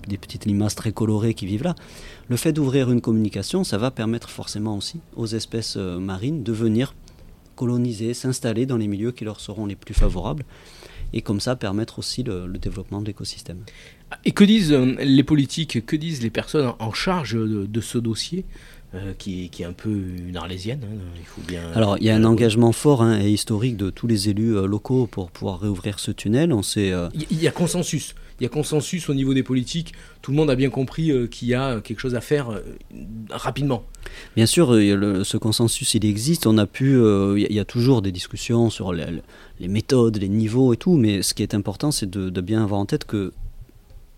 des 0.06 0.16
petites 0.16 0.44
limaces 0.44 0.76
très 0.76 0.92
colorées 0.92 1.34
qui 1.34 1.44
vivent 1.44 1.64
là. 1.64 1.74
Le 2.28 2.36
fait 2.36 2.52
d'ouvrir 2.52 2.92
une 2.92 3.00
communication, 3.00 3.64
ça 3.64 3.78
va 3.78 3.90
permettre 3.90 4.30
forcément 4.30 4.76
aussi 4.76 5.00
aux 5.16 5.26
espèces 5.26 5.74
euh, 5.76 5.98
marines 5.98 6.44
de 6.44 6.52
venir 6.52 6.94
coloniser, 7.56 8.14
s'installer 8.14 8.64
dans 8.66 8.76
les 8.76 8.86
milieux 8.86 9.12
qui 9.12 9.24
leur 9.24 9.40
seront 9.40 9.66
les 9.66 9.76
plus 9.76 9.94
favorables, 9.94 10.44
et 11.14 11.22
comme 11.22 11.40
ça 11.40 11.56
permettre 11.56 12.00
aussi 12.00 12.22
le, 12.24 12.46
développement 12.58 13.00
de 13.00 13.06
l'écosystème. 13.06 13.58
Et 14.24 14.32
que 14.32 14.44
disent 14.44 14.72
les 14.72 15.22
politiques, 15.22 15.86
que 15.86 15.96
disent 15.96 16.22
les 16.22 16.30
personnes 16.30 16.72
en 16.78 16.92
charge 16.92 17.34
de 17.34 17.80
ce 17.80 17.98
dossier 17.98 18.44
euh, 18.94 19.12
qui, 19.16 19.50
est 19.58 19.64
un 19.64 19.72
peu 19.72 19.90
une 19.90 20.36
arlésienne. 20.36 20.80
Hein, 20.84 20.96
il 21.18 21.24
faut 21.24 21.40
bien 21.40 21.62
Alors, 21.74 21.98
il 21.98 22.04
y 22.04 22.10
a 22.10 22.14
un 22.14 22.24
engagement 22.24 22.72
fort 22.72 23.02
hein, 23.02 23.20
et 23.20 23.30
historique 23.30 23.76
de 23.76 23.90
tous 23.90 24.06
les 24.06 24.28
élus 24.28 24.56
euh, 24.56 24.66
locaux 24.66 25.06
pour 25.06 25.30
pouvoir 25.30 25.60
réouvrir 25.60 25.98
ce 25.98 26.10
tunnel. 26.10 26.52
On 26.52 26.62
sait, 26.62 26.92
euh, 26.92 27.08
il 27.30 27.42
y 27.42 27.48
a 27.48 27.50
consensus. 27.50 28.14
Il 28.44 28.48
y 28.48 28.50
a 28.50 28.52
consensus 28.52 29.08
au 29.08 29.14
niveau 29.14 29.32
des 29.32 29.42
politiques. 29.42 29.94
Tout 30.20 30.30
le 30.30 30.36
monde 30.36 30.50
a 30.50 30.54
bien 30.54 30.68
compris 30.68 31.10
qu'il 31.30 31.48
y 31.48 31.54
a 31.54 31.80
quelque 31.80 31.98
chose 31.98 32.14
à 32.14 32.20
faire 32.20 32.60
rapidement. 33.30 33.84
Bien 34.36 34.44
sûr, 34.44 34.68
ce 34.74 35.36
consensus, 35.38 35.94
il 35.94 36.04
existe. 36.04 36.46
On 36.46 36.58
a 36.58 36.66
pu, 36.66 36.98
il 36.98 37.54
y 37.54 37.58
a 37.58 37.64
toujours 37.64 38.02
des 38.02 38.12
discussions 38.12 38.68
sur 38.68 38.92
les, 38.92 39.68
méthodes, 39.68 40.18
les 40.18 40.28
niveaux 40.28 40.74
et 40.74 40.76
tout. 40.76 40.96
Mais 40.96 41.22
ce 41.22 41.32
qui 41.32 41.42
est 41.42 41.54
important, 41.54 41.90
c'est 41.90 42.10
de, 42.10 42.28
de 42.28 42.40
bien 42.42 42.62
avoir 42.62 42.80
en 42.80 42.84
tête 42.84 43.06
que, 43.06 43.32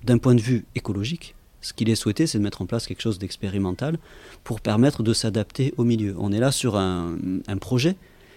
d'un 0.02 0.18
point 0.18 0.34
de 0.34 0.40
vue 0.40 0.64
écologique, 0.74 1.36
ce 1.66 1.72
qu'il 1.72 1.90
est 1.90 1.96
souhaité, 1.96 2.28
c'est 2.28 2.38
de 2.38 2.44
mettre 2.44 2.62
en 2.62 2.66
place 2.66 2.86
quelque 2.86 3.02
chose 3.02 3.18
d'expérimental 3.18 3.98
pour 4.44 4.60
permettre 4.60 5.02
de 5.02 5.12
s'adapter 5.12 5.74
au 5.76 5.82
milieu. 5.82 6.14
On 6.16 6.30
est 6.30 6.38
là 6.38 6.52
sur 6.52 6.76
un, 6.76 7.16
projet 7.60 7.96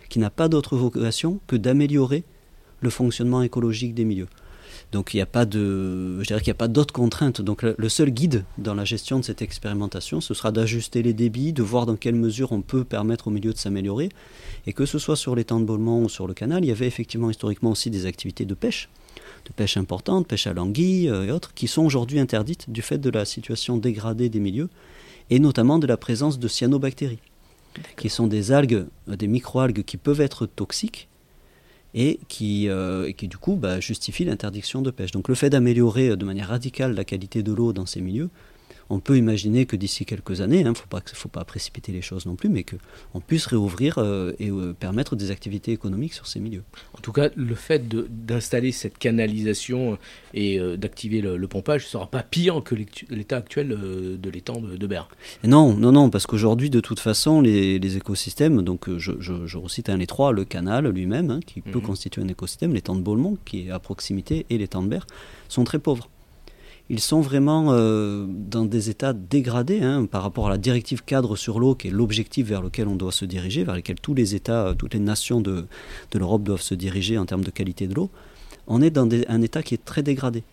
qui 0.10 0.18
n'a 0.18 0.32
pas 0.32 0.50
d'autre 0.50 0.76
vocation 0.76 1.40
que 1.46 1.56
d'améliorer 1.56 2.24
le 2.82 2.90
fonctionnement 2.90 3.44
écologique 3.44 3.94
des 3.94 4.04
milieux. 4.04 4.28
Donc 4.92 5.14
il 5.14 5.18
n'y 5.18 5.22
a 5.22 5.28
pas 5.28 5.46
de, 5.46 6.20
je 6.22 6.28
dirais 6.28 6.40
qu'il 6.40 6.50
n'y 6.50 6.56
a 6.58 6.62
pas 6.62 6.68
d'autres 6.68 6.94
contraintes. 6.94 7.42
Donc 7.42 7.62
le, 7.62 7.90
seul 7.90 8.10
guide 8.10 8.44
dans 8.58 8.74
la 8.74 8.86
gestion 8.86 9.20
de 9.20 9.24
cette 9.24 9.42
expérimentation, 9.42 10.20
ce 10.20 10.34
sera 10.34 10.52
d'ajuster 10.52 11.04
les 11.04 11.14
débits, 11.14 11.54
de 11.54 11.62
voir 11.62 11.86
dans 11.86 11.96
quelle 11.96 12.16
mesure 12.16 12.52
on 12.52 12.62
peut 12.62 12.84
permettre 12.84 13.28
au 13.28 13.32
milieu 13.32 13.54
de 13.54 13.58
s'améliorer, 13.58 14.10
et 14.66 14.74
que 14.74 14.86
ce 14.86 14.98
soit 14.98 15.16
sur 15.16 15.36
l'étang 15.36 15.60
de 15.60 15.66
Beaulement 15.66 16.02
ou 16.02 16.10
sur 16.10 16.28
le 16.28 16.34
canal, 16.34 16.66
il 16.66 16.70
y 16.70 16.72
avait 16.72 16.88
effectivement 16.88 17.30
historiquement 17.30 17.72
aussi 17.72 17.90
des 17.90 18.06
activités 18.06 18.46
de 18.46 18.54
pêche 18.56 18.90
de 19.46 19.54
pêche 19.54 19.78
importante, 19.78 20.28
pêche 20.28 20.48
à 20.48 20.54
l'anguille 20.54 21.10
euh, 21.10 21.26
et 21.26 21.32
autres, 21.32 21.54
qui 21.54 21.68
sont 21.68 21.84
aujourd'hui 21.84 22.20
interdites 22.20 22.70
du 22.70 22.82
fait 22.82 22.98
de 22.98 23.10
la 23.10 23.26
situation 23.26 23.78
dégradée 23.78 24.30
des 24.30 24.40
milieux, 24.40 24.70
et 25.30 25.40
notamment 25.40 25.80
de 25.80 25.88
la 25.88 25.98
présence 25.98 26.40
de 26.40 26.48
cyanobactéries, 26.48 27.20
qui 27.98 28.10
sont 28.10 28.28
des 28.28 28.52
algues, 28.52 28.86
euh, 29.08 29.16
des 29.16 29.28
microalgues 29.28 29.84
qui 29.84 29.98
peuvent 29.98 30.22
être 30.22 30.46
toxiques, 30.46 31.09
et 31.94 32.20
qui, 32.28 32.70
euh, 32.70 33.12
du 33.14 33.38
coup 33.38 33.56
bah, 33.56 33.80
justifient 33.80 34.26
l'interdiction 34.26 34.82
de 34.82 34.92
pêche. 34.92 35.12
Donc 35.12 35.28
le 35.28 35.36
fait 35.36 35.50
d'améliorer 35.50 36.16
de 36.16 36.26
manière 36.26 36.50
radicale 36.50 36.94
la 36.94 37.04
qualité 37.04 37.44
de 37.44 37.52
l'eau 37.52 37.74
dans 37.74 37.86
ces 37.86 38.02
milieux, 38.02 38.30
on 38.90 39.00
peut 39.00 39.18
imaginer 39.18 39.66
que 39.66 39.76
d'ici 39.76 40.06
quelques 40.06 40.42
années, 40.42 40.62
il 40.62 40.68
hein, 40.68 40.72
ne 40.72 41.14
faut 41.14 41.30
pas, 41.30 41.44
précipiter 41.46 41.92
les 41.92 42.02
choses 42.02 42.26
non 42.26 42.36
plus, 42.36 42.50
mais 42.50 42.64
qu'on 42.64 43.22
puisse 43.22 43.46
réouvrir 43.46 43.98
euh, 43.98 44.34
et 44.40 44.50
euh, 44.50 44.74
permettre 44.74 45.16
des 45.16 45.32
activités 45.32 45.72
économiques 45.72 46.14
sur 46.14 46.28
ces 46.28 46.40
milieux. 46.40 46.64
En 46.98 47.00
tout 47.00 47.12
cas, 47.12 47.30
le 47.36 47.56
fait 47.56 47.88
d'installer 47.88 48.72
cette 48.72 48.98
canalisation 48.98 49.98
et 50.34 50.60
euh, 50.60 50.76
d'activer 50.76 51.22
le, 51.22 51.48
pompage 51.48 51.84
ne 51.84 51.88
sera 51.90 52.08
pas 52.08 52.24
pire 52.24 52.62
que 52.64 52.76
l'état 53.10 53.38
actuel 53.38 53.70
de 53.70 54.30
l'étang 54.30 54.62
de, 54.62 54.76
de 54.76 54.88
Berre. 54.88 55.10
Non, 55.44 55.74
non, 55.74 55.92
non, 55.92 56.10
parce 56.10 56.28
qu'aujourd'hui, 56.28 56.70
de 56.70 56.80
toute 56.80 57.00
façon, 57.00 57.42
les, 57.42 57.98
écosystèmes, 57.98 58.62
donc 58.62 58.88
je, 58.98 59.14
je, 59.20 59.58
recite 59.58 59.90
un 59.90 59.98
les 59.98 60.08
trois, 60.08 60.32
le 60.32 60.46
canal 60.46 60.88
lui-même, 60.88 61.32
hein, 61.32 61.40
qui 61.46 61.62
peut 61.62 61.80
mhm. 61.80 61.86
constituer 61.86 62.22
un 62.22 62.28
écosystème, 62.28 62.74
l'étang 62.74 62.96
de 62.96 63.02
Beaulemont, 63.02 63.38
qui 63.46 63.68
est 63.68 63.72
à 63.72 63.80
proximité, 63.80 64.46
et 64.50 64.58
l'étang 64.58 64.84
de 64.84 64.88
Berre, 64.88 65.08
sont 65.48 65.64
très 65.64 65.80
pauvres 65.80 66.08
ils 66.90 67.00
sont 67.00 67.22
vraiment 67.22 67.68
euh, 67.70 68.26
dans 68.28 68.66
des 68.66 68.90
états 68.90 69.14
dégradés 69.14 69.82
hein, 69.82 70.06
par 70.06 70.24
rapport 70.24 70.48
à 70.48 70.50
la 70.50 70.58
directive 70.58 71.04
cadre 71.04 71.36
sur 71.36 71.60
l'eau, 71.60 71.76
qui 71.76 71.90
est 71.90 71.92
l'objectif 71.92 72.48
vers 72.48 72.64
lequel 72.64 72.88
on 72.88 72.96
doit 72.96 73.12
se 73.12 73.26
diriger, 73.26 73.64
vers 73.64 73.76
lequel 73.76 74.00
tous 74.00 74.16
les 74.16 74.34
États, 74.34 74.68
euh, 74.68 74.74
toutes 74.74 74.96
les 74.96 75.00
nations 75.00 75.40
de, 75.40 75.68
l'Europe 76.14 76.42
doivent 76.44 76.62
se 76.62 76.74
diriger 76.74 77.20
en 77.20 77.26
termes 77.26 77.44
de 77.44 77.52
qualité 77.52 77.88
de 77.88 77.94
l'eau. 77.94 78.10
On 78.68 78.82
est 78.82 78.90
dans 78.90 79.08
un 79.28 79.42
état 79.42 79.62
qui 79.62 79.76
est 79.76 79.86
très 79.86 80.02
dégradé. 80.02 80.44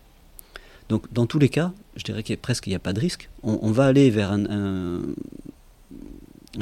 Donc, 0.90 1.11
dans 1.12 1.27
tous 1.27 1.38
les 1.38 1.49
cas, 1.49 1.72
je 1.96 2.05
dirais 2.05 2.22
qu'il 2.22 2.38
n'y 2.68 2.75
a 2.75 2.79
pas 2.79 2.92
de 2.92 3.01
risque. 3.01 3.29
On, 3.42 3.72
va 3.72 3.87
aller 3.87 4.09
vers 4.09 4.31
un 4.31 5.03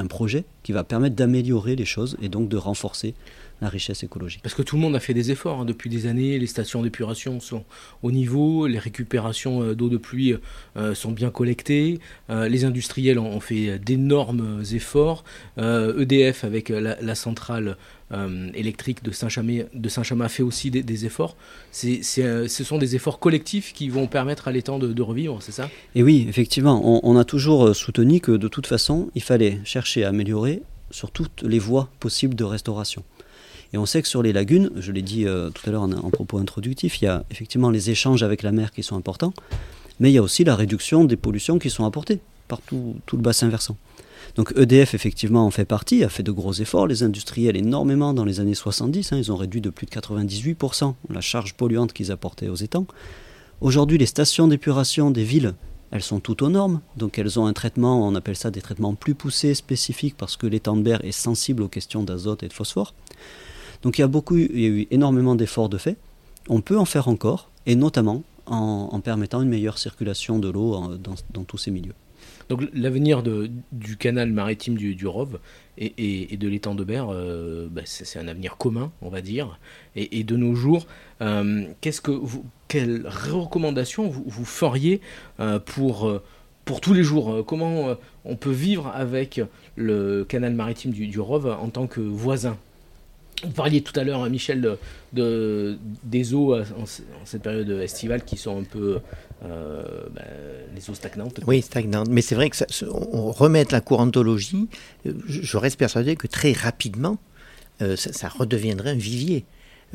projet 0.09 0.45
qui 0.63 0.73
va 0.73 0.83
permettre 0.83 1.15
d'améliorer 1.15 1.77
les 1.77 1.85
choses 1.85 2.17
et 2.23 2.29
donc 2.31 2.49
de 2.49 2.57
renforcer 2.57 3.15
la 3.61 3.69
richesse 3.69 4.03
écologique. 4.03 4.41
Parce 4.43 4.55
que 4.55 4.63
tout 4.63 4.77
le 4.77 4.83
monde 4.83 4.97
a 4.97 5.01
fait 5.01 5.15
des 5.15 5.31
efforts 5.31 5.61
hein, 5.61 5.65
depuis 5.65 5.91
des 5.91 6.07
années, 6.07 6.39
les 6.39 6.47
stations 6.47 6.83
d'épuration 6.83 7.41
sont 7.41 7.65
au 8.03 8.11
niveau, 8.11 8.67
les 8.67 8.79
récupérations 8.79 9.63
euh, 9.63 9.75
d'eau 9.75 9.89
de 9.89 9.97
pluie 9.97 10.35
euh, 10.77 10.95
sont 10.95 11.13
bien 11.13 11.31
collectées, 11.31 12.01
euh, 12.31 12.49
les 12.49 12.65
industriels 12.65 13.19
ont, 13.19 13.41
fait 13.41 13.79
d'énormes 13.79 14.63
efforts, 14.73 15.25
EDF 15.59 16.45
e 16.45 16.47
avec 16.47 16.69
la, 16.69 17.15
centrale 17.15 17.77
électrique 18.55 19.03
de 19.03 19.11
Saint-Chamas 19.11 20.29
fait 20.29 20.43
aussi 20.43 20.71
des, 20.71 21.07
efforts. 21.07 21.37
ce 21.73 22.47
sont 22.47 22.79
des 22.79 22.97
efforts 22.97 23.19
collectifs 23.19 23.73
qui 23.73 23.89
vont 23.89 24.07
permettre 24.07 24.49
à 24.49 24.53
l'étang 24.53 24.79
de, 24.79 25.03
revivre, 25.03 25.43
c'est 25.43 25.53
ça? 25.53 25.69
Et 25.95 26.03
oui, 26.03 26.27
effectivement, 26.29 26.81
on, 26.85 27.01
on, 27.03 27.19
a 27.19 27.25
toujours 27.25 27.75
soutenu 27.75 28.21
que 28.21 28.33
de 28.33 28.49
toute 28.49 28.67
façon, 28.67 29.11
il 29.15 29.23
fallait 29.23 29.59
chercher 29.65 30.05
à 30.05 30.09
améliorer 30.09 30.63
sur 30.91 31.11
toutes 31.11 31.43
les 31.43 31.59
voies 31.59 31.89
possibles 31.99 32.35
de 32.35 32.45
restauration. 32.45 33.03
Et 33.75 33.77
on 33.77 33.87
sait 33.87 34.01
que 34.03 34.07
sur 34.07 34.23
les 34.23 34.33
lagunes, 34.33 34.71
je 34.77 34.93
l'ai 34.93 35.03
dit 35.03 35.27
euh, 35.27 35.51
tout 35.51 35.69
à 35.69 35.73
l'heure 35.73 35.83
en, 35.83 36.11
propos 36.11 36.39
introductif, 36.39 37.03
il 37.03 37.07
y 37.07 37.09
a 37.09 37.25
effectivement 37.33 37.71
les 37.71 37.91
échanges 37.91 38.23
avec 38.23 38.45
la 38.45 38.53
mer 38.53 38.71
qui 38.71 38.85
sont 38.85 38.95
importants, 38.95 39.35
mais 39.99 40.13
il 40.13 40.15
y 40.15 40.19
a 40.19 40.23
aussi 40.23 40.45
la 40.45 40.55
réduction 40.55 41.05
des 41.05 41.17
pollutions 41.17 41.59
qui 41.59 41.71
sont 41.71 41.85
apportées 41.85 42.21
par 42.47 42.61
tout, 42.61 42.95
le 43.11 43.19
bassin 43.19 43.49
versant. 43.49 43.77
Donc 44.37 44.53
EDF, 44.57 44.95
effectivement, 44.95 45.45
en 45.45 45.51
fait 45.51 45.65
partie, 45.65 46.05
a 46.05 46.09
fait 46.09 46.23
de 46.23 46.31
gros 46.31 46.53
efforts. 46.53 46.87
Les 46.87 47.03
industriels, 47.03 47.57
énormément 47.57 48.15
dans 48.15 48.25
les 48.25 48.39
années 48.39 48.55
70, 48.55 49.13
hein, 49.13 49.17
ils 49.17 49.33
ont 49.33 49.37
réduit 49.37 49.61
de 49.61 49.71
plus 49.71 49.87
de 49.87 49.91
98% 49.91 50.95
la 51.11 51.21
charge 51.21 51.55
polluante 51.55 51.93
qu'ils 51.93 52.13
apportaient 52.13 52.49
aux 52.49 52.55
étangs. 52.55 52.87
Aujourd'hui, 53.61 53.99
les 53.99 54.07
stations 54.07 54.47
d'épuration 54.47 55.11
des 55.11 55.25
villes, 55.25 55.53
elles 55.91 56.03
sont 56.03 56.21
toutes 56.21 56.43
aux 56.43 56.49
normes. 56.49 56.81
Donc 56.97 57.19
elles 57.19 57.41
ont 57.41 57.47
un 57.47 57.53
traitement, 57.53 58.07
on 58.07 58.15
appelle 58.15 58.37
ça 58.37 58.53
des 58.53 58.61
traitements 58.61 58.95
plus 58.95 59.17
poussés, 59.17 59.55
spécifiques, 59.55 60.17
parce 60.17 60.37
que 60.37 60.47
l'étang 60.47 60.77
de 60.77 60.83
berre 60.83 61.05
est 61.05 61.11
sensible 61.11 61.65
aux 61.65 61.69
questions 61.69 62.05
d'azote 62.05 62.45
et 62.45 62.49
de 62.49 62.53
phosphore. 62.53 62.95
Donc 63.85 63.99
il 63.99 64.01
y 64.01 64.05
a 64.05 64.09
beaucoup, 64.09 64.37
il 64.37 64.61
y 64.61 64.65
a 64.65 64.69
eu 64.69 64.87
énormément 64.91 65.37
d'efforts 65.37 65.69
de 65.69 65.79
fait. 65.79 65.97
On 66.49 66.63
peut 66.63 66.79
en 66.79 66.87
faire 66.87 67.07
encore, 67.07 67.51
et 67.67 67.77
notamment 67.77 68.25
en, 68.47 68.99
permettant 69.01 69.43
une 69.43 69.49
meilleure 69.49 69.79
circulation 69.79 70.39
de 70.39 70.49
l'eau 70.49 70.97
dans, 70.97 71.45
tous 71.45 71.59
ces 71.59 71.71
milieux. 71.71 71.95
Donc 72.49 72.63
l'avenir 72.75 73.23
du 73.73 73.97
canal 73.97 74.31
maritime 74.31 74.77
du, 74.77 74.95
du 74.95 75.07
et, 75.79 76.37
de 76.37 76.49
l'étang 76.49 76.75
de 76.75 76.85
Berre, 76.85 77.09
euh, 77.11 77.69
bah, 77.71 77.83
c'est 77.85 78.19
un 78.19 78.29
avenir 78.29 78.57
commun, 78.57 78.91
on 79.03 79.09
va 79.09 79.21
dire. 79.21 79.59
Et, 79.97 80.25
de 80.25 80.37
nos 80.37 80.55
jours, 80.55 80.87
euh, 81.21 81.65
qu'est-ce 81.81 82.01
que 82.01 82.11
vous, 82.11 82.45
quelles 82.69 83.07
recommandations 83.07 84.09
vous, 84.09 84.45
feriez 84.45 85.01
euh, 85.41 85.59
pour, 85.59 86.11
pour 86.65 86.81
tous 86.81 86.95
les 86.95 87.03
jours 87.03 87.45
Comment 87.47 87.97
on 88.25 88.37
peut 88.37 88.51
vivre 88.51 88.89
avec 88.95 89.41
le 89.77 90.25
canal 90.25 90.55
maritime 90.55 90.93
du, 90.93 91.07
du 91.07 91.21
en 91.21 91.69
tant 91.69 91.87
que 91.87 92.01
voisin? 92.01 92.57
Vous 93.43 93.51
parliez 93.51 93.83
tout 93.83 93.99
à 93.99 94.05
l'heure, 94.05 94.23
hein, 94.23 94.29
Michel, 94.29 94.79
de, 95.13 95.79
des 96.05 96.35
eaux 96.35 96.55
euh, 96.55 96.65
en, 96.79 96.85
cette 97.25 97.43
période 97.43 97.69
estivale 97.71 98.25
qui 98.25 98.37
sont 98.37 98.61
un 98.61 98.65
peu 98.65 99.01
euh, 99.45 99.83
ben, 100.15 100.25
les 100.75 100.91
eaux 100.91 100.95
stagnantes. 100.95 101.41
Oui, 101.47 101.63
stagnantes. 101.63 102.09
Mais 102.09 102.23
c'est 102.23 102.35
vrai 102.35 102.51
que 102.51 102.57
ça, 102.57 102.67
remet 102.83 103.67
la 103.71 103.81
courantologie. 103.81 104.69
Euh, 105.07 105.13
je, 105.27 105.57
reste 105.57 105.79
persuadé 105.79 106.17
que 106.17 106.27
très 106.27 106.53
rapidement, 106.53 107.19
ça, 107.97 108.29
redeviendrait 108.29 108.91
un 108.91 108.97
vivier. 108.97 109.45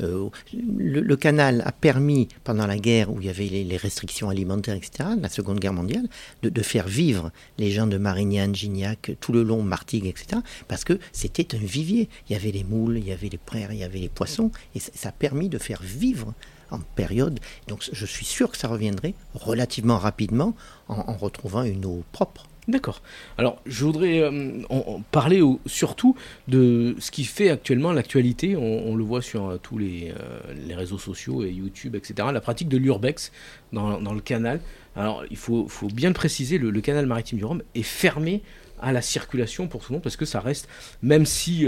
Euh, 0.00 0.28
le, 0.52 1.16
canal 1.16 1.62
a 1.66 1.72
permis, 1.72 2.28
pendant 2.44 2.66
la 2.66 2.78
guerre 2.78 3.12
où 3.12 3.20
il 3.20 3.26
y 3.26 3.30
avait 3.30 3.46
les, 3.46 3.76
restrictions 3.76 4.28
alimentaires, 4.28 4.74
etc., 4.74 5.10
la 5.20 5.28
Seconde 5.28 5.60
Guerre 5.60 5.72
mondiale, 5.72 6.08
de, 6.42 6.62
faire 6.62 6.88
vivre 6.88 7.30
les 7.58 7.70
gens 7.70 7.86
de 7.86 7.96
Marignane, 7.96 8.54
Gignac, 8.54 9.12
tout 9.20 9.32
le 9.32 9.42
long, 9.42 9.62
Martigues, 9.62 10.06
etc., 10.06 10.42
parce 10.68 10.84
que 10.84 10.98
c'était 11.12 11.54
un 11.54 11.58
vivier. 11.58 12.08
Il 12.28 12.32
y 12.32 12.36
avait 12.36 12.52
les 12.52 12.64
moules, 12.64 12.98
il 12.98 13.06
y 13.06 13.12
avait 13.12 13.28
les 13.28 13.38
prairies, 13.38 13.76
il 13.76 13.80
y 13.80 13.84
avait 13.84 13.98
les 13.98 14.08
poissons, 14.08 14.50
et 14.74 14.80
ça, 14.80 15.08
a 15.08 15.12
permis 15.12 15.48
de 15.48 15.58
faire 15.58 15.82
vivre 15.82 16.34
en 16.70 16.78
période. 16.78 17.40
Donc 17.66 17.88
je 17.92 18.06
suis 18.06 18.26
sûr 18.26 18.50
que 18.50 18.56
ça 18.56 18.68
reviendrait 18.68 19.14
relativement 19.34 19.98
rapidement 19.98 20.54
en 20.88 21.16
retrouvant 21.16 21.64
une 21.64 21.84
eau 21.84 22.04
propre. 22.12 22.49
D'accord. 22.70 23.02
Alors, 23.36 23.60
je 23.66 23.84
voudrais 23.84 24.20
euh, 24.20 24.62
parler 25.10 25.42
surtout 25.66 26.14
de 26.46 26.94
ce 27.00 27.10
qui 27.10 27.24
fait 27.24 27.50
actuellement 27.50 27.92
l'actualité. 27.92 28.56
On, 28.56 28.94
le 28.94 29.02
voit 29.02 29.22
sur 29.22 29.48
euh, 29.48 29.56
tous 29.60 29.76
les, 29.76 30.12
euh, 30.16 30.40
les, 30.66 30.74
réseaux 30.74 30.98
sociaux 30.98 31.44
et 31.44 31.50
YouTube, 31.50 31.96
etc. 31.96 32.28
La 32.32 32.40
pratique 32.40 32.68
de 32.68 32.76
l'urbex 32.76 33.32
dans, 33.72 33.98
le 33.98 34.20
canal. 34.20 34.60
Alors, 34.94 35.24
il 35.30 35.36
faut, 35.36 35.68
bien 35.92 36.10
le 36.10 36.14
préciser, 36.14 36.58
le, 36.58 36.80
canal 36.80 37.06
maritime 37.06 37.38
du 37.38 37.44
Rhum 37.44 37.62
est 37.74 37.82
fermé 37.82 38.42
à 38.80 38.92
la 38.92 39.02
circulation 39.02 39.66
pour 39.66 39.82
tout 39.82 39.92
le 39.92 39.96
monde 39.96 40.02
parce 40.02 40.16
que 40.16 40.24
ça 40.24 40.40
reste, 40.40 40.68
même 41.02 41.26
si 41.26 41.66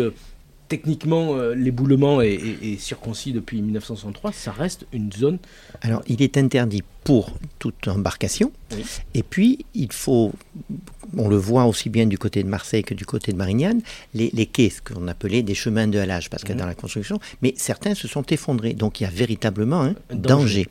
techniquement, 0.72 1.36
l'éboulement 1.54 2.22
est, 2.22 2.78
circoncis 2.78 3.32
depuis 3.32 3.60
1963, 3.60 4.32
ça 4.32 4.52
reste 4.52 4.86
une 4.94 5.12
zone. 5.12 5.36
Alors, 5.82 6.00
il 6.06 6.22
est 6.22 6.38
interdit 6.38 6.82
pour 7.04 7.30
toute 7.58 7.88
embarcation. 7.88 8.50
Et 9.12 9.22
puis, 9.22 9.66
il 9.74 9.92
faut, 9.92 10.32
on 11.14 11.28
le 11.28 11.36
voit 11.36 11.66
aussi 11.66 11.90
bien 11.90 12.06
du 12.06 12.16
côté 12.16 12.42
de 12.42 12.48
Marseille 12.48 12.84
que 12.84 12.94
du 12.94 13.04
côté 13.04 13.32
de 13.32 13.36
Marignane, 13.36 13.82
les, 14.14 14.46
quais, 14.46 14.70
ce 14.70 14.80
qu'on 14.80 15.08
appelait 15.08 15.42
des 15.42 15.54
chemins 15.54 15.88
de 15.88 15.98
halage, 15.98 16.30
parce 16.30 16.42
que 16.42 16.54
dans 16.54 16.64
la 16.64 16.74
construction, 16.74 17.20
mais 17.42 17.52
certains 17.58 17.94
se 17.94 18.08
sont 18.08 18.24
effondrés. 18.30 18.72
Donc, 18.72 19.00
il 19.00 19.04
y 19.04 19.06
a 19.06 19.10
véritablement 19.10 19.82
un 19.82 19.94
danger 20.14 20.68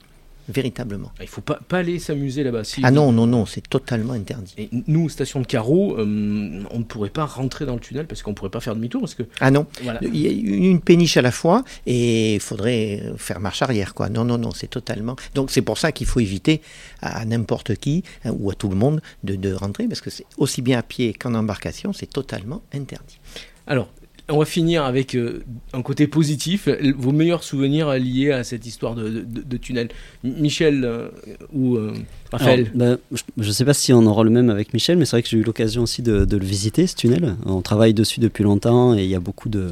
véritablement. 0.50 1.12
Il 1.20 1.24
ne 1.24 1.28
faut 1.28 1.42
pas, 1.42 1.60
pas 1.68 1.80
aller 1.80 2.00
s'amuser 2.00 2.44
là-bas. 2.44 2.64
ah 2.84 2.92
non, 2.92 3.12
non, 3.12 3.28
non, 3.28 3.46
c'est 3.46 3.68
totalement 3.68 4.14
interdit. 4.14 4.54
Et 4.58 4.70
nous, 4.88 5.10
station 5.10 5.42
de 5.42 5.46
carreau, 5.46 5.98
euh, 5.98 6.64
on 6.72 6.80
ne 6.80 6.84
pourrait 6.84 7.10
pas 7.10 7.26
rentrer 7.26 7.66
dans 7.66 7.76
le 7.76 7.80
tunnel 7.80 8.08
parce 8.08 8.22
qu'on 8.22 8.32
ne 8.32 8.36
pourrait 8.36 8.50
pas 8.50 8.60
faire 8.60 8.76
demi-tour. 8.76 9.02
Parce 9.02 9.16
que, 9.16 9.24
ah 9.39 9.52
non, 9.52 9.66
il 10.02 10.18
y 10.18 10.28
a 10.28 10.32
une 10.32 10.82
péniche 10.82 11.18
à 11.18 11.22
la 11.22 11.32
fois 11.32 11.64
et 11.86 12.36
il 12.36 12.39
faudrait 12.39 13.04
faire 13.18 13.39
marche 13.39 13.62
arrière. 13.62 13.94
quoi. 13.94 14.10
Non, 14.10 14.26
non, 14.26 14.38
non, 14.38 14.52
c'est 14.52 14.70
totalement... 14.70 15.16
Donc 15.36 15.52
c'est 15.52 15.62
pour 15.62 15.78
ça 15.78 15.92
qu'il 15.92 16.08
faut 16.08 16.20
éviter 16.20 16.62
à 17.02 17.26
n'importe 17.26 17.76
qui 17.76 18.04
hein, 18.26 18.34
ou 18.38 18.52
à 18.52 18.56
tout 18.56 18.70
le 18.70 18.76
monde 18.76 19.02
de, 19.24 19.36
de 19.36 19.54
rentrer 19.54 19.88
parce 19.88 20.02
que 20.02 20.10
c'est 20.10 20.26
aussi 20.38 20.62
bien 20.62 20.80
à 20.80 20.84
pied 20.84 21.14
qu'en 21.14 21.34
embarcation, 21.34 21.94
c'est 21.94 22.10
totalement 22.10 22.62
interdit. 22.74 23.20
Alors, 23.68 23.89
on 24.32 24.40
va 24.40 24.46
finir 24.46 24.84
avec 24.84 25.16
euh, 25.16 25.44
un 25.74 25.82
côté 25.82 26.08
positif, 26.08 26.68
vos 26.98 27.12
meilleurs 27.12 27.44
souvenirs 27.44 27.92
liés 27.94 28.32
à 28.32 28.44
cette 28.44 28.66
histoire 28.66 28.96
de, 28.96 29.58
tunnel. 29.58 29.90
Michel 30.24 30.84
euh, 30.84 31.10
ou 31.54 31.76
euh, 31.76 31.94
Raphaël 32.32 32.72
ben, 32.74 32.98
Je 33.38 33.48
ne 33.48 33.54
sais 33.54 33.66
pas 33.66 33.74
si 33.74 33.94
on 33.94 34.06
aura 34.06 34.24
le 34.24 34.30
même 34.30 34.50
avec 34.50 34.74
Michel, 34.74 34.98
mais 34.98 35.06
c'est 35.06 35.12
vrai 35.12 35.24
que 35.24 35.30
j'ai 35.30 35.38
eu 35.38 35.44
l'occasion 35.44 35.84
aussi 35.84 36.02
de, 36.02 36.26
le 36.30 36.46
visiter, 36.46 36.88
ce 36.88 36.96
tunnel. 36.96 37.36
On 37.46 37.62
travaille 37.62 37.94
dessus 37.94 38.20
depuis 38.20 38.44
longtemps 38.44 38.98
et 38.98 39.04
il 39.04 39.10
y 39.10 39.16
a 39.16 39.20
beaucoup 39.20 39.50
de 39.50 39.72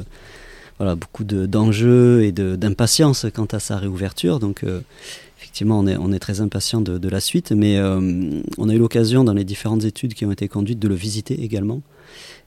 voilà, 0.78 0.94
beaucoup 0.94 1.24
d'enjeux 1.24 2.22
et 2.22 2.32
d'impatience 2.32 3.26
quant 3.34 3.46
à 3.46 3.58
sa 3.58 3.76
réouverture. 3.76 4.38
Donc 4.40 4.64
effectivement, 5.38 5.78
on 5.78 5.86
est, 5.86 5.96
on 5.96 6.10
est 6.12 6.18
très 6.18 6.40
impatient 6.40 6.80
de, 6.80 7.08
la 7.08 7.20
suite, 7.20 7.52
mais 7.52 7.78
on 7.78 8.68
a 8.68 8.74
eu 8.74 8.78
l'occasion 8.78 9.22
dans 9.24 9.34
les 9.34 9.44
différentes 9.44 9.84
études 9.84 10.14
qui 10.14 10.24
ont 10.24 10.32
été 10.32 10.48
conduites 10.48 10.78
de 10.78 10.88
le 10.88 10.94
visiter 10.94 11.42
également. 11.42 11.82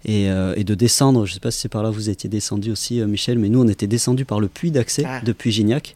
Euh, 0.09 0.53
et, 0.57 0.63
de 0.65 0.75
descendre. 0.75 1.25
Je 1.25 1.31
ne 1.31 1.33
sais 1.35 1.39
pas 1.39 1.51
si 1.51 1.59
c'est 1.59 1.69
par 1.69 1.81
là 1.81 1.89
que 1.89 1.95
vous 1.95 2.09
étiez 2.09 2.29
descendu 2.29 2.71
aussi, 2.71 2.99
euh, 2.99 3.07
Michel, 3.07 3.39
mais 3.39 3.47
nous, 3.47 3.61
on 3.61 3.67
était 3.67 3.87
descendu 3.87 4.25
par 4.25 4.41
le 4.41 4.49
puits 4.49 4.71
d'accès 4.71 5.03
ah. 5.05 5.21
depuis 5.23 5.51
Gignac. 5.51 5.95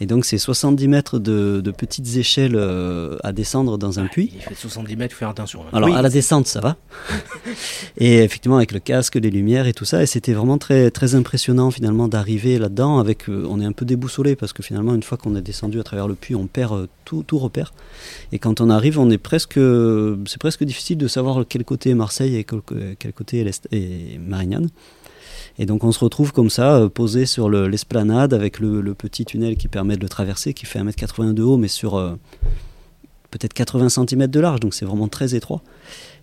Et 0.00 0.06
donc, 0.06 0.24
c'est 0.24 0.38
70 0.38 0.88
mètres 0.88 1.18
de, 1.18 1.60
petites 1.76 2.16
échelles 2.16 2.54
euh, 2.54 3.16
à 3.24 3.32
descendre 3.32 3.78
dans 3.78 3.98
un 3.98 4.06
puits. 4.06 4.30
Il 4.34 4.40
fait 4.40 4.54
70 4.54 4.96
mètres, 4.96 5.14
faut 5.14 5.20
faire 5.20 5.28
attention. 5.28 5.62
Hein. 5.62 5.76
Alors, 5.76 5.94
à 5.94 6.02
la 6.02 6.08
descente, 6.08 6.46
ça 6.46 6.60
va. 6.60 6.76
et 7.98 8.18
effectivement, 8.18 8.56
avec 8.56 8.72
le 8.72 8.78
casque, 8.78 9.16
les 9.16 9.30
lumières 9.30 9.66
et 9.66 9.74
tout 9.74 9.84
ça. 9.84 10.02
Et 10.02 10.06
c'était 10.06 10.32
vraiment 10.32 10.58
très, 10.58 10.90
très 10.90 11.14
impressionnant, 11.14 11.70
finalement, 11.70 12.08
d'arriver 12.08 12.58
là-dedans. 12.58 12.98
Avec, 12.98 13.28
euh, 13.28 13.46
on 13.48 13.60
est 13.60 13.64
un 13.64 13.72
peu 13.72 13.84
déboussolé 13.84 14.36
parce 14.36 14.52
que 14.52 14.62
finalement, 14.62 14.94
une 14.94 15.02
fois 15.02 15.18
qu'on 15.18 15.34
est 15.34 15.42
descendu 15.42 15.80
à 15.80 15.82
travers 15.82 16.06
le 16.06 16.14
puits, 16.14 16.36
on 16.36 16.46
perd 16.46 16.72
euh, 16.72 16.86
tout, 17.04 17.24
tout 17.26 17.38
repère. 17.38 17.72
Et 18.32 18.38
quand 18.38 18.60
on 18.60 18.70
arrive, 18.70 18.98
on 18.98 19.10
est 19.10 19.18
presque, 19.18 19.58
c'est 20.26 20.38
presque 20.38 20.62
difficile 20.64 20.98
de 20.98 21.08
savoir 21.08 21.44
quel 21.48 21.64
côté 21.64 21.90
est 21.90 21.94
Marseille 21.94 22.36
et 22.36 22.44
quel, 22.44 23.12
côté 23.12 23.40
est, 23.40 24.18
Marignane. 24.18 24.68
Et 25.58 25.66
donc 25.66 25.84
on 25.84 25.92
se 25.92 25.98
retrouve 25.98 26.32
comme 26.32 26.50
ça, 26.50 26.76
euh, 26.76 26.88
posé 26.88 27.26
sur 27.26 27.50
l'esplanade 27.50 28.34
avec 28.34 28.58
le, 28.58 28.94
petit 28.94 29.24
tunnel 29.24 29.56
qui 29.56 29.68
permet 29.68 29.96
de 29.96 30.02
le 30.02 30.08
traverser, 30.08 30.54
qui 30.54 30.66
fait 30.66 30.80
1m80 30.80 31.34
de 31.34 31.42
haut, 31.42 31.56
mais 31.56 31.68
sur 31.68 31.96
euh, 31.96 32.14
peut-être 33.30 33.54
80 33.54 33.88
cm 33.88 34.26
de 34.26 34.40
large, 34.40 34.60
donc 34.60 34.74
c'est 34.74 34.84
vraiment 34.84 35.08
très 35.08 35.34
étroit. 35.34 35.62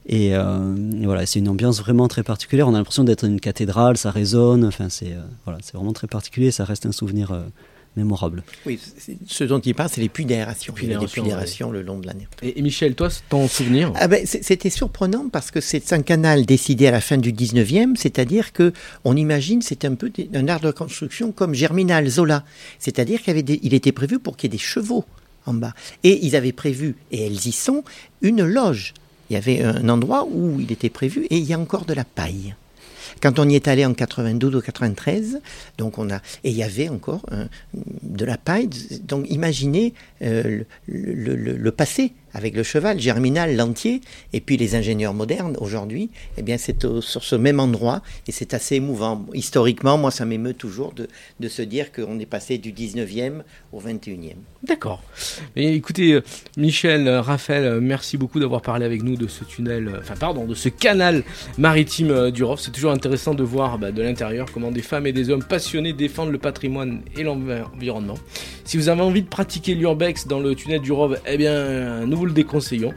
Et, 0.07 0.35
euh, 0.35 0.75
voilà, 1.03 1.25
c'est 1.25 1.39
une 1.39 1.49
ambiance 1.49 1.79
vraiment 1.79 2.07
très 2.07 2.21
particulière. 2.21 2.67
On 2.67 2.75
a 2.75 2.77
l'impression 2.77 3.03
d'être 3.03 3.25
une 3.25 3.39
cathédrale, 3.39 3.97
ça 3.97 4.11
résonne. 4.11 4.63
Enfin, 4.63 4.87
c'est 4.89 5.15
vraiment 5.73 5.93
très 5.93 6.05
particulier. 6.05 6.51
Ça 6.51 6.63
reste 6.63 6.85
un 6.85 6.91
souvenir 6.91 7.35
mémorable. 7.95 8.43
Oui, 8.65 8.79
ce 9.27 9.43
dont 9.43 9.59
il 9.59 9.73
parle, 9.75 9.89
c'est 9.89 10.01
les 10.01 10.09
puits 10.09 10.25
d'aération. 10.25 10.73
Il 10.81 10.89
y 10.89 10.93
a 10.93 10.97
des 10.97 11.07
puits 11.07 11.21
d'aération 11.21 11.71
le 11.71 11.81
long 11.81 11.99
de 11.99 12.07
l'année. 12.07 12.27
Et, 12.41 12.61
Michel, 12.61 12.95
toi, 12.95 13.09
ton 13.29 13.47
souvenir 13.47 13.91
ah 13.95 14.07
ben, 14.07 14.25
C'était 14.25 14.69
surprenant 14.69 15.29
parce 15.31 15.51
que 15.51 15.61
c'est 15.61 15.93
un 15.93 16.01
canal 16.01 16.45
décidé 16.45 16.87
à 16.87 16.91
la 16.91 17.01
fin 17.01 17.17
du 17.17 17.31
19e, 17.31 17.95
c'est-à-dire 17.95 18.53
que 18.53 18.73
on 19.03 19.15
imagine 19.15 19.61
c'est 19.61 19.85
un 19.85 19.95
peu 19.95 20.11
un 20.33 20.47
art 20.47 20.59
de 20.59 20.71
construction 20.71 21.31
comme 21.31 21.53
Germinal, 21.53 22.07
Zola. 22.07 22.43
C'est-à-dire 22.79 23.21
qu'il 23.21 23.73
était 23.73 23.91
prévu 23.91 24.19
pour 24.19 24.37
qu'il 24.37 24.49
y 24.49 24.53
ait 24.53 24.57
des 24.57 24.63
chevaux 24.63 25.05
en 25.45 25.53
bas. 25.53 25.73
Et 26.03 26.25
ils 26.25 26.35
avaient 26.35 26.51
prévu, 26.51 26.95
et 27.11 27.25
elles 27.25 27.47
y 27.47 27.51
sont, 27.51 27.83
une 28.21 28.43
loge. 28.43 28.93
Il 29.29 29.33
y 29.33 29.37
avait 29.37 29.63
un 29.63 29.89
endroit 29.89 30.27
où 30.29 30.59
il 30.59 30.71
était 30.71 30.89
prévu 30.89 31.25
et 31.29 31.37
il 31.37 31.43
y 31.45 31.53
a 31.53 31.59
encore 31.59 31.85
de 31.85 31.93
la 31.93 32.03
paille. 32.03 32.55
Quand 33.21 33.39
on 33.39 33.49
y 33.49 33.55
est 33.55 33.67
allé 33.67 33.85
en 33.85 33.93
92 33.93 34.55
ou 34.55 34.61
93, 34.61 35.39
donc 35.77 35.97
on 35.97 36.09
a 36.09 36.17
et 36.43 36.49
il 36.51 36.55
y 36.55 36.63
avait 36.63 36.89
encore 36.89 37.25
de 38.03 38.25
la 38.25 38.37
paille. 38.37 38.69
Donc 39.03 39.25
imaginez 39.29 39.93
euh, 40.21 40.63
le, 40.87 41.71
passé 41.71 42.13
avec 42.35 42.53
le 42.53 42.63
cheval 42.63 42.99
germinal, 42.99 43.55
l'entier, 43.55 44.01
et 44.33 44.41
puis 44.41 44.57
les 44.57 44.75
ingénieurs 44.75 45.13
modernes 45.13 45.55
aujourd'hui, 45.59 46.09
eh 46.37 46.41
bien 46.41 46.57
c'est 46.57 46.85
sur 46.99 47.23
ce 47.23 47.35
même 47.35 47.61
endroit 47.61 48.01
et 48.27 48.33
c'est 48.33 48.53
assez 48.53 48.75
émouvant. 48.75 49.25
Historiquement, 49.33 49.97
moi 49.97 50.11
ça 50.11 50.25
m'émeut 50.25 50.53
toujours 50.53 50.93
de, 50.93 51.07
se 51.47 51.61
dire 51.61 51.93
qu'on 51.93 52.19
est 52.19 52.25
passé 52.25 52.57
du 52.57 52.73
19e 52.73 53.43
au 53.71 53.79
21e. 53.79 54.33
D'accord. 54.63 55.01
écoutez, 55.55 56.13
euh, 56.13 56.23
Michel, 56.57 57.07
euh, 57.07 57.21
Raphaël, 57.21 57.63
euh, 57.65 57.79
merci 57.79 58.17
beaucoup 58.17 58.39
d'avoir 58.39 58.61
parlé 58.61 58.85
avec 58.85 59.03
nous 59.03 59.15
de 59.15 59.27
ce 59.27 59.45
tunnel, 59.45 59.89
enfin 59.99 60.15
pardon, 60.19 60.45
de 60.45 60.55
ce 60.55 60.67
canal 60.67 61.23
maritime 61.57 62.31
du 62.31 62.43
Rov. 62.43 62.59
C'est 62.59 62.71
toujours 62.71 62.91
intéressant 62.91 63.33
de 63.33 63.43
voir 63.43 63.77
bah, 63.77 63.91
de 63.91 64.01
l'intérieur 64.01 64.47
comment 64.51 64.71
des 64.71 64.81
femmes 64.81 65.07
et 65.07 65.13
des 65.13 65.29
hommes 65.29 65.43
passionnés 65.43 65.93
défendent 65.93 66.31
le 66.31 66.39
patrimoine 66.39 67.01
et 67.15 67.23
l'environnement. 67.23 68.17
Si 68.65 68.75
vous 68.75 68.89
avez 68.89 69.01
envie 69.01 69.21
de 69.21 69.29
pratiquer 69.29 69.75
l'urbex 69.75 70.27
dans 70.27 70.39
le 70.39 70.53
tunnel 70.55 70.81
du 70.81 70.91
Rov, 70.91 71.19
eh 71.25 71.37
bien, 71.37 72.05
nous 72.05 72.24
vous 72.25 72.29
le 72.29 72.33
déconseillons. 72.33 72.93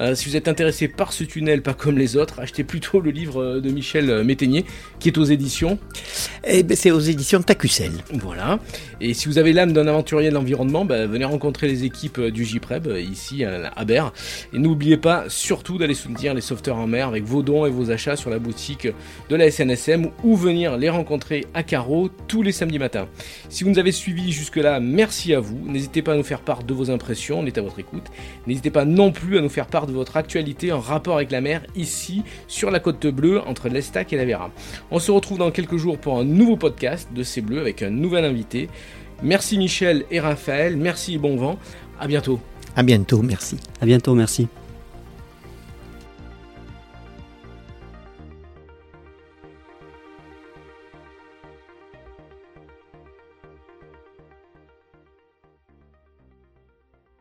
Euh, 0.00 0.14
si 0.14 0.28
vous 0.28 0.36
êtes 0.36 0.48
intéressé 0.48 0.86
par 0.88 1.12
ce 1.12 1.24
tunnel, 1.24 1.62
pas 1.62 1.74
comme 1.74 1.98
les 1.98 2.16
autres, 2.16 2.40
achetez 2.40 2.64
plutôt 2.64 3.00
le 3.00 3.10
livre 3.10 3.42
euh, 3.42 3.60
de 3.60 3.70
Michel 3.70 4.10
euh, 4.10 4.24
Métainier, 4.24 4.64
qui 5.00 5.08
est 5.08 5.18
aux 5.18 5.24
éditions. 5.24 5.78
Eh 6.44 6.62
ben, 6.62 6.76
c'est 6.76 6.90
aux 6.90 7.00
éditions 7.00 7.42
Tacucel. 7.42 7.92
Voilà. 8.12 8.60
Et 9.00 9.14
si 9.14 9.28
vous 9.28 9.38
avez 9.38 9.52
l'âme 9.52 9.72
d'un 9.72 9.86
aventurier 9.88 10.30
de 10.30 10.34
l'environnement, 10.34 10.84
bah, 10.84 11.06
venez 11.06 11.24
rencontrer 11.24 11.66
les 11.66 11.84
équipes 11.84 12.20
du 12.20 12.44
JPREB 12.44 12.96
ici 12.98 13.44
à 13.44 13.84
Berre. 13.84 14.12
Et 14.52 14.58
n'oubliez 14.58 14.96
pas 14.96 15.24
surtout 15.28 15.78
d'aller 15.78 15.94
soutenir 15.94 16.34
les 16.34 16.40
sauveteurs 16.40 16.76
en 16.76 16.86
mer 16.86 17.08
avec 17.08 17.24
vos 17.24 17.42
dons 17.42 17.66
et 17.66 17.70
vos 17.70 17.90
achats 17.90 18.16
sur 18.16 18.30
la 18.30 18.38
boutique 18.38 18.88
de 19.28 19.36
la 19.36 19.50
SNSM 19.50 20.10
ou 20.22 20.36
venir 20.36 20.76
les 20.76 20.90
rencontrer 20.90 21.46
à 21.54 21.62
Carreau 21.62 22.08
tous 22.28 22.42
les 22.42 22.52
samedis 22.52 22.78
matins. 22.78 23.08
Si 23.48 23.64
vous 23.64 23.70
nous 23.70 23.78
avez 23.78 23.92
suivis 23.92 24.32
jusque-là, 24.32 24.80
merci 24.80 25.34
à 25.34 25.40
vous. 25.40 25.60
N'hésitez 25.66 26.02
pas 26.02 26.12
à 26.12 26.16
nous 26.16 26.22
faire 26.22 26.40
part 26.40 26.62
de 26.62 26.74
vos 26.74 26.90
impressions, 26.90 27.40
on 27.40 27.46
est 27.46 27.58
à 27.58 27.62
votre 27.62 27.78
écoute. 27.78 28.04
N'hésitez 28.46 28.70
pas 28.70 28.84
non 28.84 29.12
plus 29.12 29.38
à 29.38 29.40
nous 29.40 29.48
faire 29.48 29.66
part 29.66 29.87
de 29.88 29.92
votre 29.92 30.16
actualité 30.16 30.72
en 30.72 30.80
rapport 30.80 31.16
avec 31.16 31.30
la 31.30 31.40
mer 31.40 31.62
ici 31.76 32.22
sur 32.46 32.70
la 32.70 32.80
côte 32.80 33.06
bleue 33.06 33.40
entre 33.40 33.68
l'Estac 33.68 34.12
et 34.12 34.16
la 34.16 34.24
Vera. 34.24 34.50
On 34.90 34.98
se 34.98 35.10
retrouve 35.10 35.38
dans 35.38 35.50
quelques 35.50 35.76
jours 35.76 35.98
pour 35.98 36.18
un 36.18 36.24
nouveau 36.24 36.56
podcast 36.56 37.08
de 37.14 37.22
C'est 37.22 37.40
Bleu 37.40 37.60
avec 37.60 37.82
un 37.82 37.90
nouvel 37.90 38.24
invité. 38.24 38.68
Merci 39.22 39.58
Michel 39.58 40.04
et 40.10 40.20
Raphaël, 40.20 40.76
merci 40.76 41.14
et 41.14 41.18
bon 41.18 41.36
vent. 41.36 41.58
À 41.98 42.06
bientôt. 42.06 42.38
À 42.76 42.82
bientôt, 42.82 43.22
merci. 43.22 43.56
À 43.80 43.86
bientôt, 43.86 44.14
merci. 44.14 44.48